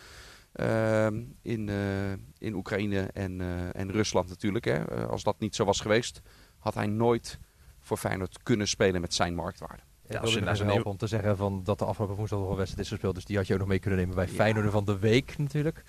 Ehm, 0.53 1.23
in, 1.43 1.69
eh, 1.69 2.13
in 2.39 2.55
Oekraïne 2.55 3.01
en, 3.13 3.41
eh, 3.41 3.81
en 3.81 3.91
Rusland 3.91 4.29
natuurlijk. 4.29 4.65
Hè. 4.65 4.85
Eh, 4.85 5.07
als 5.09 5.23
dat 5.23 5.39
niet 5.39 5.55
zo 5.55 5.65
was 5.65 5.81
geweest, 5.81 6.21
had 6.59 6.75
hij 6.75 6.87
nooit 6.87 7.39
voor 7.81 7.97
Feyenoord 7.97 8.43
kunnen 8.43 8.69
spelen 8.69 9.01
met 9.01 9.15
zijn 9.15 9.35
marktwaarde. 9.35 9.83
Ja, 10.09 10.19
als 10.19 10.31
je 10.31 10.37
als 10.37 10.45
naar 10.45 10.55
je 10.55 10.59
zo'n 10.59 10.73
helpen 10.73 10.91
om 10.91 10.97
te 10.97 11.07
zeggen 11.07 11.37
van 11.37 11.63
dat 11.65 11.79
de 11.79 11.85
afgelopen 11.85 12.17
woensdag 12.17 12.39
nog 12.39 12.51
een 12.51 12.57
wedstrijd 12.57 12.85
is 12.85 12.93
gespeeld. 12.93 13.15
Dus 13.15 13.25
die 13.25 13.37
had 13.37 13.47
je 13.47 13.53
ook 13.53 13.59
nog 13.59 13.69
mee 13.69 13.79
kunnen 13.79 13.99
nemen 13.99 14.15
bij 14.15 14.27
Ja. 14.27 14.33
Feyenoord 14.33 14.71
van 14.71 14.85
de 14.85 14.99
week 14.99 15.39
natuurlijk. 15.39 15.83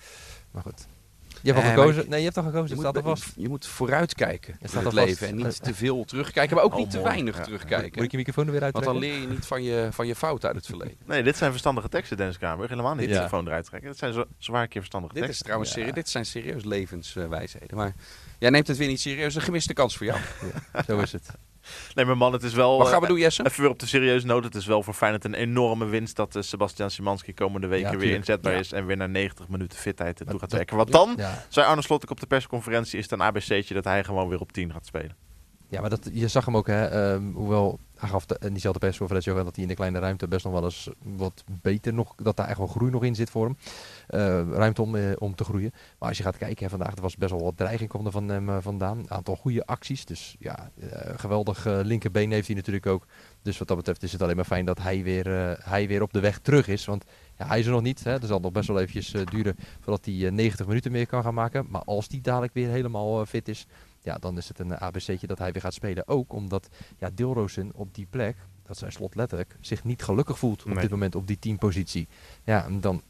Maar 0.50 0.62
goed. 0.62 0.86
Je 1.42 1.52
hebt 1.52 1.64
al 1.64 1.70
Eh, 1.70 1.76
gekozen. 1.78 2.02
ik- 2.02 2.08
nee, 2.08 2.18
je 2.18 2.24
hebt 2.24 2.36
al 2.36 2.42
gekozen. 2.42 2.76
Je 2.76 2.82
staat 2.82 2.96
er 2.96 3.02
moet, 3.04 3.18
vast. 3.18 3.32
je 3.36 3.48
moet 3.48 3.66
vooruitkijken 3.66 4.56
in 4.60 4.68
staat 4.68 4.84
het 4.84 4.94
vast. 4.94 5.06
leven. 5.06 5.28
En 5.28 5.34
niet 5.36 5.46
Eh, 5.46 5.52
te 5.52 5.74
veel 5.74 6.04
terugkijken, 6.04 6.54
maar 6.56 6.64
ook 6.64 6.72
Oh, 6.72 6.78
niet 6.82 6.90
te 6.90 6.96
mooi. 6.98 7.08
weinig 7.08 7.36
Ja. 7.36 7.42
terugkijken. 7.42 7.90
Moet 7.94 8.04
ik 8.04 8.10
je 8.10 8.16
microfoon 8.16 8.44
er 8.46 8.50
weer 8.52 8.60
Want 8.60 8.74
uittrekken? 8.74 9.02
dan 9.02 9.10
leer 9.10 9.28
je 9.28 9.34
niet 9.34 9.46
van 9.46 9.62
je, 9.62 9.88
van 9.90 10.06
je 10.06 10.14
fout 10.14 10.44
uit 10.44 10.56
het 10.56 10.66
verleden. 10.66 10.96
Nee, 11.06 11.22
dit 11.22 11.36
zijn 11.36 11.50
verstandige 11.50 11.88
teksten, 11.88 12.16
Dennis 12.16 12.38
Kamer. 12.38 12.68
Helemaal 12.68 12.94
niet 12.94 13.08
de 13.08 13.14
telefoon 13.14 13.46
eruit 13.46 13.64
trekken. 13.64 13.88
Dat 13.90 13.98
zijn 13.98 14.12
zo, 14.12 14.24
zwaar 14.38 14.66
keer 14.68 14.80
verstandige 14.80 15.14
Dit, 15.14 15.22
is 15.22 15.28
teksten. 15.28 15.46
trouwens 15.46 15.74
Ja. 15.74 15.78
serie- 15.80 15.94
dit 15.94 16.08
zijn 16.08 16.26
serieus 16.26 16.64
levenswijsheden. 16.64 17.76
Maar 17.76 17.94
jij 18.38 18.50
neemt 18.50 18.66
het 18.66 18.76
weer 18.76 18.88
niet 18.88 19.00
serieus. 19.00 19.34
Een 19.34 19.42
gemiste 19.42 19.72
kans 19.72 19.96
voor 19.96 20.06
jou. 20.06 20.18
Zo 20.86 20.98
is 20.98 21.12
het. 21.12 21.28
Nee, 21.94 22.04
maar 22.04 22.16
man, 22.16 22.32
het 22.32 22.42
is 22.42 22.52
wel... 22.52 22.78
Wat 22.78 22.88
gaan 22.88 23.00
we 23.00 23.06
eh, 23.06 23.10
doen, 23.10 23.20
Jesse? 23.20 23.46
Even 23.46 23.60
weer 23.60 23.70
op 23.70 23.78
de 23.78 23.86
serieuze 23.86 24.26
noot. 24.26 24.44
Het 24.44 24.54
is 24.54 24.66
wel 24.66 24.82
voor 24.82 24.94
Feyenoord 24.94 25.24
een 25.24 25.34
enorme 25.34 25.84
winst 25.84 26.16
dat 26.16 26.36
eh, 26.36 26.42
Sebastian 26.42 26.90
Simanski 26.90 27.34
komende 27.34 27.66
weken 27.66 27.98
weer 27.98 28.14
inzetbaar 28.14 28.54
is. 28.54 28.72
En 28.72 28.86
weer 28.86 28.96
naar 28.96 29.08
90 29.08 29.48
minuten 29.48 29.78
fitheid 29.78 30.22
toe 30.26 30.38
gaat 30.38 30.52
werken. 30.52 30.76
Want 30.76 30.92
dan, 30.92 31.20
zei 31.48 31.66
Arne 31.66 31.82
Slot 31.82 32.02
ook 32.02 32.10
op 32.10 32.20
de 32.20 32.26
persconferentie, 32.26 32.98
is 32.98 33.10
het 33.10 33.12
een 33.12 33.26
ABC'tje 33.26 33.74
dat 33.74 33.84
hij 33.84 34.04
gewoon 34.04 34.28
weer 34.28 34.40
op 34.40 34.52
10 34.52 34.72
gaat 34.72 34.86
spelen. 34.86 35.16
ja, 35.68 35.80
maar 35.80 35.90
dat, 35.90 36.10
je 36.12 36.28
zag 36.28 36.44
hem 36.44 36.56
ook, 36.56 36.66
hè, 36.66 36.86
ehm, 36.86 37.32
hoewel 37.32 37.80
hij 38.04 38.12
gaf 38.12 38.26
de, 38.26 38.36
in 38.40 38.52
diezelfde 38.52 38.86
ook 39.00 39.38
aan 39.38 39.44
dat 39.44 39.54
hij 39.54 39.62
in 39.62 39.68
de 39.68 39.74
kleine 39.74 39.98
ruimte 39.98 40.28
best 40.28 40.44
nog 40.44 40.52
wel 40.52 40.64
eens 40.64 40.90
wat 41.02 41.44
beter 41.62 41.94
nog, 41.94 42.14
dat 42.14 42.36
daar 42.36 42.48
echt 42.48 42.58
wel 42.58 42.66
groei 42.66 42.90
nog 42.90 43.04
in 43.04 43.14
zit 43.14 43.30
voor 43.30 43.44
hem. 43.44 43.56
Eh, 44.06 44.56
ruimte 44.56 44.82
om, 44.82 44.96
eh, 44.96 45.12
om 45.18 45.34
te 45.34 45.44
groeien. 45.44 45.70
Maar 45.98 46.08
als 46.08 46.16
je 46.18 46.24
gaat 46.24 46.36
kijken, 46.36 46.64
hè, 46.64 46.70
vandaag 46.70 46.94
er 46.94 47.02
was 47.02 47.16
best 47.16 47.30
wel 47.30 47.42
wat 47.42 47.56
dreiging 47.56 47.88
kwam 47.88 48.06
er 48.06 48.12
van 48.12 48.28
hem 48.28 48.48
eh, 48.48 48.56
vandaan. 48.60 48.98
Een 48.98 49.10
aantal 49.10 49.36
goede 49.36 49.66
acties. 49.66 50.04
Dus 50.04 50.36
ja, 50.38 50.70
geweldig 51.16 51.64
linkerbeen 51.64 52.32
heeft 52.32 52.46
hij 52.46 52.56
natuurlijk 52.56 52.86
ook. 52.86 53.06
Dus 53.42 53.58
wat 53.58 53.68
dat 53.68 53.76
betreft 53.76 54.02
is 54.02 54.12
het 54.12 54.22
alleen 54.22 54.36
maar 54.36 54.44
fijn 54.44 54.64
dat 54.64 54.78
hij 54.78 55.02
weer, 55.02 55.26
hij 55.62 55.88
weer 55.88 56.02
op 56.02 56.12
de 56.12 56.20
weg 56.20 56.38
terug 56.38 56.68
is. 56.68 56.84
Want 56.84 57.04
ja, 57.38 57.46
hij 57.46 57.58
is 57.58 57.66
er 57.66 57.72
nog 57.72 57.82
niet. 57.82 58.04
Hè. 58.04 58.26
Zal 58.26 58.40
nog 58.40 58.52
best 58.52 58.68
wel 58.68 58.80
eventjes 58.80 59.10
duren 59.10 59.56
voordat 59.80 60.04
hij 60.04 60.26
eh, 60.26 60.32
90 60.32 60.66
minuten 60.66 60.92
meer 60.92 61.06
kan 61.06 61.22
gaan 61.22 61.34
maken. 61.34 61.66
Maar 61.68 61.82
als 61.84 62.06
hij 62.10 62.20
dadelijk 62.22 62.54
weer 62.54 62.68
helemaal 62.68 63.26
fit 63.26 63.48
is, 63.48 63.66
ja, 64.04 64.16
dan 64.18 64.36
is 64.36 64.48
het 64.48 64.58
een 64.58 64.78
ABC'tje 64.78 65.26
dat 65.26 65.38
hij 65.38 65.52
weer 65.52 65.62
gaat 65.62 65.74
spelen. 65.74 66.08
Ook 66.08 66.32
omdat 66.32 66.68
ja, 66.98 67.10
Dilrosun 67.14 67.70
op 67.74 67.94
die 67.94 68.06
plek, 68.10 68.36
dat 68.62 68.76
zijn 68.78 68.92
slot 68.92 69.14
letterlijk, 69.14 69.56
zich 69.60 69.84
niet 69.84 70.02
gelukkig 70.02 70.38
voelt 70.38 70.62
op 70.62 70.68
Nee. 70.72 70.80
dit 70.80 70.90
moment 70.90 71.14
op 71.14 71.26
die 71.26 71.38
teampositie. 71.38 72.08
Ja, 72.44 72.64
en 72.64 72.80
dan, 72.80 73.02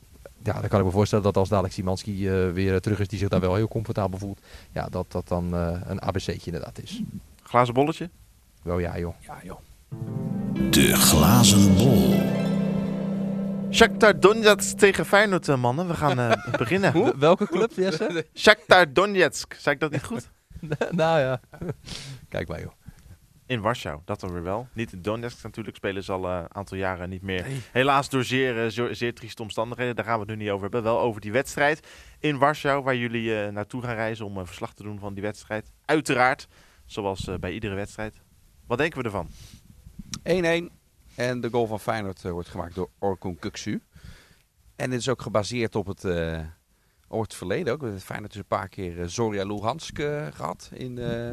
ja, 0.42 0.60
dan 0.60 0.68
kan 0.68 0.78
ik 0.78 0.84
me 0.86 0.90
voorstellen 0.92 1.24
dat 1.24 1.36
als 1.36 1.48
dadelijk 1.48 1.74
Simanski 1.74 2.28
eh, 2.28 2.50
weer 2.50 2.80
terug 2.80 3.00
is, 3.00 3.08
die 3.08 3.18
zich 3.18 3.28
daar 3.28 3.40
wel 3.40 3.54
heel 3.54 3.68
comfortabel 3.68 4.18
voelt, 4.18 4.40
ja, 4.72 4.86
dat 4.88 5.12
dat 5.12 5.28
dan 5.28 5.54
eh, 5.54 5.80
een 5.84 6.00
ABC'tje 6.00 6.40
inderdaad 6.44 6.82
is. 6.82 7.02
Glazen 7.42 7.74
bolletje? 7.74 8.10
Wel 8.62 8.78
ja, 8.78 8.98
joh. 8.98 9.14
Ja, 9.20 9.38
joh. 9.42 9.58
De 10.70 10.94
glazen 10.96 11.74
bol. 11.76 12.14
Shakhtar 13.70 14.20
Donetsk 14.20 14.76
tegen 14.78 15.06
Feyenoord, 15.06 15.48
eh, 15.48 15.56
mannen. 15.56 15.88
We 15.88 15.94
gaan 15.94 16.18
eh, 16.18 16.52
beginnen. 16.58 17.18
Welke 17.18 17.46
club, 17.46 17.72
Jesse? 17.76 18.26
Shakhtar 18.34 18.92
Donetsk. 18.92 19.54
Zei 19.58 19.74
ik 19.74 19.80
dat 19.80 19.90
niet 19.90 20.04
goed? 20.04 20.28
nou 20.90 21.20
ja. 21.20 21.40
Kijk 22.28 22.48
maar, 22.48 22.60
joh. 22.60 22.72
In 23.46 23.60
Warschau, 23.60 24.00
dat 24.04 24.20
dan 24.20 24.32
weer 24.32 24.42
wel. 24.42 24.68
Niet 24.72 24.92
in 24.92 25.02
Donetsk 25.02 25.42
natuurlijk, 25.42 25.76
spelen 25.76 26.04
ze 26.04 26.12
al 26.12 26.28
een 26.28 26.54
aantal 26.54 26.76
jaren 26.76 27.08
niet 27.08 27.22
meer. 27.22 27.46
Helaas 27.72 28.08
door 28.08 28.24
zeer, 28.24 28.64
eh, 28.64 28.70
zeer, 28.70 28.94
zeer 28.94 29.14
trieste 29.14 29.42
omstandigheden. 29.42 29.96
Daar 29.96 30.04
gaan 30.04 30.14
we 30.14 30.20
het 30.20 30.28
nu 30.28 30.42
niet 30.42 30.50
over 30.50 30.62
hebben. 30.62 30.82
Wel 30.82 31.00
over 31.00 31.20
die 31.20 31.32
wedstrijd 31.32 31.86
in 32.18 32.38
Warschau, 32.38 32.82
waar 32.82 32.96
jullie 32.96 33.42
eh, 33.42 33.52
naartoe 33.52 33.82
gaan 33.82 33.94
reizen 33.94 34.26
om 34.26 34.46
verslag 34.46 34.74
te 34.74 34.82
doen 34.82 34.98
van 34.98 35.14
die 35.14 35.22
wedstrijd. 35.22 35.70
Uiteraard, 35.84 36.48
zoals 36.86 37.28
eh, 37.28 37.34
bij 37.34 37.52
iedere 37.52 37.74
wedstrijd. 37.74 38.20
Wat 38.66 38.78
denken 38.78 38.98
we 38.98 39.04
ervan? 39.04 39.28
1-1. 40.70 40.72
En 41.14 41.40
de 41.40 41.50
goal 41.50 41.66
van 41.66 41.80
Feyenoord 41.80 42.24
eh, 42.24 42.30
wordt 42.30 42.48
gemaakt 42.48 42.74
door 42.74 42.90
Orkun 42.98 43.38
Kuksu. 43.38 43.82
En 44.76 44.90
dit 44.90 45.00
is 45.00 45.08
ook 45.08 45.22
gebaseerd 45.22 45.74
op 45.76 45.86
het, 45.86 46.04
eh, 47.14 47.20
op 47.20 47.22
het 47.22 47.34
verleden 47.34 47.72
ook. 47.72 47.98
Feyenoord 48.00 48.32
is 48.32 48.38
een 48.38 48.46
paar 48.46 48.68
keer 48.68 48.98
uh, 48.98 49.06
Zorya 49.06 49.44
Luhansk 49.44 49.98
eh, 49.98 50.26
gehad 50.32 50.70
in 50.72 50.98
eh, 50.98 51.30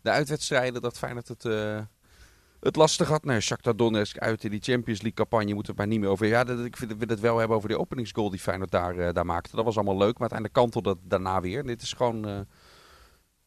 de 0.00 0.10
uitwedstrijden. 0.10 0.82
Dat 0.82 0.98
Feyenoord 0.98 1.28
het, 1.28 1.44
eh, 1.44 1.80
het 2.60 2.76
lastig 2.76 3.08
had. 3.08 3.24
Nou, 3.24 3.40
Shakhtar 3.40 3.76
Donetsk 3.76 4.18
uit 4.18 4.44
in 4.44 4.50
die 4.50 4.60
Champions 4.62 5.00
League 5.02 5.24
campagne 5.24 5.54
moeten 5.54 5.74
we 5.74 5.80
het 5.80 5.88
maar 5.90 5.98
niet 5.98 6.00
meer 6.00 6.08
over. 6.08 6.26
Ja, 6.26 6.44
dat, 6.44 6.64
ik 6.64 6.76
vind- 6.76 6.96
wil 6.98 7.08
het 7.08 7.20
wel 7.20 7.38
hebben 7.38 7.56
over 7.56 7.68
die 7.68 7.78
openingsgoal 7.78 8.30
die 8.30 8.40
Feyenoord 8.40 8.70
daar, 8.70 8.96
eh, 8.98 9.12
daar 9.12 9.26
maakte. 9.26 9.56
Dat 9.56 9.64
was 9.64 9.76
allemaal 9.76 9.96
leuk, 9.98 10.18
maar 10.18 10.30
uiteindelijk 10.30 10.58
kantelde 10.60 10.88
het 10.90 11.10
daarna 11.10 11.40
weer. 11.40 11.62
Dit 11.66 11.82
is 11.82 11.92
gewoon... 11.92 12.26
eh, 12.28 12.40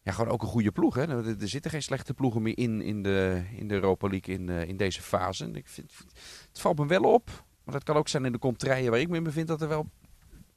ja, 0.04 0.12
gewoon 0.12 0.32
ook 0.32 0.42
een 0.42 0.48
goede 0.48 0.72
ploeg. 0.72 0.96
Hè? 0.96 1.02
Er, 1.08 1.42
er 1.42 1.48
zitten 1.48 1.72
geen 1.72 1.82
slechte 1.84 2.14
ploegen 2.14 2.42
meer 2.42 2.58
in, 2.58 2.82
in, 2.82 3.04
de, 3.04 3.44
in 3.58 3.68
de 3.68 3.74
Europa 3.74 4.08
League 4.08 4.36
in, 4.36 4.50
eh, 4.50 4.68
in 4.68 4.78
deze 4.78 5.02
fase. 5.02 5.50
Ik 5.54 5.68
vind, 5.68 5.92
het 6.50 6.60
valt 6.60 6.78
me 6.80 6.86
wel 6.86 7.04
op. 7.04 7.44
Maar 7.64 7.74
dat 7.74 7.84
kan 7.84 7.96
ook 7.96 8.08
zijn 8.08 8.26
in 8.26 8.32
de 8.32 8.40
contraien 8.40 8.92
waar 8.92 9.00
ik 9.00 9.10
me 9.10 9.18
in 9.18 9.24
bevind. 9.24 9.48
Dat 9.48 9.62
er 9.62 9.68
wel 9.68 9.90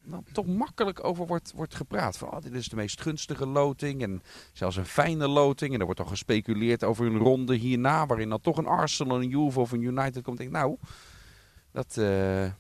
nou, 0.05 0.23
toch 0.33 0.47
makkelijk 0.47 1.05
over 1.05 1.27
wordt, 1.27 1.53
wordt 1.55 1.75
gepraat. 1.75 2.17
Van, 2.17 2.31
oh, 2.31 2.41
dit 2.41 2.53
is 2.53 2.69
de 2.69 2.77
meest 2.77 3.01
gunstige 3.01 3.47
loting. 3.47 4.03
En 4.03 4.23
zelfs 4.53 4.77
een 4.77 4.85
fijne 4.85 5.29
loting. 5.29 5.75
En 5.75 5.79
er 5.79 5.85
wordt 5.85 6.01
al 6.01 6.07
gespeculeerd 6.07 6.85
over 6.85 7.07
een 7.07 7.19
ronde 7.19 7.55
hierna. 7.55 8.07
Waarin 8.07 8.29
dan 8.29 8.41
toch 8.41 8.57
een 8.57 8.67
Arsenal, 8.67 9.23
een 9.23 9.29
Juve 9.29 9.61
of 9.61 9.73
een 9.73 9.83
United 9.83 10.23
komt. 10.23 10.41
Ik 10.41 10.51
denk, 10.51 10.63
nou, 10.63 10.77
dat... 11.71 11.97
eh, 11.97 12.51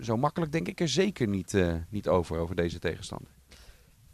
zo 0.00 0.16
makkelijk 0.16 0.52
denk 0.52 0.68
ik 0.68 0.80
er 0.80 0.88
zeker 0.88 1.28
niet, 1.28 1.54
eh, 1.54 1.74
niet 1.88 2.08
over, 2.08 2.38
over 2.38 2.56
deze 2.56 2.78
tegenstander. 2.78 3.28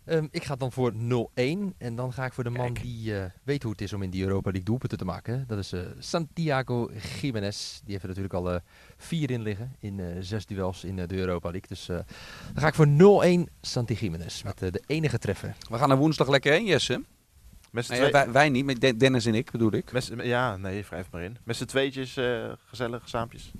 Ehm, 0.04 0.26
ik 0.30 0.44
ga 0.44 0.56
dan 0.56 0.72
voor 0.72 0.92
0-1. 0.94 1.74
En 1.78 1.94
dan 1.96 2.12
ga 2.12 2.24
ik 2.24 2.32
voor 2.32 2.44
de 2.44 2.50
man 2.50 2.72
die 2.72 3.18
eh, 3.18 3.24
weet 3.42 3.62
hoe 3.62 3.72
het 3.72 3.80
is 3.80 3.92
om 3.92 4.02
in 4.02 4.10
die 4.10 4.22
Europa 4.22 4.44
League 4.50 4.64
doelpunten 4.64 4.98
te 4.98 5.04
maken. 5.04 5.44
Dat 5.46 5.58
is 5.58 5.72
eh, 5.72 5.80
Santiago 5.98 6.90
Jiménez. 7.20 7.72
Die 7.84 7.90
heeft 7.90 8.02
er 8.02 8.08
natuurlijk 8.08 8.34
al 8.34 8.52
eh, 8.52 8.60
vier 8.96 9.30
in 9.30 9.42
liggen. 9.42 9.74
In 9.78 10.00
eh, 10.00 10.06
zes 10.20 10.46
duels 10.46 10.84
in 10.84 10.96
de 10.96 11.14
Europa 11.16 11.50
League. 11.50 11.68
Dus 11.68 11.88
eh, 11.88 11.96
dan 12.52 12.62
ga 12.62 12.66
ik 12.66 12.74
voor 12.74 12.86
0-1 13.48 13.52
Santi 13.60 13.94
Jiménez. 13.94 14.42
Met 14.42 14.58
de 14.58 14.82
enige 14.86 15.18
treffer. 15.18 15.54
We 15.68 15.78
gaan 15.78 15.90
er 15.90 15.96
woensdag 15.96 16.28
lekker 16.28 16.52
heen, 16.52 16.64
Jesse. 16.64 17.02
Met 17.70 17.84
z'n 17.84 17.90
Nee, 17.92 18.00
twee- 18.00 18.12
wij, 18.12 18.30
wij 18.32 18.48
niet, 18.48 18.64
met 18.64 18.80
Den- 18.80 18.98
Dennis 18.98 19.26
en 19.26 19.34
ik 19.34 19.50
bedoel 19.50 19.72
ik. 19.72 19.92
met 19.92 20.10
ja, 20.22 20.56
nee, 20.56 20.84
wrijf 20.88 21.06
maar 21.10 21.22
in. 21.22 21.36
Met 21.44 21.56
z'n 21.56 21.64
tweetjes, 21.64 22.16
eh, 22.16 22.52
gezellig, 22.66 23.08
saampjes. 23.08 23.52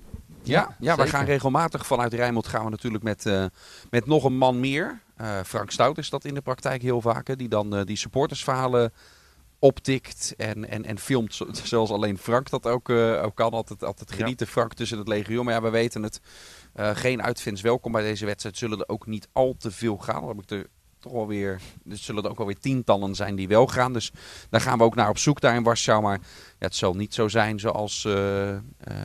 Ja, 0.43 0.75
ja 0.79 0.95
we 0.95 1.01
zeker. 1.01 1.17
gaan 1.17 1.25
regelmatig 1.25 1.85
vanuit 1.85 2.13
Rijnmond 2.13 2.47
gaan 2.47 2.63
we 2.63 2.69
natuurlijk 2.69 3.03
met, 3.03 3.25
eh, 3.25 3.45
met 3.89 4.05
nog 4.05 4.23
een 4.23 4.37
man 4.37 4.59
meer. 4.59 5.01
Eh, 5.23 5.39
Frank 5.45 5.71
Stout 5.71 5.97
is 5.97 6.09
dat 6.09 6.25
in 6.25 6.33
de 6.33 6.41
praktijk 6.41 6.81
heel 6.81 7.01
vaak. 7.01 7.27
hè, 7.27 7.35
die 7.35 7.49
dan 7.49 7.75
eh, 7.75 7.85
die 7.85 7.97
supportersverhalen 7.97 8.93
optikt 9.59 10.33
en, 10.37 10.69
en, 10.69 10.85
en 10.85 10.99
filmt. 10.99 11.41
Zoals 11.63 11.89
alleen 11.89 12.17
Frank 12.17 12.49
dat 12.49 12.67
ook, 12.67 12.89
eh, 12.89 13.23
ook 13.23 13.35
kan. 13.35 13.51
Altijd, 13.51 13.83
altijd 13.83 14.09
Ja. 14.09 14.15
genieten 14.15 14.47
Frank 14.47 14.73
tussen 14.73 14.97
het 14.97 15.07
legioen. 15.07 15.45
Maar 15.45 15.53
ja, 15.53 15.61
we 15.61 15.69
weten 15.69 16.03
het. 16.03 16.21
Geen 16.75 17.23
uitvins 17.23 17.61
welkom 17.61 17.91
bij 17.91 18.01
deze 18.01 18.25
wedstrijd. 18.25 18.57
Zullen 18.57 18.79
er 18.79 18.87
ook 18.87 19.05
niet 19.05 19.27
al 19.31 19.55
te 19.57 19.71
veel 19.71 19.97
gaan. 19.97 20.19
Dan 20.19 20.27
heb 20.27 20.41
ik 20.43 20.49
er 20.49 20.67
toch 21.03 21.11
wel 21.11 21.27
weer... 21.27 21.61
Er 21.89 21.97
zullen 21.97 22.23
er 22.23 22.29
ook 22.29 22.37
wel 22.37 22.45
weer 22.45 22.59
tientallen 22.59 23.15
zijn 23.15 23.35
die 23.35 23.47
wel 23.47 23.67
gaan. 23.67 23.93
Dus 23.93 24.11
daar 24.49 24.61
gaan 24.61 24.77
we 24.77 24.83
ook 24.83 24.95
naar 24.95 25.09
op 25.09 25.17
zoek 25.17 25.41
daar 25.41 25.55
in 25.55 25.63
Warschau. 25.63 26.01
Maar 26.01 26.19
ja, 26.59 26.65
het 26.65 26.75
zal 26.75 26.93
niet 26.93 27.13
zo 27.13 27.27
zijn 27.27 27.59
zoals 27.59 28.05
eh, 28.05 28.49
eh, 28.49 28.59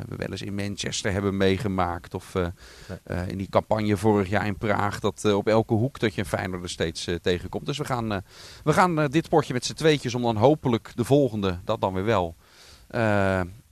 we 0.08 0.16
wel 0.16 0.30
eens 0.30 0.42
in 0.42 0.54
Manchester 0.54 1.12
hebben 1.12 1.36
meegemaakt. 1.36 2.14
Of 2.14 2.34
eh, 2.34 3.28
in 3.28 3.38
die 3.38 3.48
campagne 3.48 3.96
vorig 3.96 4.28
jaar 4.28 4.46
in 4.46 4.58
Praag. 4.58 5.00
Dat 5.00 5.24
op 5.24 5.46
elke 5.46 5.74
hoek 5.74 5.98
dat 5.98 6.14
je 6.14 6.20
een 6.20 6.26
Feyenoord 6.26 6.62
er 6.62 6.70
steeds 6.70 7.08
tegenkomt. 7.22 7.66
Dus 7.66 7.78
we 7.78 7.84
gaan, 7.84 8.22
we 8.64 8.72
gaan 8.72 9.06
dit 9.06 9.28
potje 9.28 9.52
met 9.52 9.64
z'n 9.64 9.74
tweetjes 9.74 10.14
om 10.14 10.22
dan 10.22 10.36
hopelijk 10.36 10.92
de 10.94 11.04
volgende, 11.04 11.58
dat 11.64 11.80
dan 11.80 11.94
weer 11.94 12.04
wel. 12.04 12.36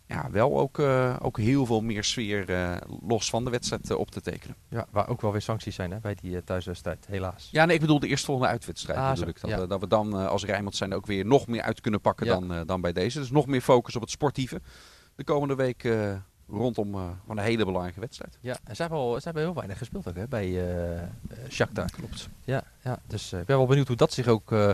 Ja, 0.07 0.31
wel 0.31 0.59
ook, 0.59 0.79
eh, 0.79 1.17
ook 1.23 1.39
heel 1.39 1.67
veel 1.67 1.81
meer 1.81 2.05
sfeer 2.05 2.51
eh, 2.51 2.77
los 3.09 3.31
van 3.31 3.45
de 3.45 3.51
wedstrijd 3.51 3.91
eh, 3.91 3.99
op 3.99 4.11
te 4.11 4.21
tekenen. 4.21 4.57
Ja, 4.69 4.87
waar 4.91 5.09
ook 5.09 5.21
wel 5.21 5.33
weer 5.33 5.41
sancties 5.41 5.75
zijn 5.75 5.91
hè, 5.91 5.99
bij 5.99 6.15
die 6.15 6.45
thuiswedstrijd. 6.45 7.07
Helaas. 7.07 7.49
Ja, 7.53 7.65
nee, 7.65 7.75
ik 7.75 7.81
bedoel 7.81 8.01
de 8.01 8.07
eerstvolgende 8.09 8.51
uitwedstrijd 8.51 8.99
Ah, 8.99 9.09
natuurlijk. 9.09 9.39
zo, 9.39 9.49
Dat, 9.49 9.59
ja. 9.59 9.67
dat 9.67 9.81
we 9.81 9.87
dan 9.89 10.13
als 10.29 10.45
Rijnmond 10.45 10.77
zijn 10.77 10.95
ook 10.95 11.07
weer 11.07 11.27
nog 11.27 11.47
meer 11.47 11.63
uit 11.63 11.81
kunnen 11.81 12.01
pakken 12.01 12.27
Ja. 12.27 12.39
dan, 12.41 12.67
dan 12.67 12.81
bij 12.81 12.93
deze. 12.93 13.19
Dus 13.19 13.31
nog 13.31 13.47
meer 13.47 13.61
focus 13.61 13.97
op 13.97 14.01
het 14.03 14.11
sportieve. 14.11 14.61
De 15.15 15.25
komende 15.25 15.55
week 15.55 15.89
rondom 16.49 16.95
eh, 16.95 17.01
van 17.27 17.39
een 17.39 17.45
hele 17.45 17.65
belangrijke 17.65 18.01
wedstrijd. 18.01 18.39
Ja, 18.41 18.57
en 18.65 18.77
ze 18.77 18.83
hebben, 18.83 19.01
al, 19.01 19.15
ze 19.15 19.25
hebben 19.25 19.43
heel 19.43 19.55
weinig 19.55 19.79
gespeeld 19.79 20.09
ook 20.09 20.17
hè, 20.17 20.27
bij 20.29 20.45
eh 20.47 21.03
eh, 21.03 21.09
Shakhtar. 21.51 21.91
Klopt. 21.91 22.29
Ja, 22.45 22.63
ja 22.83 22.99
dus 23.07 23.33
eh, 23.33 23.41
ik 23.41 23.47
ben 23.47 23.57
wel 23.57 23.67
benieuwd 23.67 23.87
hoe 23.87 23.97
dat 23.97 24.13
zich 24.13 24.27
ook 24.27 24.53
eh, 24.53 24.71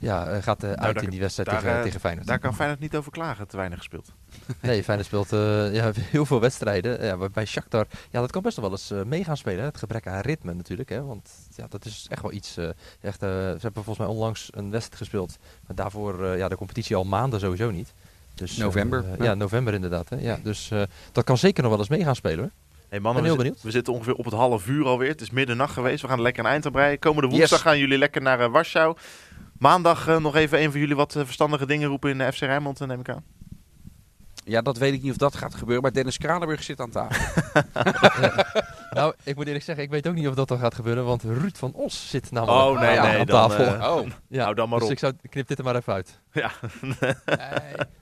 ja, 0.00 0.26
eh, 0.26 0.42
gaat 0.42 0.62
eh, 0.62 0.68
uit 0.70 0.80
Nou, 0.80 0.92
daar- 0.94 1.02
in 1.02 1.10
die 1.10 1.20
wedstrijd 1.20 1.48
daar, 1.50 1.60
tegen, 1.60 1.76
eh, 1.76 1.82
tegen 1.82 2.00
Feyenoord. 2.00 2.26
Daar 2.26 2.38
kan 2.38 2.54
Feyenoord 2.54 2.80
niet 2.80 2.96
over 2.96 3.12
klagen, 3.12 3.48
te 3.48 3.56
weinig 3.56 3.78
gespeeld. 3.78 4.12
Nee, 4.60 4.82
Feyenoord 4.84 5.08
speelt 5.08 5.32
eh, 5.32 5.74
ja, 5.74 5.90
heel 6.16 6.26
veel 6.26 6.40
wedstrijden. 6.40 7.04
Ja, 7.04 7.16
maar 7.16 7.30
bij 7.30 7.44
Shakhtar, 7.46 7.86
ja, 8.10 8.20
dat 8.20 8.30
kan 8.30 8.42
best 8.42 8.56
wel 8.56 8.70
eens 8.70 8.90
eh, 8.90 9.02
mee 9.02 9.24
gaan 9.24 9.36
spelen. 9.36 9.58
Hè? 9.60 9.64
Het 9.66 9.78
gebrek 9.78 10.06
aan 10.06 10.20
ritme 10.20 10.54
natuurlijk. 10.54 10.88
Hè? 10.88 11.04
Want 11.04 11.30
ja, 11.56 11.66
dat 11.68 11.84
is 11.84 12.06
echt 12.10 12.22
wel 12.22 12.32
iets. 12.32 12.56
eh, 12.56 12.68
echt, 13.00 13.22
eh, 13.22 13.28
ze 13.28 13.58
hebben 13.60 13.84
volgens 13.84 13.98
mij 13.98 14.06
onlangs 14.06 14.48
een 14.50 14.70
wedstrijd 14.70 14.98
gespeeld. 14.98 15.38
Maar 15.66 15.76
daarvoor 15.76 16.24
eh, 16.24 16.38
ja, 16.38 16.48
de 16.48 16.56
competitie 16.56 16.96
al 16.96 17.04
maanden 17.04 17.40
sowieso 17.40 17.70
niet. 17.70 17.92
Dus, 18.34 18.56
November, 18.56 19.04
eh, 19.04 19.18
ja. 19.18 19.24
ja. 19.24 19.34
november 19.34 19.74
inderdaad. 19.74 20.08
Hè? 20.08 20.16
Ja, 20.20 20.38
dus 20.42 20.70
eh, 20.70 20.82
dat 21.12 21.24
kan 21.24 21.38
zeker 21.38 21.62
nog 21.62 21.70
wel 21.70 21.80
eens 21.80 21.88
mee 21.88 22.04
gaan 22.04 22.16
spelen 22.16 22.38
hoor. 22.38 22.50
Hey 22.88 23.00
mannen, 23.00 23.22
Ben 23.22 23.30
heel 23.30 23.40
we, 23.40 23.44
benieuwd. 23.44 23.62
we 23.64 23.70
zitten 23.70 23.92
ongeveer 23.92 24.14
op 24.14 24.24
het 24.24 24.34
half 24.34 24.66
uur 24.68 24.86
alweer. 24.86 25.08
Het 25.08 25.20
is 25.20 25.30
middernacht 25.30 25.72
geweest. 25.72 26.02
We 26.02 26.08
gaan 26.08 26.20
lekker 26.22 26.44
een 26.44 26.50
eind 26.50 26.66
aan 26.66 26.72
breien. 26.72 26.98
Komende 26.98 27.28
woensdag 27.28 27.50
Yes. 27.50 27.60
gaan 27.60 27.78
jullie 27.78 27.98
lekker 27.98 28.22
naar 28.22 28.40
eh, 28.40 28.50
Warschau. 28.50 28.96
Maandag 29.58 30.06
nog 30.20 30.36
even 30.36 30.62
een 30.62 30.70
van 30.70 30.80
jullie 30.80 30.96
wat 30.96 31.12
verstandige 31.12 31.66
dingen 31.66 31.88
roepen 31.88 32.10
in 32.10 32.18
de 32.18 32.32
FC 32.32 32.38
Rijnmond, 32.40 32.86
neem 32.86 33.00
ik 33.00 33.08
aan. 33.08 33.24
Ja, 34.44 34.62
dat 34.62 34.78
weet 34.78 34.92
ik 34.92 35.02
niet 35.02 35.10
of 35.10 35.16
dat 35.16 35.36
gaat 35.36 35.54
gebeuren. 35.54 35.82
Maar 35.82 35.92
Dennis 35.92 36.18
Kranenburg 36.18 36.62
zit 36.62 36.80
aan 36.80 36.90
tafel. 36.90 37.42
Nou, 38.90 39.14
ik 39.22 39.36
moet 39.36 39.46
eerlijk 39.46 39.64
zeggen, 39.64 39.84
ik 39.84 39.90
weet 39.90 40.06
ook 40.08 40.14
niet 40.14 40.28
of 40.28 40.34
dat 40.34 40.48
dan 40.48 40.58
gaat 40.58 40.74
gebeuren. 40.74 41.04
Want 41.04 41.22
Ruud 41.22 41.56
van 41.56 41.72
Os 41.74 42.08
zit 42.10 42.30
namelijk 42.30 42.58
Oh, 42.58 42.80
nee, 42.80 42.98
aan, 42.98 43.06
nee, 43.08 43.18
aan 43.18 43.26
dan, 43.26 43.48
tafel. 43.48 43.94
Oh, 43.96 44.06
ja, 44.28 44.42
hou 44.42 44.54
dan 44.54 44.68
maar 44.68 44.78
dus 44.78 44.86
op. 44.88 44.92
ik 44.92 44.98
zou, 44.98 45.12
knip 45.30 45.48
dit 45.48 45.58
er 45.58 45.64
maar 45.64 45.76
even 45.76 45.92
uit. 45.92 46.18
Ja. 46.32 46.50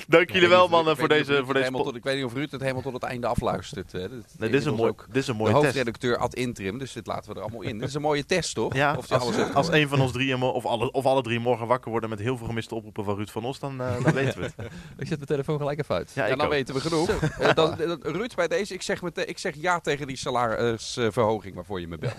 Dank 0.11 0.29
jullie 0.31 0.47
wel, 0.49 0.67
mannen, 0.67 0.97
voor 0.97 1.07
deze, 1.07 1.41
voor 1.45 1.53
deze 1.53 1.71
tot- 1.71 1.95
Ik 1.95 2.03
weet 2.03 2.15
niet 2.15 2.25
of 2.25 2.33
Ruud 2.33 2.51
het 2.51 2.61
helemaal 2.61 2.81
tot 2.81 2.93
het 2.93 3.03
einde 3.03 3.27
afluistert. 3.27 3.91
Hè. 3.91 3.99
Nee, 3.99 4.49
dit 4.49 4.53
is 4.53 4.65
een, 4.65 4.73
mooi, 4.75 4.93
dit 5.07 5.15
is 5.15 5.27
een 5.27 5.33
De 5.33 5.39
mooie 5.39 5.51
test. 5.53 5.63
hoofdredacteur 5.63 6.17
ad 6.17 6.33
interim, 6.35 6.77
dus 6.77 6.93
dit 6.93 7.07
laten 7.07 7.29
we 7.29 7.35
er 7.35 7.41
allemaal 7.41 7.61
in. 7.61 7.79
Dit 7.79 7.87
is 7.87 7.93
een 7.93 8.01
mooie 8.01 8.25
test, 8.25 8.55
toch? 8.55 8.73
Ja, 8.73 8.95
of 8.97 9.07
die 9.07 9.17
alles 9.17 9.37
als, 9.37 9.53
als 9.53 9.69
een 9.69 9.87
van 9.87 10.01
ons 10.01 10.11
drie, 10.11 10.37
of 10.37 10.65
alle, 10.65 10.91
of 10.91 11.05
alle 11.05 11.21
drie 11.21 11.39
morgen 11.39 11.67
wakker 11.67 11.91
worden 11.91 12.09
met 12.09 12.19
heel 12.19 12.37
veel 12.37 12.47
gemiste 12.47 12.75
oproepen 12.75 13.03
van 13.03 13.15
Ruud 13.15 13.29
van 13.29 13.43
Os, 13.45 13.59
dan, 13.59 13.81
eh, 13.81 14.03
dan 14.03 14.13
weten 14.13 14.39
we 14.39 14.45
het. 14.45 14.53
Ik 14.97 15.07
zet 15.07 15.09
mijn 15.09 15.25
telefoon 15.25 15.57
gelijk 15.57 15.79
even 15.79 15.95
uit. 15.95 16.11
Ja, 16.13 16.27
dan 16.27 16.41
ook. 16.41 16.49
weten 16.49 16.75
we 16.75 16.81
genoeg. 16.81 17.09
Eh, 17.09 17.53
dan, 17.53 17.75
dan- 17.77 17.99
Ruud, 18.01 18.35
bij 18.35 18.47
deze, 18.47 18.73
ik 18.73 18.81
zeg, 18.81 19.01
meteen, 19.01 19.29
ik 19.29 19.37
zeg 19.37 19.55
ja 19.55 19.79
tegen 19.79 20.07
die 20.07 20.17
salarisverhoging 20.17 21.55
waarvoor 21.55 21.79
je 21.79 21.87
me 21.87 21.97
belt. 21.97 22.15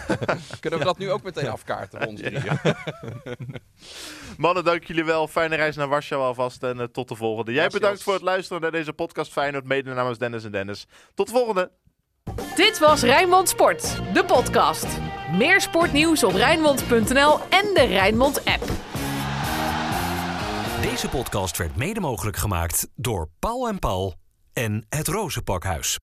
Kunnen 0.60 0.78
we 0.78 0.84
dat 0.84 0.98
nu 0.98 1.10
ook 1.10 1.22
meteen 1.22 1.48
afkaarten 1.48 2.06
ons 2.06 2.20
drieën? 2.20 2.58
Mannen, 4.38 4.64
dank 4.64 4.84
jullie 4.84 5.04
wel. 5.04 5.28
Fijne 5.28 5.56
reis 5.56 5.76
naar 5.76 5.88
Warschau 5.88 6.22
alvast 6.22 6.62
en 6.62 6.80
eh, 6.80 6.84
tot 6.84 6.92
de 6.92 7.14
volgende. 7.14 7.18
Jij 7.20 7.64
Yes, 7.64 7.72
bedankt 7.72 7.96
yes. 7.96 8.04
voor 8.04 8.12
het 8.14 8.22
luisteren 8.22 8.62
naar 8.62 8.70
deze 8.70 8.92
podcast 8.92 9.32
Feyenoord, 9.32 9.64
mede 9.64 9.94
namens 9.94 10.18
Dennis 10.18 10.44
en 10.44 10.52
Dennis. 10.52 10.86
Tot 11.14 11.26
de 11.26 11.32
volgende! 11.32 11.70
Dit 12.56 12.78
was 12.78 13.02
Rijnmond 13.02 13.48
Sport, 13.48 14.00
de 14.14 14.24
podcast. 14.24 14.86
Meer 15.32 15.60
sportnieuws 15.60 16.24
op 16.24 16.32
Rijnmond.nl 16.32 17.38
en 17.48 17.74
de 17.74 17.84
Rijnmond 17.88 18.44
app. 18.44 18.62
Deze 20.82 21.08
podcast 21.08 21.56
werd 21.56 21.76
mede 21.76 22.00
mogelijk 22.00 22.36
gemaakt 22.36 22.88
door 22.94 23.28
Paul 23.38 23.68
en 23.68 23.78
Paul 23.78 24.14
en 24.52 24.86
het 24.88 25.08
Rozenpakhuis. 25.08 25.98